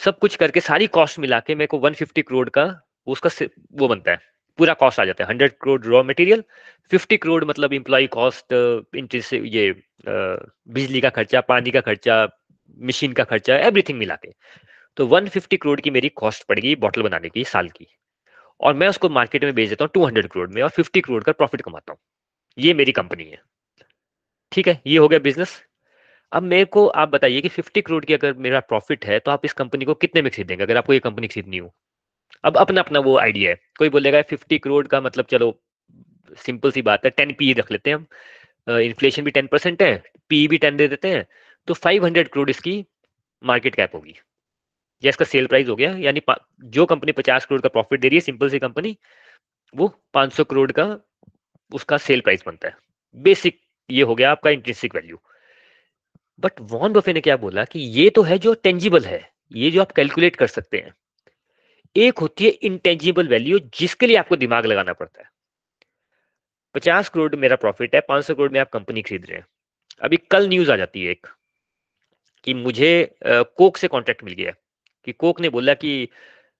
सब 0.00 0.18
कुछ 0.18 0.36
करके 0.36 0.60
सारी 0.60 0.86
कॉस्ट 0.88 1.18
मिला 1.18 1.40
के 1.40 1.54
मेरे 1.54 1.66
को 1.66 1.78
वन 1.78 1.94
फिफ्टी 1.94 2.22
करोड़ 2.22 2.48
का 2.48 2.64
उसका 3.06 3.30
वो 3.72 3.88
बनता 3.88 4.10
है। 4.10 4.34
पूरा 4.58 4.74
कॉस्ट 4.74 5.00
आ 5.00 5.04
जाता 5.04 5.24
है 5.24 5.30
hundred 5.30 5.52
crore 5.62 5.80
raw 5.84 6.02
material 6.02 6.42
fifty 6.90 7.16
crore 7.16 7.44
मतलब 7.44 7.72
इंप्लॉय 7.72 8.06
कॉस्ट 8.06 8.52
इंटरेस्ट 8.96 9.34
ये 9.34 9.70
बिजली 10.06 11.00
का 11.00 11.10
खर्चा, 11.10 11.40
पानी 11.40 11.70
का 11.70 11.80
खर्चा 11.80 12.26
मशीन 12.78 13.12
का 13.12 13.24
खर्चा 13.24 13.56
एवरीथिंग 13.58 13.98
मिला 13.98 14.14
के। 14.16 14.32
तो 14.96 15.06
वन 15.06 15.28
फिफ्टी 15.28 15.56
करोड़ 15.56 15.80
की 15.80 15.90
मेरी 15.90 16.08
कॉस्ट 16.16 16.46
पड़ेगी 16.48 16.74
बॉटल 16.76 17.02
बनाने 17.02 17.28
की 17.28 17.44
साल 17.44 17.68
की। 17.68 17.86
और 18.60 18.74
मैं 18.74 18.88
उसको 18.88 19.08
मार्केट 19.10 19.44
में 19.44 19.54
बेच 19.54 19.68
देता 19.68 19.84
हूँ 19.84 19.90
टू 19.94 20.04
हंड्रेड 20.04 20.26
करोड़ 20.28 20.48
में 20.50 20.62
और 20.62 20.68
फिफ्टी 20.70 21.00
करोड़ 21.00 21.22
का 21.24 21.32
प्रॉफिट 21.32 21.62
कमाता 21.62 21.92
हूँ। 21.92 21.98
ये 22.58 22.74
मेरी 22.74 22.92
कंपनी 22.92 23.24
है। 23.24 23.40
ठीक 24.52 24.68
है, 24.68 24.80
ये 24.86 24.98
हो 24.98 25.08
गया 25.08 25.18
बिज़नेस 25.20 25.62
अब 26.32 26.42
मेरे 26.42 26.64
को 26.66 26.86
आप 26.88 27.08
बताइए 27.08 27.40
कि 27.40 27.48
50 27.50 27.80
करोड़ 27.82 28.04
की 28.04 28.14
अगर 28.14 28.32
मेरा 28.36 28.60
प्रॉफिट 28.62 29.04
है 29.06 29.18
तो 29.18 29.30
आप 29.30 29.44
इस 29.44 29.52
कंपनी 29.54 29.84
को 29.84 29.94
कितने 29.96 30.22
में 30.22 30.30
खरीदेंगे 30.32 30.64
अगर 30.64 30.76
आपको 30.76 30.92
ये 30.92 30.98
कंपनी 31.00 31.28
खरीदनी 31.28 31.58
हो? 31.58 31.72
अब 32.44 32.56
अपना 32.56 32.80
अपना 32.80 33.00
वो 33.00 33.16
आइडिया 33.18 33.50
है। 33.50 33.58
कोई 33.78 33.88
बोलेगा 33.88 34.22
50 34.24 34.58
करोड़ 34.58 34.86
का 34.86 35.00
मतलब 35.00 35.24
चलो 35.26 35.52
सिंपल 36.38 36.70
सी 36.70 36.82
बात 36.82 37.04
है 37.04 37.10
टेन 37.12 37.32
पी 37.38 37.52
रख 37.52 37.70
लेते 37.72 37.90
हैं 37.90 37.96
हम। 37.96 38.78
इन्फ्लेशन 38.78 39.24
भी 39.24 39.30
टेन 39.30 39.46
परसेंट 39.46 39.82
है 39.82 39.94
पी 40.30 40.46
भी 40.48 40.58
टेन 40.58 40.76
दे 40.76 40.88
देते 40.88 41.08
हैं 41.10 41.24
तो 41.68 41.74
फाइव 41.74 42.04
हंड्रेड 42.04 42.28
करोड़ 42.28 42.48
इसकी 42.50 42.84
मार्केट 43.42 43.74
कैप 43.74 43.94
होगी। 43.94 44.14
या 45.02 45.08
इसका 45.08 45.24
सेल 45.24 45.46
प्राइस 45.46 45.68
हो 45.68 45.76
गया, 45.76 45.90
यानी 45.92 46.20
जो 46.64 46.86
कंपनी 46.86 47.12
पचास 47.12 47.46
करोड़ 47.46 47.60
का 47.60 47.68
प्रॉफिट 47.68 48.00
दे 48.00 48.08
रही 48.08 48.16
है 48.16 48.20
सिंपल 48.22 48.50
सी 48.50 48.58
कंपनी 48.58 48.96
वो 49.74 49.88
पाँच 50.14 50.32
सौ 50.32 50.44
करोड़ 50.44 50.70
का 50.72 50.84
उसका 51.72 51.96
सेल 51.98 52.20
प्राइस 52.20 52.42
बनता 52.46 52.68
है। 52.68 52.76
बेसिक 53.16 53.58
ये 53.90 54.02
हो 54.02 54.14
गया 54.14 54.30
आपका 54.30 54.50
intrinsic 54.50 54.94
value 54.94 55.18
but 56.42 56.60
Warren 56.62 56.92
Buffett 56.92 57.12
ने 57.12 57.20
क्या 57.20 57.36
बोला 57.36 57.64
कि 57.64 57.80
ये 57.80 58.08
तो 58.10 58.22
है 58.22 58.38
जो 58.38 58.54
टेंजिबल 58.54 59.04
है, 59.04 59.20
ये 59.52 59.70
जो 59.70 59.80
आप 59.80 59.92
कैलकुलेट 59.92 60.36
कर 60.36 60.46
सकते 60.48 60.78
हैं। 60.78 60.92
एक 61.96 62.18
होती 62.18 62.44
है 62.44 62.50
इंटेंजिबल 62.50 63.28
वैल्यू 63.28 63.58
जिसके 63.74 64.06
लिए 64.06 64.16
आपको 64.16 64.36
दिमाग 64.36 64.66
लगाना 64.66 64.92
पड़ता 64.92 65.22
है। 65.22 65.28
पचास 66.74 67.08
करोड़ 67.08 67.34
मेरा 67.36 67.56
प्रॉफिट 67.56 67.94
है, 67.94 68.00
पाँच 68.02 68.24
सौ 68.24 68.34
करोड़ 68.34 68.50
में 68.52 68.60
आप 68.60 68.70
कंपनी 68.70 69.02
खरीद 69.02 69.26
रहे 69.26 69.38
हैं। 69.38 69.46
अभी 70.02 70.16
कल 70.30 70.48
न्यूज़ 70.48 70.72
आ 70.72 70.76
जाती 70.76 71.04
है 71.04 71.10
एक 71.10 71.26
कि 72.44 72.54
मुझे 72.54 73.16
कोक 73.24 73.76
से 73.76 73.88
कॉन्ट्रैक्ट 73.88 74.24
मिल 74.24 74.34
गया 74.34 74.52
कि 75.06 75.12
कोक 75.14 75.40
ने 75.40 75.48
बोला 75.50 75.74
कि 75.76 76.08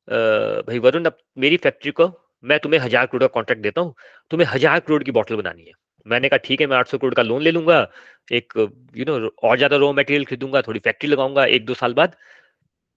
भाई 0.09 0.79
वरुण, 0.79 1.05
अब 1.05 1.19
मेरी 1.39 1.57
फैक्ट्री 1.59 1.91
को 1.93 2.13
मैं 2.45 2.59
तुम्हें 2.61 2.81
हज़ार 2.81 3.07
करोड़ 3.07 3.23
का 3.23 3.27
कॉन्ट्रैक्ट 3.35 3.63
देता 3.63 3.81
हूँ, 3.81 3.95
तुम्हें 4.31 4.49
हज़ार 4.49 4.81
करोड़ 4.81 5.03
की 5.05 5.11
बॉटल 5.13 5.37
बनानी 5.37 5.63
है। 5.63 5.73
मैंने 6.07 6.29
कहा, 6.29 6.39
ठीक 6.39 6.61
है, 6.61 6.67
मैं 6.67 6.77
आठ 6.77 6.89
सौ 6.89 6.99
करोड़ 6.99 7.15
का 7.15 7.23
लोन 7.23 7.43
ले 7.43 7.51
लूँगा, 7.51 7.79
एक 8.33 8.53
यू 8.97 9.05
नो 9.05 9.15
और 9.43 9.57
ज़्यादा 9.57 9.77
रॉ 9.77 9.93
मटेरियल 9.93 10.25
खरीदूँगा, 10.25 10.63
थोड़ी 10.63 10.81
फैक्ट्री 10.81 11.09
लगाऊँगा, 11.11 11.45
एक 11.47 11.65
दो 11.67 11.75
साल 11.75 11.95
बाद 11.95 12.17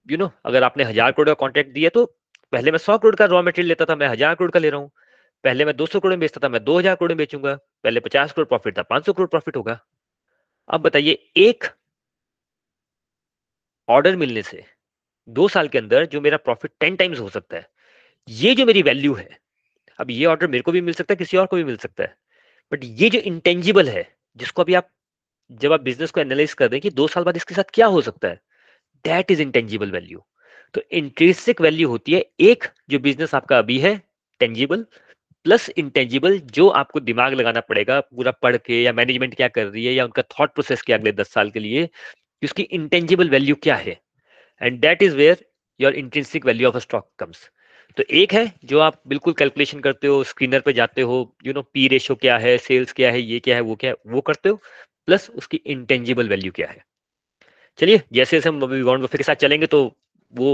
यू 0.06 0.18
नो 0.18 0.30
अगर 0.46 0.62
आपने 0.64 0.84
हज़ार 0.84 1.12
करोड़ 1.12 1.28
का 1.28 1.34
कॉन्ट्रैक्ट 1.36 1.72
दिया 1.72 1.90
तो 1.90 2.04
पहले 2.52 2.70
मैं 2.70 2.78
सौ 2.78 2.98
करोड़ 2.98 3.14
का 3.16 3.24
रॉ 3.26 3.42
मटेरियल 3.42 3.68
लेता 3.68 3.84
था, 3.84 3.96
मैं 3.96 4.08
हज़ार 4.08 4.34
करोड़ 4.34 4.50
का 4.50 4.60
ले 4.60 4.70
रहा 4.70 4.80
हूँ। 4.80 4.90
पहले 5.44 5.64
मैं 5.64 5.76
दो 5.76 5.86
सौ 5.86 6.00
करोड़ 6.00 6.12
में 6.12 6.20
बेचता 6.20 6.40
था, 6.44 6.48
मैं 6.48 6.62
दो 6.64 6.78
हज़ार 6.78 6.94
करोड़ 6.94 7.10
में 7.10 7.16
बेचूँगा, 7.18 7.54
पहले 7.84 8.00
पचास 8.00 8.32
करोड़ 8.32 8.46
प्रॉफिट 8.48 8.78
था, 8.78 8.82
पाँच 8.84 9.06
सौ 9.06 9.12
करोड़ 9.12 9.28
प्रॉफिट 9.28 9.56
होगा। 9.56 9.78
अब 10.70 10.80
बताइए, 10.82 11.12
एक 11.38 11.64
ऑर्डर 13.88 14.16
मिलने 14.16 14.42
से 14.42 14.64
दो 15.28 15.48
साल 15.48 15.68
के 15.68 15.78
अंदर 15.78 16.06
जो 16.06 16.20
मेरा 16.20 16.36
प्रॉफिट 16.38 16.70
टेन 16.80 16.96
टाइम्स 16.96 17.18
हो 17.20 17.28
सकता 17.28 17.56
है, 17.56 17.66
ये 18.28 18.54
जो 18.54 18.66
मेरी 18.66 18.82
वैल्यू 18.82 19.14
है, 19.14 19.28
अब 19.98 20.10
ये 20.10 20.24
ऑर्डर 20.26 20.46
मेरे 20.48 20.62
को 20.62 20.72
भी 20.72 20.80
मिल 20.80 20.94
सकता 20.94 21.12
है, 21.12 21.16
किसी 21.16 21.36
और 21.36 21.46
को 21.46 21.56
भी 21.56 21.64
मिल 21.64 21.76
सकता 21.78 22.02
है 22.02 22.16
बट 22.72 22.84
ये 22.84 23.10
जो 23.10 23.18
इंटेंजिबल 23.20 23.88
है, 23.88 24.06
जिसको 24.38 24.62
अभी 24.62 24.74
आप 24.74 24.88
जब 25.50 25.72
आप 25.72 25.80
बिज़नेस 25.82 26.10
को 26.10 26.20
एनालाइज 26.20 26.52
कर 26.54 26.68
दें 26.68 26.80
कि 26.80 26.90
दो 26.92 27.06
साल 27.08 27.24
बाद 27.24 27.36
इसके 27.36 27.54
साथ 27.54 27.70
क्या 27.74 27.86
हो 27.88 28.00
सकता 28.02 28.28
है 28.28 28.40
दैट 29.04 29.30
इज़ 29.30 29.42
इंटेंजिबल 29.42 29.90
वैल्यू 29.90 30.22
तो 30.74 30.80
इंट्रेसिक 30.92 31.60
वैल्यू 31.60 31.88
होती 31.88 32.12
है 32.12 32.24
एक, 32.40 32.64
जो 32.90 32.98
बिज़नेस 32.98 33.34
आपका 33.34 33.58
अभी 33.58 33.78
है 33.80 33.96
टेंजिबल 34.40 34.84
प्लस 35.46 35.68
इंटेंजिबल 35.70 36.38
जो 36.50 36.68
आपको 36.70 37.00
दिमाग 37.00 37.32
लगाना 37.34 37.60
पड़ेगा, 37.62 38.00
पूरा 38.00 38.30
पढ़ 38.32 38.56
के 38.58 38.82
या 38.82 38.92
मैनेजमेंट 38.92 39.34
क्या 39.36 39.48
कर 39.48 39.66
रही 39.66 39.84
है, 39.86 39.92
या 39.94 40.04
उनका 40.04 40.22
थॉट 40.30 40.52
प्रोसेस 40.54 40.82
क्या 40.82 40.96
अगले 40.96 41.12
दस 41.12 41.32
साल 41.32 41.50
के 41.50 41.60
लिए 41.60 41.88
उसकी 42.42 42.62
इंटेंजिबल 42.62 43.30
वैल्यू 43.30 43.54
क्या 43.62 43.76
है। 43.76 43.96
And 44.60 44.80
that 44.80 45.02
is 45.02 45.16
where 45.16 45.44
your 45.80 45.94
intrinsic 45.94 46.46
value 46.46 46.68
of 46.68 46.76
a 46.76 46.80
stock 46.80 47.08
comes 47.18 47.48
तो 47.96 48.02
एक 48.12 48.32
है 48.32 48.44
जो 48.64 48.80
आप 48.80 49.00
बिल्कुल 49.08 49.34
कैलकुलेशन 49.34 49.80
करते 49.80 50.06
हो 50.06 50.22
स्क्रीनर 50.24 50.60
पे 50.60 50.72
जाते 50.72 51.02
हो 51.02 51.16
यू 51.46 51.52
नो 51.52 51.62
पी 51.64 51.86
रेशो 51.88 52.14
क्या 52.16 52.36
है 52.38 52.56
सेल्स 52.58 52.92
क्या 52.92 53.10
है, 53.12 53.20
ये 53.22 53.38
क्या 53.40 53.56
है, 53.56 53.60
वो 53.62 53.74
क्या 53.76 53.90
है, 53.90 53.96
वो 54.06 54.20
करते 54.20 54.48
हो 54.48 54.60
प्लस 55.08 55.28
उसकी 55.36 55.60
इंटेंजिबल 55.66 56.28
वैल्यू 56.28 56.52
क्या 56.52 56.68
है। 56.68 56.82
चलिए, 57.78 58.02
जैसे 58.12 58.36
जैसे 58.36 58.48
हम 58.48 58.60
गॉन्ड 58.84 59.02
बफे 59.04 59.18
के 59.18 59.24
साथ 59.24 59.34
चलेंगे 59.36 59.66
तो 59.66 59.82
वो 60.32 60.52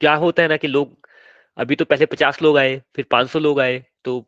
क्या 0.00 0.14
होता 0.16 0.42
है 0.42 0.48
ना 0.48 0.56
कि 0.56 0.68
लोग, 0.68 0.96
अभी 1.56 1.76
तो 1.76 1.84
पहले 1.84 2.06
पचास 2.06 2.42
लोग 2.42 2.58
आए, 2.58 2.80
फिर 2.96 3.06
पाँच 3.10 3.30
सौ 3.30 3.38
लोग 3.38 3.60
आए 3.60 3.82
तो 4.04 4.24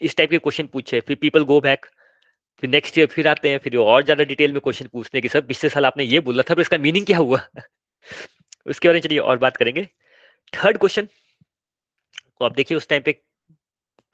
इस 0.00 0.16
टाइप 0.16 0.30
के 0.30 0.38
क्वेश्चन 0.38 0.66
पूछे, 0.72 1.00
फिर 1.00 1.16
पीपल 1.16 1.44
गो 1.44 1.60
बैक 1.60 1.86
फिर 2.62 2.70
नेक्स्ट 2.70 2.98
ईयर 2.98 3.06
फिर 3.08 3.28
आते 3.28 3.50
हैं, 3.50 3.58
फिर 3.58 3.76
और 3.78 4.02
ज़्यादा 4.04 4.24
डिटेल 4.24 4.52
में 4.52 4.60
क्वेश्चन 4.60 4.86
पूछते 4.92 5.18
हैं 5.18 5.22
कि, 5.22 5.28
सर, 5.28 5.40
पिछले 5.42 5.70
साल 5.70 5.86
आपने 5.86 6.04
ये 6.04 6.20
बोला 6.22 6.42
था, 6.50 6.54
पर 6.54 6.60
इसका 6.62 6.78
मीनिंग 6.78 7.06
क्या 7.06 7.18
हुआ? 7.18 7.40
उसके 8.66 8.88
बारे 8.88 8.96
में 8.96 9.00
चलिए 9.00 9.18
और 9.18 9.38
बात 9.38 9.56
करेंगे। 9.56 9.88
थर्ड 10.52 10.78
क्वेश्चन 10.78 11.08
तो 12.38 12.44
आप 12.44 12.54
देखिए 12.54 12.76
उस 12.76 12.88
टाइम 12.88 13.02
पे 13.02 13.12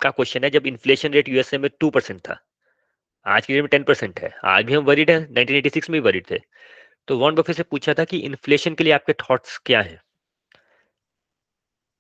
का 0.01 0.11
क्वेश्चन 0.11 0.45
है 0.45 0.51
जब 0.51 0.67
इन्फ्लेशन 0.67 1.13
रेट 1.13 1.29
यूएसए 1.29 1.59
में 1.59 1.71
टू 1.81 1.91
परसेंट 1.91 2.21
था। 2.21 2.41
आज 3.27 3.47
की 3.47 3.53
डेट 3.53 3.63
में 3.63 3.69
टेन 3.69 3.83
परसेंट 3.83 4.21
है। 4.21 4.35
आज 4.45 4.65
भी 4.65 4.75
हम 4.75 4.85
वरीड 4.85 5.11
है 5.11 5.29
1986 5.33 5.91
में 5.91 6.03
भी 6.03 6.07
वरीड 6.07 6.31
थे। 6.31 6.39
तो 7.09 7.19
वॉन 7.19 7.35
बफे 7.35 7.53
से 7.53 7.63
पूछा 7.63 7.95
था 7.95 8.05
कि 8.05 8.19
इन्फ्लेशन 8.19 8.75
के 8.75 8.85
लिए 8.85 8.93
आपके 8.93 9.13
थॉट्स 9.13 9.59
क्या 9.59 9.81
हैं? 9.81 10.01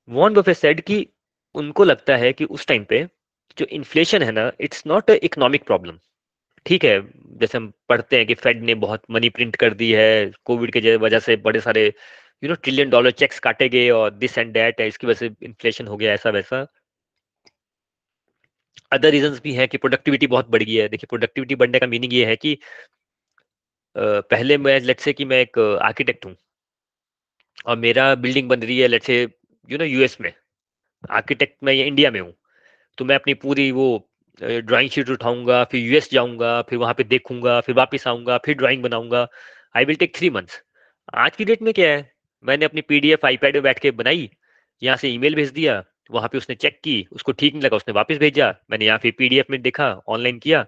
वॉन 0.08 0.34
बफे 0.34 0.54
सेड 0.54 0.80
कि 0.80 1.06
उनको 1.54 1.84
लगता 1.84 2.16
है 2.16 2.32
कि 2.32 2.44
उस 2.44 2.66
टाइम 2.66 2.84
पे 2.84 3.08
जो 3.58 3.66
इन्फ्लेशन 3.66 4.22
है 4.22 4.32
ना 4.32 4.52
it's 4.60 4.86
not 4.86 5.10
a 5.10 5.14
economic 5.14 5.64
problem 5.64 5.98
ठीक 6.66 6.84
है, 6.84 7.00
जैसे 7.38 7.58
हम 7.58 7.72
पढ़ते 7.88 8.16
हैं 8.16 8.26
कि 8.26 8.34
फेड 8.34 8.62
ने 8.62 8.74
बहुत 8.76 9.02
मनी 9.10 9.28
प्रिंट 9.30 9.56
कर 9.56 9.74
दी 9.74 9.90
है 9.92 10.30
कोविड 10.44 10.72
के 10.72 10.96
वजह 10.98 11.18
से 11.20 11.36
बड़े 11.38 11.60
सारे 11.60 11.86
you 12.42 12.48
know 12.48 12.54
trillion 12.56 12.90
dollar 12.90 13.10
cheques 13.12 13.38
काटे 13.40 13.68
गए 13.68 13.88
और 13.90 14.10
दिस 14.12 14.38
एंड 14.38 14.52
दैट 14.54 14.80
है, 14.80 14.88
इसकी 14.88 15.06
वजह 15.06 15.18
से 15.18 15.30
इन्फ्लेशन 15.42 15.86
हो 15.86 15.96
गया, 15.96 16.12
ऐसा 16.12 16.30
वैसा। 16.30 16.66
अदर 18.92 19.10
रीजन 19.10 19.38
भी 19.44 19.52
हैं 19.54 19.68
कि 19.68 19.78
प्रोडक्टिविटी 19.78 20.26
बहुत 20.26 20.48
बढ़ 20.50 20.62
गई 20.62 20.74
है। 20.74 20.88
देखिए 20.88 21.06
प्रोडक्टिविटी 21.10 21.54
बढ़ने 21.54 21.78
का 21.78 21.86
मीनिंग 21.86 22.12
ये 22.14 22.24
है 22.26 22.36
कि 22.36 22.58
पहले 23.96 24.56
मैं 24.58 24.78
लेट्स 24.80 25.04
से 25.04 25.12
कि 25.12 25.24
मैं 25.24 25.40
एक 25.40 25.58
आर्किटेक्ट 25.58 26.26
हूँ 26.26 26.34
और 27.66 27.76
मेरा 27.78 28.14
बिल्डिंग 28.16 28.48
बन 28.48 28.62
रही 28.62 28.78
है 28.78 28.88
let's 28.88 29.06
say 29.06 29.20
you 29.70 29.78
know 29.78 29.84
US 29.84 30.16
में। 30.20 30.32
आर्किटेक्ट 31.10 31.56
मैं 31.64 31.72
ये 31.72 31.84
इंडिया 31.86 32.10
में 32.10 32.20
हूँ। 32.20 32.32
तो 32.98 33.04
मैं 33.04 33.14
अपनी 33.14 33.34
पूरी 33.36 33.70
वो 33.72 34.07
ड्राइंग 34.40 34.90
शीट 34.90 35.10
उठाऊँगा, 35.10 35.62
फिर 35.64 35.80
यूएस 35.80 36.10
जाऊँगा, 36.12 36.60
फिर 36.62 36.78
वहाँ 36.78 36.94
पे 36.94 37.04
देखूँगा, 37.04 37.60
फिर 37.60 37.74
वापस 37.74 38.06
आऊँगा, 38.06 38.38
फिर 38.38 38.56
ड्राइंग 38.56 38.82
बनाऊँगा। 38.82 39.26
I 39.76 39.84
will 39.84 39.96
take 39.96 40.14
three 40.16 40.30
months 40.30 40.62
आज 41.16 41.36
की 41.36 41.44
डेट 41.44 41.62
में 41.62 41.72
क्या 41.74 41.90
है? 41.90 42.10
मैंने 42.44 42.64
अपनी 42.64 42.80
पीडीएफ 42.80 43.24
आईपैड 43.24 43.54
में 43.54 43.62
बैठ 43.62 43.78
के 43.78 43.90
बनाई, 43.92 44.30
यहाँ 44.82 44.96
से 44.96 45.08
ईमेल 45.08 45.34
भेज 45.34 45.50
दिया, 45.50 45.82
वहाँ 46.10 46.28
पे 46.28 46.38
उसने 46.38 46.54
चेक 46.56 46.78
की, 46.84 47.06
उसको 47.12 47.32
ठीक 47.32 47.54
नहीं 47.54 47.62
लगा, 47.62 47.76
उसने 47.76 47.94
वापस 47.94 48.18
भेजा। 48.18 48.54
मैंने 48.70 48.86
यहाँ 48.86 48.98
पे 48.98 49.10
पीडीएफ 49.10 49.50
में 49.50 49.60
देखा 49.62 49.90
ऑनलाइन 50.08 50.38
किया। 50.38 50.64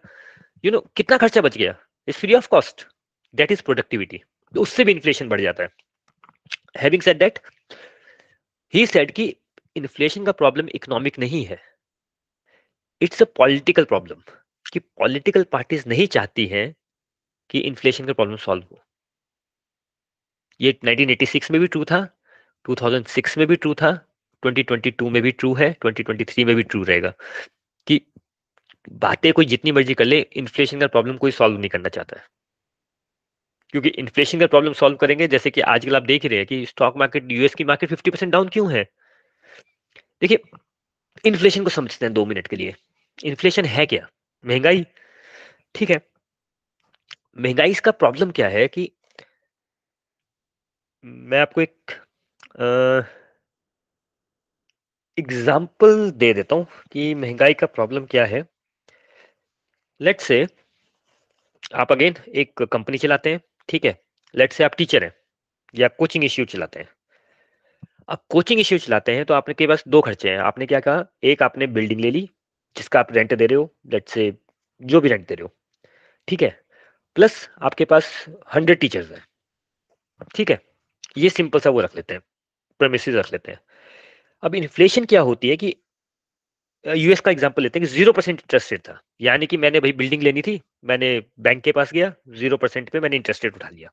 यू 0.64 0.72
नो 0.72 0.80
कितना 0.96 1.16
खर्चा 1.18 1.40
बच 1.40 1.56
गया? 1.59 1.74
Is 2.09 2.16
free 2.16 2.35
of 2.35 2.48
cost 2.48 2.87
that 3.35 3.52
is 3.52 3.62
productivity 3.62 4.20
उससे 4.54 4.85
भी 4.85 4.92
इन्फ्लेशन 4.92 5.28
बढ़ 5.28 5.40
जाता 5.40 5.62
है। 5.62 5.68
Having 6.78 7.02
said 7.02 7.18
that 7.18 7.38
he 8.74 8.87
said 8.87 9.11
कि 9.11 9.35
इन्फ्लेशन 9.76 10.24
का 10.24 10.33
प्रॉब्लम 10.33 10.68
इकोनॉमिक 10.74 11.18
नहीं 11.18 11.44
है। 11.44 11.59
इट्स 13.02 13.22
अ 13.22 13.26
पॉलिटिकल 13.36 13.84
प्रॉब्लम 13.84 14.22
कि 14.72 14.78
पॉलिटिकल 14.78 15.44
पार्टीज़ 15.44 15.88
नहीं 15.88 16.06
चाहती 16.06 16.46
हैं 16.46 16.74
कि 17.50 17.58
इन्फ्लेशन 17.58 18.06
का 18.06 18.12
प्रॉब्लम 18.12 18.36
सॉल्व 18.36 18.64
हो। 18.72 18.82
ये 20.60 20.78
1986 20.84 21.50
में 21.50 21.60
भी 21.60 21.66
ट्रू 21.66 21.84
था 21.84 22.18
2006 22.70 23.38
में 23.38 23.46
भी 23.46 23.56
ट्रू 23.56 23.74
था 23.74 24.06
2022 24.46 25.10
में 25.10 25.22
भी 25.22 25.30
ट्रू 25.30 25.54
है 25.54 25.76
2023 25.86 26.44
में 26.44 26.56
भी 26.56 26.62
ट्रू 26.62 26.82
रहेगा। 26.82 27.14
कि 27.86 28.00
बातें 28.92 29.32
कोई 29.32 29.44
जितनी 29.44 29.72
मर्ज़ी 29.72 29.94
कर 29.94 30.04
ले, 30.04 30.20
इन्फ्लेशन 30.20 30.80
का 30.80 30.86
प्रॉब्लम 30.86 31.16
कोई 31.16 31.30
सॉल्व 31.30 31.58
नहीं 31.58 31.70
करना 31.70 31.88
चाहता 31.88 32.20
है। 32.20 32.26
क्योंकि 33.70 33.88
इन्फ्लेशन 33.88 34.40
का 34.40 34.46
प्रॉब्लम 34.46 34.72
सॉल्व 34.72 34.96
करेंगे, 34.96 35.28
जैसे 35.28 35.50
कि 35.50 35.60
आजकल 35.60 35.96
आप 35.96 36.02
देख 36.02 36.22
ही 36.22 36.28
रहे 36.28 36.38
हैं 36.38 36.46
कि 36.46 36.66
स्टॉक 36.66 36.96
मार्केट 36.96 37.32
यूएस 37.32 37.54
की 37.54 37.64
मार्केट 37.64 37.90
50 37.90 38.10
परसेंट 38.10 38.32
डाउन 38.32 38.48
क्यों 38.48 38.72
है? 38.72 38.84
देखिए, 40.20 40.38
इन्फ्लेशन 41.24 41.64
को 41.64 41.70
समझते 41.70 42.06
हैं 42.06 42.12
दो 42.12 42.26
मिनट 42.26 42.46
के 42.46 42.56
लिए। 42.56 42.74
इन्फ्लेशन 43.20 43.64
है 43.64 43.87
क्या? 43.87 44.06
महँगाई? 44.44 44.85
ठीक 45.74 45.90
है। 45.90 46.00
महँगाई 47.38 47.70
इसका 47.70 47.90
प्रॉब्लम 47.92 48.30
क्या 48.30 48.48
है 48.48 48.66
कि 48.68 48.90
मैं 51.04 51.40
आपको 51.40 51.61
एक 51.61 51.92
एग्ज़ाम्पल 55.18 56.11
दे 56.12 56.33
देता 56.35 56.56
हूँ 56.56 56.66
कि 56.92 57.14
महँगाई 57.14 57.54
का 57.54 57.66
प्रॉब्लम 57.68 58.04
क्या 58.06 58.24
है। 58.26 58.42
लेट 60.00 60.20
से 60.20 60.46
आप 61.74 61.92
अगेन 61.92 62.14
एक 62.35 62.62
कंपनी 62.64 62.98
चलाते 62.98 63.30
हैं, 63.30 63.40
ठीक 63.68 63.85
है? 63.85 63.98
लेट 64.35 64.52
से 64.52 64.64
आप 64.64 64.74
टीचर 64.78 65.04
हैं 65.04 65.12
या 65.74 65.88
कोचिंग 65.90 66.24
इश्यू 66.24 66.44
चलाते 66.46 66.80
हैं। 66.80 66.88
आप 68.09 68.24
कोचिंग 68.30 68.61
इश्यू 68.61 68.78
चलाते 68.78 69.14
हैं 69.16 69.24
तो 69.24 69.35
आपने 69.35 69.54
के 69.54 69.66
पास 69.66 69.85
दो 69.88 70.00
खर्चे 70.00 70.30
हैं। 70.30 70.38
आपने 70.40 70.66
क्या 70.66 70.80
कहा? 70.80 71.04
एक 71.24 71.42
आपने 71.42 71.66
बिल्डिंग 71.68 72.00
ले 72.00 72.11
ली 72.11 72.28
जिसका 72.76 73.00
आप 73.00 73.12
रेंट 73.12 73.35
दे 73.35 73.46
रहे 73.46 73.56
हो 73.56 73.72
लेट्स 73.92 74.12
से 74.12 74.33
जो 74.83 75.00
भी 75.00 75.09
रेंट 75.09 75.26
दे 75.28 75.35
रहे 75.35 75.42
हो, 75.42 75.52
ठीक 76.28 76.42
है? 76.42 76.50
प्लस 77.16 77.48
आपके 77.61 77.85
पास 77.85 78.12
हंड्रेड 78.54 78.78
टीचर्स 78.80 79.11
हैं, 79.11 79.24
ठीक 80.35 80.50
है? 80.50 80.61
ये 81.18 81.30
सिंपल 81.30 81.61
सा 81.61 81.70
वो 81.70 81.80
रख 81.80 81.96
लेते 81.96 82.14
हैं 82.14 82.22
प्रेमिसेस 82.80 83.14
रख 83.14 83.33
लेते 83.33 83.52
हैं। 83.52 83.61
अब 84.42 84.54
इन्फ्लेशन 84.54 85.04
क्या 85.04 85.20
होती 85.22 85.48
है 85.48 85.56
कि 85.56 85.74
यूएस 86.85 87.20
का 87.20 87.30
एग्जांपल 87.30 87.62
लेते 87.62 87.78
हैं 87.78 87.87
कि 87.87 87.94
ज़ीरो 87.94 88.12
परसेंट 88.12 88.38
इंटरेस्ट 88.38 88.72
रेट 88.72 88.80
था, 88.80 89.00
यानी 89.20 89.46
कि 89.46 89.56
मैंने 89.56 89.80
भाई 89.80 89.92
बिल्डिंग 89.92 90.22
लेनी 90.22 90.42
थी, 90.42 90.61
मैंने 90.85 91.09
बैंक 91.40 91.62
के 91.62 91.72
पास 91.72 91.92
गया 91.92 92.12
ज़ीरो 92.30 92.56
परसेंट 92.56 92.88
पे 92.90 93.00
मैंने 93.00 93.16
इंटरेस्ट 93.16 93.44
रेट 93.44 93.54
उठा 93.54 93.68
लिया। 93.68 93.90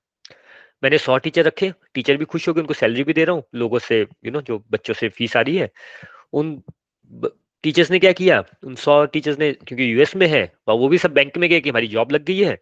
मैंने 0.84 0.98
सौ 0.98 1.18
टीचर 1.18 1.46
रखे 1.46 1.72
टीचर 1.94 2.18
भी 2.18 2.26
खुश 2.26 2.48
हो 2.48 2.54
गए, 2.54 2.62
उनको 2.62 2.74
सैलरी 2.74 3.04
भी 3.04 3.14
दे 3.14 3.26
रहा 3.26 3.36
हूँ, 3.36 3.44
लोगों 3.56 3.80
से 3.80 4.00
यू 4.02 4.32
नो 4.32 4.42
जो 4.42 4.64
बच्चों 4.72 4.94
से 4.94 5.10
फ़ीस 5.10 5.36
आ 5.38 5.42
रही 5.42 5.58
है, 5.58 5.70
उन 6.34 6.62
टीचर्स 7.64 7.92
ने 7.92 8.00
क्या 8.00 8.12
किया? 8.14 8.44
उन 8.64 8.76
सौ 8.76 9.06
टीचर्स 9.06 9.38
ने, 9.40 9.52
क्योंकि 9.54 9.94
यूएस 9.94 10.16
में 10.16 10.28
है 10.28 10.44
वो 10.70 10.88
भी 10.90 10.98
सब 10.98 11.14
बैंक 11.14 11.38
में 11.38 11.50
गए 11.50 11.60
कि 11.62 11.70
हमारी 11.70 11.88
जॉब 11.88 12.12
लग 12.12 12.24
गई 12.26 12.44
है, 12.44 12.58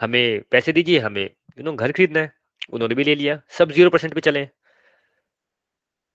हमें 0.00 0.42
पैसे 0.50 0.72
दीजिए, 0.72 0.98
हमें 0.98 1.22
यू 1.22 1.64
नो 1.64 1.72
घर 1.74 1.92
खरीदना 1.92 2.20
है। 2.20 2.32
उन्होंने 2.72 2.94
भी 2.94 3.04
ले 3.04 3.14
लिया, 3.14 3.40
सब 3.58 3.70
ज़ीरो 3.72 3.90
परसेंट 3.90 4.14
पे 4.14 4.20
चले। 4.20 4.48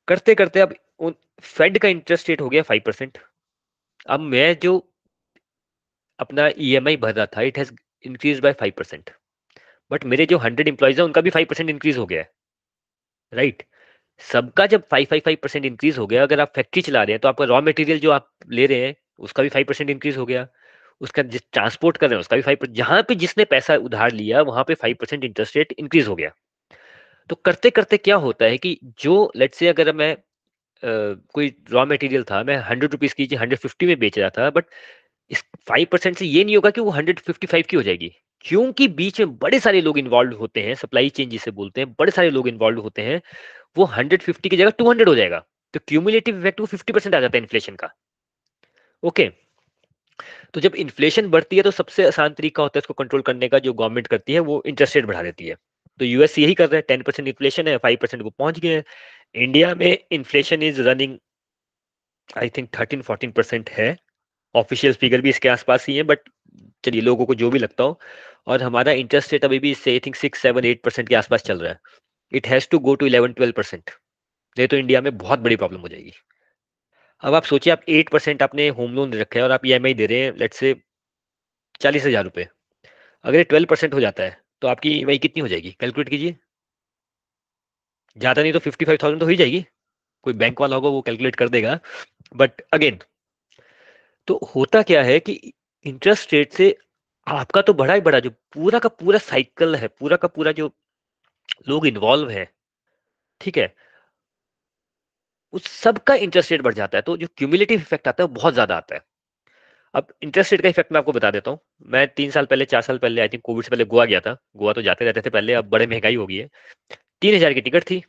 करते 0.08 0.36
करते 0.36 0.60
अब 0.60 0.76
उन 1.00 1.16
फेड 1.44 1.78
का 1.80 1.88
इंटरेस्ट 1.88 2.30
रेट 2.30 2.42
हो 2.42 2.50
गया 2.50 2.62
फाइव 2.64 2.82
परसेंट 2.86 3.18
अब 4.08 4.20
मैं 4.22 4.58
जो 4.60 4.78
अपना 6.20 6.48
ई 6.50 6.76
e 6.76 6.98
भर 7.02 7.14
रहा 7.16 7.26
था 7.26 7.42
it 7.42 7.58
has 7.58 7.72
increase 8.06 8.40
by 8.40 8.54
five 8.54 8.74
percent 8.78 9.10
but 9.92 10.04
मेरे 10.06 10.26
जो 10.26 10.38
हंड्रेड 10.38 10.68
इंप्लॉइज 10.68 11.00
है, 11.00 11.06
उनका 11.06 11.22
भी 11.22 11.30
फाइव 11.30 11.48
परसेंट 11.50 11.70
इंक्रीज 11.70 11.98
हो 11.98 12.06
गया 12.06 12.22
है। 12.22 12.32
Right 13.34 13.56
right? 13.56 13.73
सबका 14.20 14.66
जब 14.66 14.84
five 14.92 15.08
five 15.10 15.22
five 15.26 15.38
percent 15.44 15.66
increase 15.66 15.98
हो 15.98 16.08
गया 16.08 16.24
अगर 16.24 16.40
आप 16.40 16.52
फैक्ट्री 16.56 16.82
चला 16.82 17.04
रहे 17.04 17.14
हैं 17.14 17.20
तो 17.20 17.28
आपका 17.28 17.46
रॉ 17.46 17.62
मटेरियल 17.62 18.00
जो 18.00 18.12
आप 18.12 18.30
ले 18.52 18.66
रहे 18.66 18.86
हैं 18.86 18.96
उसका 19.20 19.44
भी 19.44 19.50
फाइव 19.50 19.66
परसेंट 19.66 19.90
इंक्रीज 19.90 20.18
हो 20.18 20.26
गया। 20.26 20.48
उसका 21.02 21.24
जिस 21.24 21.42
ट्रांसपोर्ट 21.54 21.98
कर 21.98 22.08
रहे 22.10 22.16
हैं 22.16 22.20
उसका 22.20 22.36
भी 22.36 22.42
फाइव 22.42 22.58
परसेंट 22.62 22.78
जहाँ 22.78 23.02
पे 23.04 23.16
जिसने 23.16 23.46
पैसा 23.46 23.76
उधार 23.76 24.12
लिया 24.12 24.42
वहाँ 24.42 24.64
पे 24.64 24.74
five 24.74 24.96
percent 25.00 25.24
interest 25.24 25.58
rate 25.58 25.74
increase 25.80 26.08
हो 26.08 26.16
गया। 26.16 26.32
तो 27.30 27.36
करते 27.36 27.70
करते 27.70 27.98
क्या 27.98 28.16
होता 28.16 28.46
है 28.46 28.58
कि 28.58 28.78
जो 29.02 29.32
लेट 29.36 29.54
से 29.54 29.68
अगर 29.68 29.94
मैं 29.96 30.16
Uh, 30.84 31.16
कोई 31.34 31.48
रॉ 31.72 31.86
मटेरियल 31.86 32.24
था 32.24 32.44
मैं 32.44 32.56
हंड्रेड 32.58 32.92
रुपीज़ 32.92 33.14
की 33.16 33.26
हंड्रेड 33.36 33.60
फिफ्टी 33.60 33.86
में 33.86 34.00
बेच 34.00 34.18
रहा 34.20 34.30
था 34.30 34.50
बट 34.50 34.66
इस 35.32 35.44
फाइव 35.68 35.88
परसेंट 35.92 36.18
से 36.18 36.26
ये 36.26 36.44
नहीं 36.44 36.56
होगा 36.56 36.70
कि 36.70 36.82
वो 36.82 36.90
हंड्रेड 36.90 37.20
फिफ्टी 37.20 37.48
फाइव 37.48 37.64
की 37.70 37.78
हो 37.78 37.84
जाएगी। 37.84 38.12
क्योंकि 38.46 38.88
बीच 38.88 39.20
में 39.22 39.38
बड़े 39.38 39.60
सारे 39.60 39.82
लोग 39.82 40.00
इन्वॉल्व 40.00 40.38
होते 40.38 40.62
हैं 40.62 40.76
सप्लाई 40.76 41.10
चेन 41.10 41.30
जिसे 41.30 41.52
बोलते 41.52 41.82
हैं 41.82 41.96
बड़े 42.00 42.12
सारे 42.12 42.30
लोग 42.30 42.48
इन्वॉल्व 42.48 42.82
होते 42.82 43.02
हैं 43.02 43.22
वो 43.76 43.86
हंड्रेड 43.88 44.22
फिफ्टी 44.22 44.50
की 44.50 44.58
जगह 44.58 44.70
टू 44.70 44.90
हंड्रेड 44.90 45.10
हो 45.10 45.16
जाएगा। 45.16 45.44
तो 45.74 45.80
क्यूमुलेटिव 45.88 46.40
इफ़ेक्ट 46.40 46.60
वो 46.60 46.66
फिफ्टी 46.66 46.94
परसेंट 46.94 47.16
आ 47.16 47.20
जाता 47.20 47.38
है 47.38 47.42
इन्फ्लेशन 47.42 47.76
का। 47.76 47.94
ओके 49.04 49.32
तो 50.54 50.62
जब 50.62 50.76
इन्फ्लेशन 50.76 51.30
बढ़ती 51.30 51.58
है 51.58 51.64
तो 51.64 51.72
सबसे 51.72 52.06
आसान 52.08 52.34
तरीका 52.34 52.64
होता 52.64 52.78
है 52.78 52.82
इसको 52.82 52.94
कंट्रोल 52.94 53.22
करने 53.22 53.48
का, 53.50 53.60
जो 53.60 53.74
गवर्नमेंट 53.74 54.08
करती 54.08 54.34
है, 54.34 54.40
वो 54.40 54.62
इंटरेस्ट 54.66 54.96
रेट 54.96 55.06
बढ़ा 55.06 55.24
देती 55.24 55.48
है। 55.48 55.56
तो 56.00 56.06
यूएस 56.06 56.38
यही 56.40 56.54
कर 56.54 56.70
रहे 56.70 56.78
हैं 56.78 56.86
टेन 56.88 57.02
परसेंट 57.04 57.28
इन्फ्लेशन 57.28 57.68
है 57.68 57.78
फाइव 57.78 57.98
परसेंट 58.02 58.24
वो 58.24 58.30
पहुँच 58.30 58.60
गए 58.60 58.76
हैं। 58.76 58.84
इंडिया 59.36 59.74
में 59.76 59.98
inflation 60.12 60.64
is 60.64 60.82
running 60.82 61.18
I 62.38 62.50
think 62.50 62.70
thirteen 62.80 63.02
fourteen 63.02 63.32
percent 63.32 63.70
है। 63.70 63.96
ऑफिशियल 64.56 64.94
फिगर 64.94 65.22
भी 65.22 65.30
इसके 65.30 65.50
आसपास 65.50 65.88
ही 65.88 65.96
है 65.98 66.04
बट 66.04 66.20
चलिए, 66.84 67.02
लोगों 67.02 67.26
को 67.26 67.36
जो 67.36 67.50
भी 67.50 67.60
लगता 67.60 67.84
हो। 67.84 68.00
और 68.48 68.64
हमारा 68.64 68.92
इंटरेस्ट 68.94 69.34
रेट 69.34 69.46
अभी 69.46 69.60
भी 69.60 69.72
इससे 69.72 69.92
I 69.92 70.00
think 70.00 70.16
six 70.16 70.42
seven 70.42 70.66
eight 70.66 70.82
percent 70.84 71.10
के 71.10 71.16
आसपास 71.16 71.44
चल 71.44 71.60
रहा 71.60 71.72
है। 71.72 71.80
It 72.34 72.48
has 72.48 72.68
to 72.72 72.80
go 72.80 72.96
to 72.96 73.06
eleven 73.06 73.34
twelve 73.34 73.54
percent 73.58 73.90
नहीं 74.58 74.68
तो 74.68 74.78
इंडिया 74.78 75.02
में 75.02 75.18
बहुत 75.18 75.40
बड़ी 75.40 75.56
प्रॉब्लम 75.56 75.80
हो 75.82 75.88
जाएगी। 75.88 76.12
अब 77.24 77.34
आप 77.34 77.44
सोचिए, 77.46 77.74
आप 77.74 77.82
एट 77.90 78.10
परसेंट 78.10 78.44
आपने 78.44 78.68
होम 78.70 78.94
लोन 78.96 79.12
दे 79.12 79.20
रखे 79.20 79.40
हैं 79.40 79.44
और 79.44 79.52
आप 79.52 79.66
ई 79.66 79.72
e 79.72 79.96
दे 79.96 80.06
रहे 80.06 80.20
हैं 80.20 80.36
लेट 80.38 80.54
से 80.54 80.76
चालीस 81.82 82.06
हज़ार 82.06 82.24
रुपये 82.24 82.48
अगर 83.26 83.38
ये 83.38 83.44
ट्वेल्व 83.44 83.68
परसेंट 83.70 83.94
हो 83.94 84.00
जाता 84.00 84.24
है 84.24 84.38
तो 84.62 84.68
आपकी 84.68 84.90
ई 85.12 85.18
कितनी 85.18 85.42
हो 85.42 85.48
जाएगी? 85.48 85.72
कैलकुलेट 85.80 86.10
कीजिए। 86.10 86.36
ज़्यादा 88.18 88.42
नहीं 88.42 88.54
तो 88.54 88.60
फिफ्टी 88.60 88.86
फाइव 88.86 88.98
थाउज़ेंड 89.04 89.22
तो 89.22 89.28
ही 89.28 89.36
जाएगी। 89.36 89.66
कोई 90.26 90.34
बैंक 90.36 90.62
वाला 90.62 90.76
होगा, 90.76 90.90
वो 90.90 91.02
कैलकुलेट 91.02 91.36
कर 91.36 91.50
देगा। 91.50 91.80
बट 92.36 92.62
अगेन 92.74 93.00
तो 94.28 94.40
होता 94.56 94.82
क्या 94.84 95.04
है 95.04 95.20
कि 95.20 95.34
इंटरेस्ट 95.86 96.34
रेट 96.34 96.54
से 96.54 96.76
आपका 97.28 97.62
तो 97.62 97.74
बड़ा 97.76 97.94
ही 97.94 98.02
बड़ा 98.02 98.20
जो 98.20 98.30
पूरा 98.54 98.80
का 98.80 98.90
पूरा 98.92 99.20
साइकिल 99.22 99.76
है, 99.76 99.88
पूरा 99.90 100.18
का 100.18 100.28
पूरा 100.28 100.52
जो 100.52 100.68
लोग 101.70 101.88
इन्वॉल्व 101.88 102.30
है, 102.30 102.48
ठीक 103.42 103.58
है? 103.58 103.74
उस 105.54 105.66
सबका 105.72 106.16
इंटरेस्ट 106.18 106.52
रेट 106.52 106.62
बढ़ 106.62 106.74
जाता 106.74 106.98
है 106.98 107.02
तो 107.02 107.16
जो 107.18 107.28
क्यूमुलेटिव 107.38 107.80
इफ़ेक्ट 107.80 108.08
आता 108.08 108.24
है, 108.24 108.28
वो 108.28 108.34
बहुत 108.34 108.54
ज़्यादा 108.54 108.76
आता 108.78 108.96
है। 108.96 109.02
अब 109.96 110.08
इंटरेस्ट 110.24 110.52
रेट 110.52 110.62
का 110.62 110.70
इफ़ेक्ट 110.70 110.92
मैं 110.92 111.00
आपको 111.00 111.12
बता 111.12 111.32
देता 111.32 111.52
हूँ। 111.52 111.60
मैं 111.88 112.08
तीन 112.10 112.32
साल 112.32 112.46
पहले, 112.46 112.66
चार 112.66 112.82
साल 112.82 112.98
पहले 112.98 113.22
आई 113.22 113.28
थिंक 113.28 113.44
कोविड 113.46 113.66
से 113.66 113.72
पहले 113.72 113.86
गोवा 113.86 114.06
गया 114.06 114.20
था। 114.20 114.36
गोवा 114.58 114.74
तो 114.74 114.82
जाते 114.82 115.06
रहते 115.06 115.22
थे 115.22 115.30
पहले, 115.30 115.54
अब 115.54 115.70
बड़े 115.70 115.88
महँगाई 115.88 116.16
हो 116.16 116.26
गई 116.28 116.36
है। 116.36 116.50
तीन 117.22 117.36
हज़ार 117.36 117.54
की 117.54 117.62
टिकट 117.62 117.84
थी। 117.84 118.02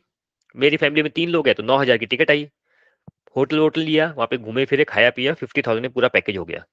मेरी 0.55 0.77
फैमिली 0.77 1.01
में 1.03 1.11
तीन 1.11 1.29
लोग 1.29 1.47
हैं 1.47 1.55
तो 1.55 1.63
नौ 1.63 1.77
हज़ार 1.77 1.97
की 1.97 2.05
टिकट 2.05 2.31
आई। 2.31 2.47
होटल 3.35 3.59
वोटल 3.59 3.81
लिया, 3.81 4.07
वहाँ 4.07 4.27
पे 4.27 4.37
घूमे 4.37 4.65
फिरे, 4.65 4.83
खाया 4.85 5.09
पिया 5.11 5.33
फिफ्टी 5.35 5.61
थाउज़ेंड 5.61 5.85
में 5.85 5.91
पूरा 5.93 6.07
पैकेज 6.09 6.37
हो 6.37 6.45
गया। 6.45 6.63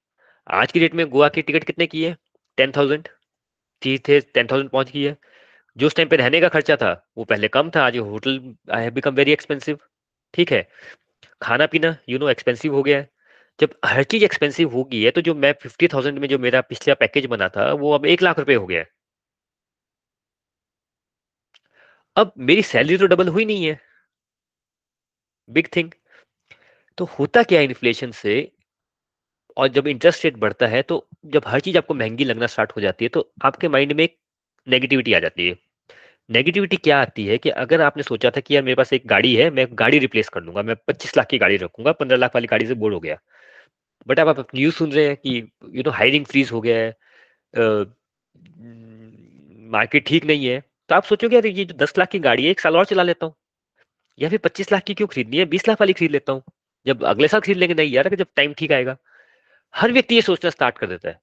आज 0.47 0.73
की 0.73 0.81
डेट 0.81 0.95
में 0.95 1.09
गोवा 1.09 1.29
की 1.29 1.43
टिकट 1.43 1.65
कितने 1.65 1.87
की 1.87 2.05
है? 2.05 2.17
टेन 2.59 2.73
थाउज़ेंड 2.77 3.09
थी 3.83 3.97
थे 3.99 4.21
टेन 4.23 4.47
थाउज़ेंड 4.47 4.71
पहुँच 4.71 4.91
गई 4.91 5.03
है। 5.03 5.17
जो 5.77 5.87
उस 5.87 5.95
टाइम 5.97 6.09
पे 6.09 6.17
रहने 6.17 6.41
का 6.41 6.49
खर्चा 6.49 6.77
था, 6.77 6.93
वो 7.19 7.25
पहले 7.25 7.49
कम 7.49 7.71
था, 7.71 7.85
आज 7.87 7.97
hotel 7.99 8.41
I 8.73 8.83
have 8.83 8.93
become 8.95 9.15
very 9.15 9.33
expensive 9.33 9.79
ठीक 10.35 10.53
है 10.53 10.67
खाना 11.41 11.67
पीना 11.69 11.97
यू 12.09 12.19
नो 12.19 12.29
एक्सपेंसिव 12.31 12.75
हो 12.75 12.83
गया 12.83 12.99
है। 12.99 13.09
जब 13.59 13.75
हर 13.87 14.05
चीज़ 14.05 14.25
एक्सपेंसिव 14.25 14.71
होगी 14.73 15.05
है 15.05 15.11
तो 15.13 15.21
जो 15.23 15.35
मैं 15.37 15.53
फिफ्टी 15.63 15.89
थाउज़ेंड 15.89 16.19
में 16.19 16.29
जो 16.29 16.39
मेरा 16.41 16.61
पिछला 16.63 16.95
पैकेज 16.97 17.27
बना 17.29 17.49
था, 17.51 17.73
वो 17.75 17.93
अब 17.93 18.07
एक 18.09 18.23
लाख 18.23 18.39
रुपए 18.39 18.55
हो 18.57 18.67
गया 18.67 18.81
है। 18.81 18.91
अब 22.17 22.33
मेरी 22.41 22.63
सैलरी 22.63 22.97
तो 22.99 23.07
डबल 23.07 23.29
हुई 23.29 23.45
नहीं 23.45 23.65
है। 23.67 23.79
बिग 25.49 25.69
थिंग 25.77 25.91
तो 26.99 27.05
होता 27.19 27.43
क्या 27.43 27.59
है 27.61 27.65
इन्फ्लेशन 27.65 28.11
से? 28.13 28.35
और 29.57 29.69
जब 29.69 29.87
इंटरेस्ट 29.89 30.25
रेट 30.25 30.37
बढ़ता 30.39 30.67
है 30.67 30.83
तो 30.83 31.07
जब 31.27 31.43
हर 31.47 31.61
चीज़ 31.61 31.79
आपको 31.79 31.95
महँगी 31.95 32.25
लगना 32.25 32.47
स्टार्ट 32.47 32.73
हो 32.77 32.81
जाती 32.81 33.05
है 33.05 33.09
तो 33.09 33.31
आपके 33.45 33.69
माइंड 33.69 33.93
में 33.93 34.05
एक 34.05 34.17
नेगेटिविटी 34.67 35.13
आ 35.15 35.19
जाती 35.21 35.49
है। 35.49 35.57
नेगेटिविटी 36.31 36.77
क्या 36.79 37.01
आती 37.01 37.27
है 37.27 37.39
कि 37.39 37.51
अगर 37.51 37.81
आपने 37.81 38.03
सोचा 38.03 38.31
था 38.31 38.41
कि 38.41 38.55
यार 38.55 38.63
मेरे 38.63 38.75
पास 38.75 38.93
एक 38.93 39.07
गाड़ी 39.07 39.35
है, 39.35 39.51
मैं 39.51 39.67
गाड़ी 39.73 39.99
रिप्लेस 39.99 40.29
कर 40.29 40.43
लूँगा, 40.43 40.63
मैं 40.63 40.77
पच्चीस 40.89 41.17
लाख 41.17 41.27
की 41.27 41.39
गाड़ी 41.39 41.57
रखूँगा, 41.57 41.93
पंद्रह 41.93 42.19
लाख 42.19 42.35
वाली 42.35 42.47
गाड़ी 42.47 42.67
से 42.67 42.75
बोर 42.75 42.93
हो 42.93 43.01
गया। 43.01 43.19
बट 44.07 44.19
अब 44.21 44.29
आप 44.29 44.47
न्यूज़ 44.55 44.75
सुन 44.75 44.93
रहे 44.93 45.07
हैं 45.07 45.17
कि 45.17 45.37
यू 45.71 45.83
नो 45.83 45.91
हायरिंग 45.93 46.25
फ्रीज 46.27 46.51
हो 46.53 46.61
गया 46.61 46.77
है 46.77 46.95
मार्केट 49.71 50.07
ठीक 50.07 50.25
नहीं 50.25 50.47
है 50.47 50.61
तो 50.91 50.95
आप 50.95 51.05
सोचोगे 51.05 51.37
यार 51.37 51.47
ये 51.47 51.65
जो 51.65 51.75
दस 51.77 51.93
लाख 51.99 52.09
की 52.09 52.19
गाड़ी 52.21 52.45
है, 52.45 52.51
एक 52.51 52.61
साल 52.61 52.77
और 52.77 52.85
चला 52.85 53.03
लेता 53.03 53.27
हूँ। 53.27 53.35
या 54.19 54.29
फिर 54.29 54.39
पच्चीस 54.39 54.73
लाख 54.73 54.83
की 54.83 54.95
क्यों 54.95 55.09
खरीदनी 55.09 55.37
है? 55.37 55.45
बीस 55.45 55.69
लाख 55.69 55.81
वाली 55.81 55.93
खरीद 55.93 56.11
लेता 56.11 56.33
हूँ। 56.33 56.43
जब 56.87 57.05
अगले 57.05 57.29
साल 57.29 57.41
खरीद 57.41 57.57
लेंगे, 57.57 57.75
नहीं 57.75 57.91
यार 57.93 58.15
जब 58.15 58.27
टाइम 58.37 58.53
ठीक 58.53 58.73
आएगा। 58.73 58.97
हर 59.75 59.93
व्यक्ति 59.93 60.15
ये 60.15 60.23
सोचना 60.23 60.51
स्टार्ट 60.51 60.79
कर 60.79 60.87
देता 60.87 61.09
है। 61.09 61.19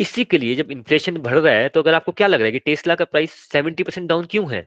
इसी 0.00 0.24
के 0.24 0.38
लिए 0.38 0.54
जब 0.56 0.70
इन्फ्लेशन 0.70 1.16
बढ़ 1.18 1.34
रहा 1.34 1.52
है 1.54 1.68
तो 1.68 1.80
अगर 1.82 1.94
आपको 1.94 2.12
क्या 2.12 2.26
लग 2.26 2.40
रहा 2.40 2.46
है 2.46 2.52
कि 2.52 2.58
टेस्ला 2.60 2.94
का 2.94 3.04
प्राइस 3.04 3.32
सेवेंटी 3.52 3.82
परसेंट 3.82 4.08
डाउन 4.08 4.24
क्यों 4.30 4.50
है? 4.52 4.66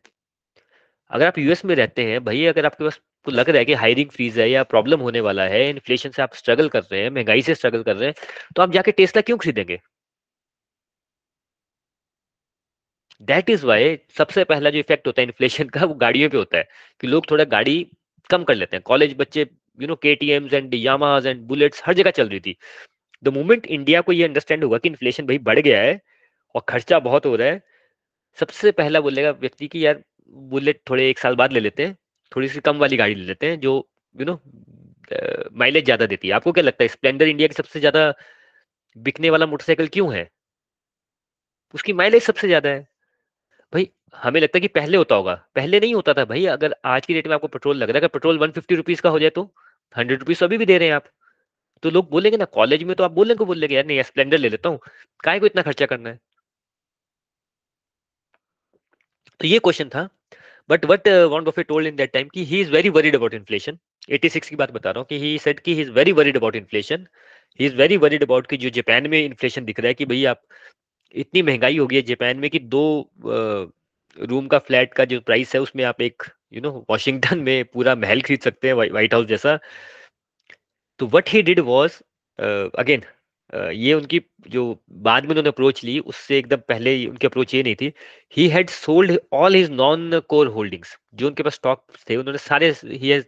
अगर 1.12 1.28
आप 1.28 1.38
यूएस 1.40 1.64
में 1.66 1.76
रहते 1.76 2.04
हैं 2.06 2.24
भाई 2.26 2.46
अगर 2.46 2.66
आपके 2.66 2.84
पास 2.84 3.00
को 3.26 3.32
लग 3.32 3.50
रहा 3.50 3.60
है 3.60 3.66
कि 3.66 3.74
हायरिंग 3.76 4.10
फ्रीज 4.12 4.40
है 4.40 4.50
या 4.50 4.64
प्रॉब्लम 4.66 5.00
होने 5.02 5.22
वाला 5.22 5.44
है 5.48 5.70
इन्फ्लेशन 5.70 6.10
से 6.12 6.22
आप 6.22 6.34
स्ट्रगल 6.36 6.70
कर 6.70 6.84
रहे 6.84 7.02
हैं, 7.02 7.10
महँगाई 7.12 7.42
से 7.42 7.56
स्ट्रगल 7.56 7.84
कर 7.84 7.96
रहे 7.96 8.10
हैं 8.10 8.16
तो 8.56 8.62
आप 8.62 8.72
जाके 8.74 8.92
टेस्ला 8.94 9.22
क्यों 9.22 9.38
खरीदेंगे? 9.38 9.80
दैट 13.22 13.50
इज़ 13.50 13.66
वाई 13.66 13.98
सबसे 14.18 14.44
पहला 14.44 14.70
जो 14.70 14.80
इफ़ेक्ट 14.80 15.08
होता 15.08 15.22
है 15.22 15.26
इन्फ्लेशन 15.28 15.70
का, 15.70 15.86
वो 15.86 15.94
गाड़ियों 15.96 16.30
पे 16.30 16.38
होता 16.38 16.58
है, 16.58 16.68
कि 17.02 17.08
लोग 17.08 17.30
थोड़ा 17.32 17.44
गाड़ी 17.46 17.76
कम 18.30 18.44
कर 18.44 18.56
लेते 18.56 18.76
हैं। 18.78 18.84
कॉलेज 18.86 19.16
बच्चे 19.20 19.48
you 19.80 19.88
know 19.88 19.96
K 19.96 20.16
T 20.16 20.30
Ms 20.32 20.54
and 20.54 20.74
Yamahas 20.76 21.28
and 21.28 21.42
Bullets 21.48 21.82
हर 21.86 21.94
जगह 21.94 22.12
चल 22.12 22.30
रही 22.30 22.40
थी। 22.40 22.56
द 23.24 23.34
मोमेंट 23.34 23.66
इंडिया 23.68 24.02
को 24.02 24.12
ये 24.14 24.24
अंडरस्टैंड 24.24 24.64
होगा 24.64 24.78
कि 24.78 24.90
इन्फ्लेशन 24.90 25.26
भाई 25.28 25.38
बढ़ 25.42 25.60
गया 25.60 25.82
है 25.82 26.00
और 26.56 26.62
खर्चा 26.70 27.00
बहुत 27.02 27.26
हो 27.26 27.36
रहा 27.36 27.48
है, 27.48 27.62
सबसे 28.40 28.72
पहला 28.74 29.00
बोलेगा 29.02 29.32
व्यक्ति 29.42 29.68
की 29.68 29.86
यार 29.86 30.04
बुलेट 30.52 30.82
थोड़े 30.90 31.10
एक 31.10 31.20
साल 31.20 31.36
बाद 31.36 31.54
ले 31.54 31.60
लेते 31.60 31.86
हैं, 31.86 31.96
थोड़ी 32.32 32.48
सी 32.50 32.60
कम 32.62 32.78
वाली 32.80 32.98
गाड़ी 32.98 33.16
ले 33.16 33.26
लेते 33.26 33.50
हैं 33.50 33.60
जो 33.60 33.74
यू 34.16 34.26
नो 34.26 34.40
माइलेज 35.56 35.86
ज़्यादा 35.86 36.06
देती 36.08 36.28
है। 36.28 36.34
आपको 36.36 36.52
क्या 36.52 36.64
लगता 36.64 36.84
है 36.84 36.88
स्प्लेंडर 36.90 37.28
इंडिया 37.28 37.48
की 37.48 37.54
सबसे 37.56 37.80
ज़्यादा 37.80 38.14
बिकने 38.98 39.30
वाला 39.30 39.46
मोटरसाइकिल 39.48 39.88
क्यों 39.90 40.14
है? 40.14 40.30
उसकी 41.74 41.94
माइलेज 41.94 42.24
सबसे 42.24 42.48
ज़्यादा 42.48 42.70
है। 42.70 42.80
भाई, 43.74 43.90
हमें 44.16 44.40
लगता 44.42 44.58
है 44.58 44.62
कि 44.62 44.68
पहले 44.70 44.98
होता 44.98 45.16
होगा, 45.16 45.34
पहले 45.56 45.80
नहीं 45.80 45.94
होता 45.96 46.14
था। 46.14 46.26
भाई, 46.26 46.46
अगर 46.48 46.76
आज 46.88 47.06
की 47.06 47.14
डेट 47.14 47.28
में 47.28 47.36
आपको 47.36 47.48
पेट्रोल 47.50 47.78
लग 47.78 47.90
रहा 47.90 47.94
है, 47.94 48.00
अगर 48.00 48.08
पेट्रोल 48.10 48.38
वन 48.40 48.52
फिफ्टी 48.52 48.76
रुपीज़ 48.76 49.02
का 49.02 49.10
हो 49.10 49.20
जाए 49.20 49.30
तो 49.32 49.44
हंड्रेड 49.96 50.20
रुपीज़ 50.20 50.44
अभी 50.44 50.58
भी 50.58 50.66
दे 50.66 50.78
रहे 50.78 50.88
हैं 50.88 50.96
आप। 50.96 51.06
तो 51.84 51.90
लोग 51.90 52.10
बोलेंगे 52.12 52.38
ना, 52.38 52.46
कॉलेज 52.48 52.84
में 52.84 52.96
तो 52.96 53.04
आप 53.04 53.12
बोलेंगे 53.14 53.46
बोलेंगे, 53.46 53.76
यार 53.76 53.86
नहीं 53.86 54.04
स्प्लेंडर 54.04 54.38
ले 54.38 54.50
लेता 54.50 54.70
हूँ, 54.70 54.80
काय 55.24 55.40
को 55.40 55.46
इतना 55.46 55.62
खर्चा 55.64 55.86
करना 55.86 56.10
है? 56.10 56.20
तो 59.40 59.48
ये 59.48 59.60
क्वेश्चन 59.60 59.90
था 59.90 60.08
but 60.70 60.86
what 60.86 61.08
want 61.08 61.48
Buffett 61.48 61.64
told 61.64 61.88
in 61.88 61.96
that 61.96 62.12
time 62.14 62.28
कि 62.34 62.44
he 62.46 62.60
is 62.62 62.72
very 62.72 62.90
worried 62.90 63.16
about 63.16 63.34
inflation 63.34 63.78
86 64.10 64.50
की 64.50 64.56
बात 64.56 64.72
बता 64.74 64.92
रहा 64.92 65.00
हूँ 65.00 65.06
कि 65.10 65.20
ही 65.20 65.38
सेड 65.40 65.60
कि 65.60 65.76
he 65.76 65.82
is 65.82 65.92
very 65.92 66.12
worried 66.12 66.38
about 66.38 66.56
inflation 66.56 67.06
he 67.60 67.66
is 67.66 67.76
very 67.76 67.98
worried 67.98 68.24
about 68.24 68.48
कि 68.48 68.58
जो 68.58 68.70
जापान 68.72 69.08
में 69.10 69.24
इन्फ्लेशन 69.24 69.66
दिख 69.66 69.80
रहा 69.80 69.88
है 69.88 69.94
कि 69.94 70.06
भाई 70.06 70.24
आप, 70.26 70.42
इतनी 71.16 71.42
महँगाई 71.44 71.78
हो 71.78 71.88
गई 71.88 71.96
है 71.96 72.02
जापान 72.04 72.38
में 72.38 72.50
कि 72.50 72.60
दो 72.60 72.84
रूम 74.18 74.48
का 74.48 74.60
फ्लैट 74.60 74.94
का 74.94 75.06
जो 75.06 75.20
प्राइस 75.22 75.54
है 75.56 75.62
उसमें 75.62 75.84
आप 75.86 76.02
एक 76.02 76.24
यू 76.54 76.62
नो 76.62 76.72
वॉशिंगटन 76.90 77.40
में 77.40 77.64
पूरा 77.74 77.96
महल 77.98 78.22
खरीद 78.22 78.42
सकते 78.42 78.68
हैं 78.68 78.76
व्हाइट 78.76 79.14
हाउस 79.14 79.26
जैसा। 79.28 79.58
तो 81.00 81.08
what 81.08 81.30
he 81.30 81.42
did 81.42 81.60
was 81.70 82.02
again 82.80 83.04
ये 83.74 83.94
उनकी 83.94 84.20
जो 84.50 84.64
बाद 85.06 85.24
में 85.24 85.30
उन्होंने 85.30 85.50
अप्रोच 85.50 85.84
ली, 85.84 86.00
उससे 86.00 86.38
एकदम 86.38 86.58
पहले 86.70 87.06
उनकी 87.08 87.28
अप्रोच 87.28 87.54
ये 87.56 87.62
नहीं 87.64 87.76
थी। 87.76 87.92
He 88.38 88.48
had 88.50 88.70
sold 88.70 89.20
all 89.34 89.56
his 89.56 89.70
non 89.72 90.20
core 90.30 90.48
holdings 90.56 90.98
जो 91.16 91.28
उनके 91.28 91.44
पास 91.44 91.54
स्टॉक 91.54 91.86
थे, 92.10 92.16
उन्होंने 92.16 92.38
सारे 92.40 92.74
he 92.84 93.10
has 93.10 93.26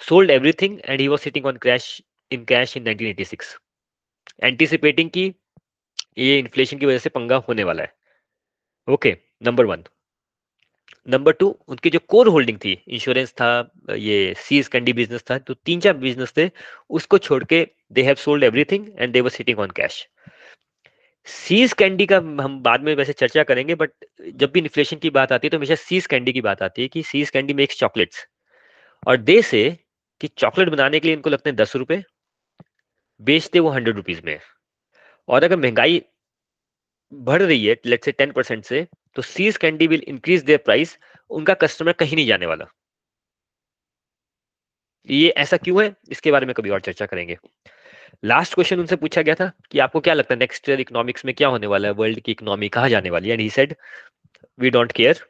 sold 0.00 0.30
everything 0.30 0.78
and 0.84 1.00
he 1.00 1.08
was 1.08 1.18
sitting 1.20 1.46
on 1.46 1.56
cash 1.62 2.00
in 2.30 2.44
cash 2.44 2.76
in 2.76 2.84
1986 2.84 3.54
anticipating 4.42 5.10
की 5.10 5.26
ये 6.18 6.38
इन्फ्लेशन 6.38 6.78
की 6.78 6.86
वजह 6.86 6.98
से 6.98 7.10
पंगा 7.10 7.36
होने 7.48 7.64
वाला 7.64 7.82
है। 7.82 7.92
Okay 8.88 9.16
number 9.42 9.64
one 9.66 9.84
number 11.06 11.32
two 11.32 11.48
उनकी 11.68 11.90
जो 11.90 11.98
कोर 12.08 12.28
होल्डिंग 12.28 12.58
थी 12.58 12.72
इंश्योरेंस 12.88 13.32
था, 13.32 13.70
ये 13.90 14.34
सीज 14.38 14.68
कैंडी 14.68 14.92
बिज़नेस 14.92 15.24
था 15.30 15.38
तो 15.38 15.54
तीन 15.56 15.80
चार 15.80 15.96
बिज़नेस 15.96 16.32
थे, 16.36 16.50
उसको 16.90 17.18
छोड़ 17.18 17.42
के 17.44 17.66
they 17.92 18.02
have 18.02 18.14
sold 18.16 18.44
everything 18.44 18.86
and 18.98 19.12
they 19.12 19.20
were 19.20 19.30
sitting 19.30 19.58
on 19.58 19.70
cash 19.76 20.06
See's 21.26 21.72
Candy 21.72 22.06
का 22.06 22.16
हम 22.16 22.60
बाद 22.62 22.82
में 22.82 22.94
वैसे 22.96 23.12
चर्चा 23.12 23.42
करेंगे 23.42 23.74
बट 23.74 23.90
जब 24.34 24.50
भी 24.52 24.60
इन्फ्लेशन 24.60 24.96
की 24.96 25.10
बात 25.10 25.32
आती 25.32 25.46
है 25.46 25.50
तो 25.50 25.56
हमेशा 25.56 25.74
सीज 25.76 26.06
कैंडी 26.06 26.32
की 26.32 26.40
बात 26.40 26.62
आती 26.62 26.82
है 26.82 26.88
कि 26.88 27.02
सीज 27.02 27.30
कैंडी 27.30 27.54
मेक्स 27.54 27.78
चॉकलेट्स 27.78 28.26
और 29.06 29.16
दे 29.18 29.40
से 29.42 29.62
कि 30.20 30.28
चॉकलेट 30.28 30.68
बनाने 30.68 31.00
के 31.00 31.08
लिए 31.08 31.16
इनको 31.16 31.30
लगते 31.30 31.50
हैं 31.50 31.56
दस 31.56 31.76
रुपए, 31.76 32.02
बेचते 33.20 33.60
वो 33.60 33.70
हंड्रेड 33.70 33.96
रुपीज़ 33.96 34.20
में। 34.24 34.38
और 35.28 35.44
अगर 35.44 35.56
महँगाई 35.56 36.02
बढ़ 37.12 37.42
रही 37.42 37.66
है 37.66 37.76
लेट 37.86 38.04
से 38.04 38.12
टेन 38.12 38.32
परसेंट 38.32 38.64
से 38.64 38.86
तो 39.16 39.22
See's 39.22 39.56
Candy 39.56 39.86
will 39.86 40.02
increase 40.08 40.42
their 40.44 40.58
price 40.64 40.98
उनका 41.30 41.54
कस्टमर 41.56 41.92
कहीं 41.92 42.16
नहीं 42.16 42.26
जाने 42.26 42.46
वाला। 42.46 42.66
ये 45.08 45.28
ऐसा 45.30 45.56
क्यों 45.56 45.82
है? 45.82 45.94
इसके 46.10 46.32
बारे 46.32 46.46
में 46.46 46.54
कभी 46.54 46.70
और 46.70 46.80
चर्चा 46.80 47.06
करेंगे। 47.06 47.36
लास्ट 48.24 48.54
क्वेश्चन 48.54 48.80
उनसे 48.80 48.96
पूछा 48.96 49.22
गया 49.22 49.34
था 49.34 49.50
कि 49.70 49.78
आपको 49.78 50.00
क्या 50.00 50.14
लगता 50.14 50.34
है 50.34 50.38
नेक्स्ट 50.38 50.68
ईयर 50.68 50.80
इकोनॉमिक्स 50.80 51.24
में 51.24 51.34
क्या 51.34 51.48
होने 51.48 51.66
वाला 51.66 51.88
है? 51.88 51.94
वर्ल्ड 51.94 52.20
की 52.20 52.32
इकोनॉमी 52.32 52.68
कहा 52.68 52.88
जाने 52.88 53.10
वाली 53.10 53.28
है? 53.28 53.32
And 53.32 53.40
he 53.40 53.50
said 53.50 53.74
we 54.60 54.70
don't 54.70 54.92
care 54.92 55.24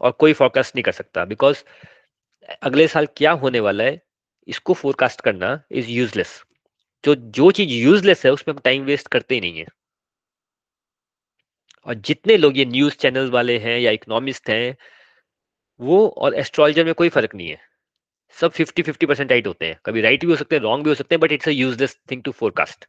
और 0.00 0.10
कोई 0.12 0.32
फोरकास्ट 0.32 0.76
नहीं 0.76 0.82
कर 0.84 0.92
सकता 0.92 1.24
बिकॉज़ 1.24 1.62
अगले 2.62 2.86
साल 2.88 3.06
क्या 3.16 3.32
होने 3.32 3.60
वाला 3.60 3.84
है, 3.84 4.00
इसको 4.48 4.74
फोरकास्ट 4.74 5.20
करना 5.20 5.60
इज़ 5.70 5.90
यूजलेस 5.90 6.42
जो 7.04 7.14
जो 7.14 7.50
चीज़ 7.50 7.70
यूजलेस 7.70 8.24
है, 8.26 8.32
उसमें 8.32 8.54
हम 8.54 8.60
टाइम 8.64 8.84
वेस्ट 8.84 9.08
करते 9.08 9.34
ही 9.34 9.40
नहीं 9.40 9.58
है। 9.58 9.66
और 11.86 11.94
जितने 12.06 12.36
लोग 12.36 12.58
ये 12.58 12.64
न्यूज़ 12.66 12.94
चैनल 12.96 13.30
वाले 13.30 13.58
हैं 13.58 13.78
या 13.80 13.90
इकोनॉमिस्ट 13.90 14.50
हैं, 14.50 14.76
वो 15.80 16.06
और 16.08 16.34
एस्ट्रोलॉजर 16.34 16.84
में 16.84 16.94
कोई 16.94 17.08
फ़र्क 17.08 17.34
नहीं 17.34 17.48
है। 17.48 17.58
सब 18.38 18.52
50 18.52 18.82
50 18.82 19.06
परसेंट 19.06 19.30
राइट 19.30 19.46
होते 19.46 19.66
हैं। 19.66 19.78
कभी 19.86 20.00
राइट 20.00 20.24
भी 20.24 20.30
हो 20.30 20.36
सकते 20.36 20.56
हैं 20.56 20.62
रॉन्ग 20.62 20.84
भी 20.84 20.90
हो 20.90 20.94
सकते 20.94 21.14
हैं 21.14 21.20
but 21.20 21.32
it's 21.32 21.48
a 21.48 21.52
useless 21.52 21.98
thing 22.10 22.22
to 22.22 22.32
forecast 22.32 22.86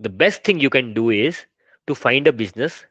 the 0.00 0.10
best 0.18 0.46
thing 0.48 0.62
you 0.62 0.70
can 0.70 0.92
do 0.94 1.10
is 1.12 1.44
to 1.88 1.94
find 1.96 2.28
a 2.28 2.32
business 2.36 2.84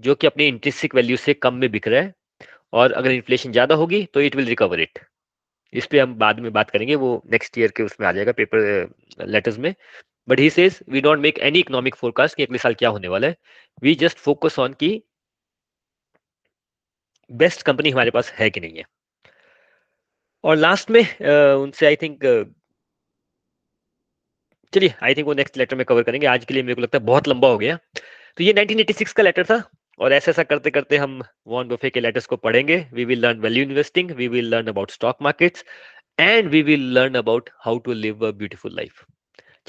जो 0.00 0.14
कि 0.14 0.26
अपने 0.26 0.46
इंटरेस्टिक 0.48 0.94
वैल्यू 0.94 1.16
से 1.18 1.34
कम 1.36 1.54
में 1.54 1.70
बिक 1.70 1.88
रहा 1.88 2.02
है 2.02 2.14
और 2.72 2.92
अगर 2.92 3.10
इन्फ्लेशन 3.10 3.52
ज़्यादा 3.52 3.74
होगी 3.74 4.04
तो 4.14 4.20
इट 4.20 4.36
विल 4.36 4.46
रिकवर 4.46 4.80
इट 4.80 4.98
इस 5.72 5.86
पर 5.86 5.98
हम 5.98 6.14
बाद 6.18 6.40
में 6.40 6.52
बात 6.52 6.70
करेंगे, 6.70 6.94
वो 6.94 7.22
नेक्स्ट 7.32 7.58
ईयर 7.58 7.72
के 7.76 7.82
उसमें 7.82 8.06
आ 8.08 8.12
जाएगा 8.12 8.32
पेपर 8.32 9.26
लेटर्स 9.28 9.58
में। 9.58 9.74
But 10.28 10.40
he 10.40 10.50
says 10.50 10.78
we 10.88 11.00
don't 11.00 11.18
make 11.18 11.38
any 11.38 11.58
economic 11.58 11.94
forecast 11.94 12.36
कि 12.36 12.42
अगले 12.42 12.58
साल 12.58 12.74
क्या 12.74 12.88
होने 12.88 13.08
वाला 13.08 13.26
है। 13.26 13.36
वी 13.82 13.94
जस्ट 13.94 14.18
फोकस 14.18 14.58
ऑन 14.58 14.72
की 14.72 15.02
बेस्ट 17.30 17.62
कंपनी 17.62 17.90
हमारे 17.90 18.10
पास 18.10 18.32
है 18.32 18.50
कि 18.50 18.60
नहीं 18.60 18.76
है. 18.78 18.84
और 20.44 20.56
लास्ट 20.56 20.90
में 20.90 21.00
uh, 21.02 21.62
उनसे 21.62 21.86
आई 21.86 21.96
थिंक 21.96 22.24
uh, 22.24 22.44
चलिए 24.72 24.94
आई 25.02 25.14
थिंक 25.14 25.26
वो 25.26 25.34
नेक्स्ट 25.34 25.56
लेटर 25.58 25.76
में 25.76 25.84
कवर 25.86 26.02
करेंगे। 26.02 26.26
आज 26.26 26.44
के 26.44 26.54
लिए 26.54 26.62
मेरे 26.62 26.74
को 26.74 26.80
लगता 26.80 26.98
है 26.98 27.04
बहुत 27.04 27.28
लंबा 27.28 27.48
हो 27.48 27.58
गया। 27.58 27.78
तो 28.36 28.44
ये 28.44 28.52
1986 28.52 29.12
का 29.12 29.22
लेटर 29.22 29.44
था 29.44 29.62
और 29.98 30.12
ऐसा 30.12 30.30
ऐसा 30.30 30.42
करते 30.42 30.70
करते 30.70 30.96
हम 30.96 31.22
वॉन 31.46 31.68
बफे 31.68 31.90
के 31.90 32.00
लेटर्स 32.00 32.26
को 32.26 32.36
पढ़ेंगे। 32.36 32.86
We 32.92 33.04
will 33.04 33.20
learn 33.20 33.40
value 33.40 33.62
investing 33.62 34.10
we 34.10 34.28
will 34.28 34.48
learn 34.48 34.66
about 34.66 34.90
stock 34.90 35.22
markets 35.22 35.64
and 36.20 36.48
we 36.50 36.62
will 36.62 36.92
learn 36.94 37.14
about 37.14 37.50
how 37.58 37.78
to 37.78 37.92
live 37.92 38.26
a 38.28 38.30
beautiful 38.32 38.76
life 38.76 39.04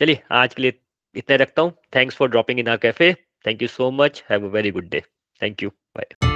चलिए, 0.02 0.20
आज 0.32 0.54
के 0.54 0.62
लिए 0.62 0.74
इतना 1.16 1.36
रखता 1.36 1.62
हूँ। 1.62 1.72
Thanks 1.96 2.16
for 2.16 2.30
dropping 2.30 2.60
in 2.60 2.68
our 2.68 2.78
cafe 2.78 3.14
thank 3.46 3.62
you 3.62 3.68
so 3.68 3.92
much 3.92 4.24
have 4.32 4.48
a 4.48 4.52
very 4.52 4.72
good 4.72 4.90
day 4.90 5.02
thank 5.42 5.64
you 5.64 5.70
bye 5.70 6.31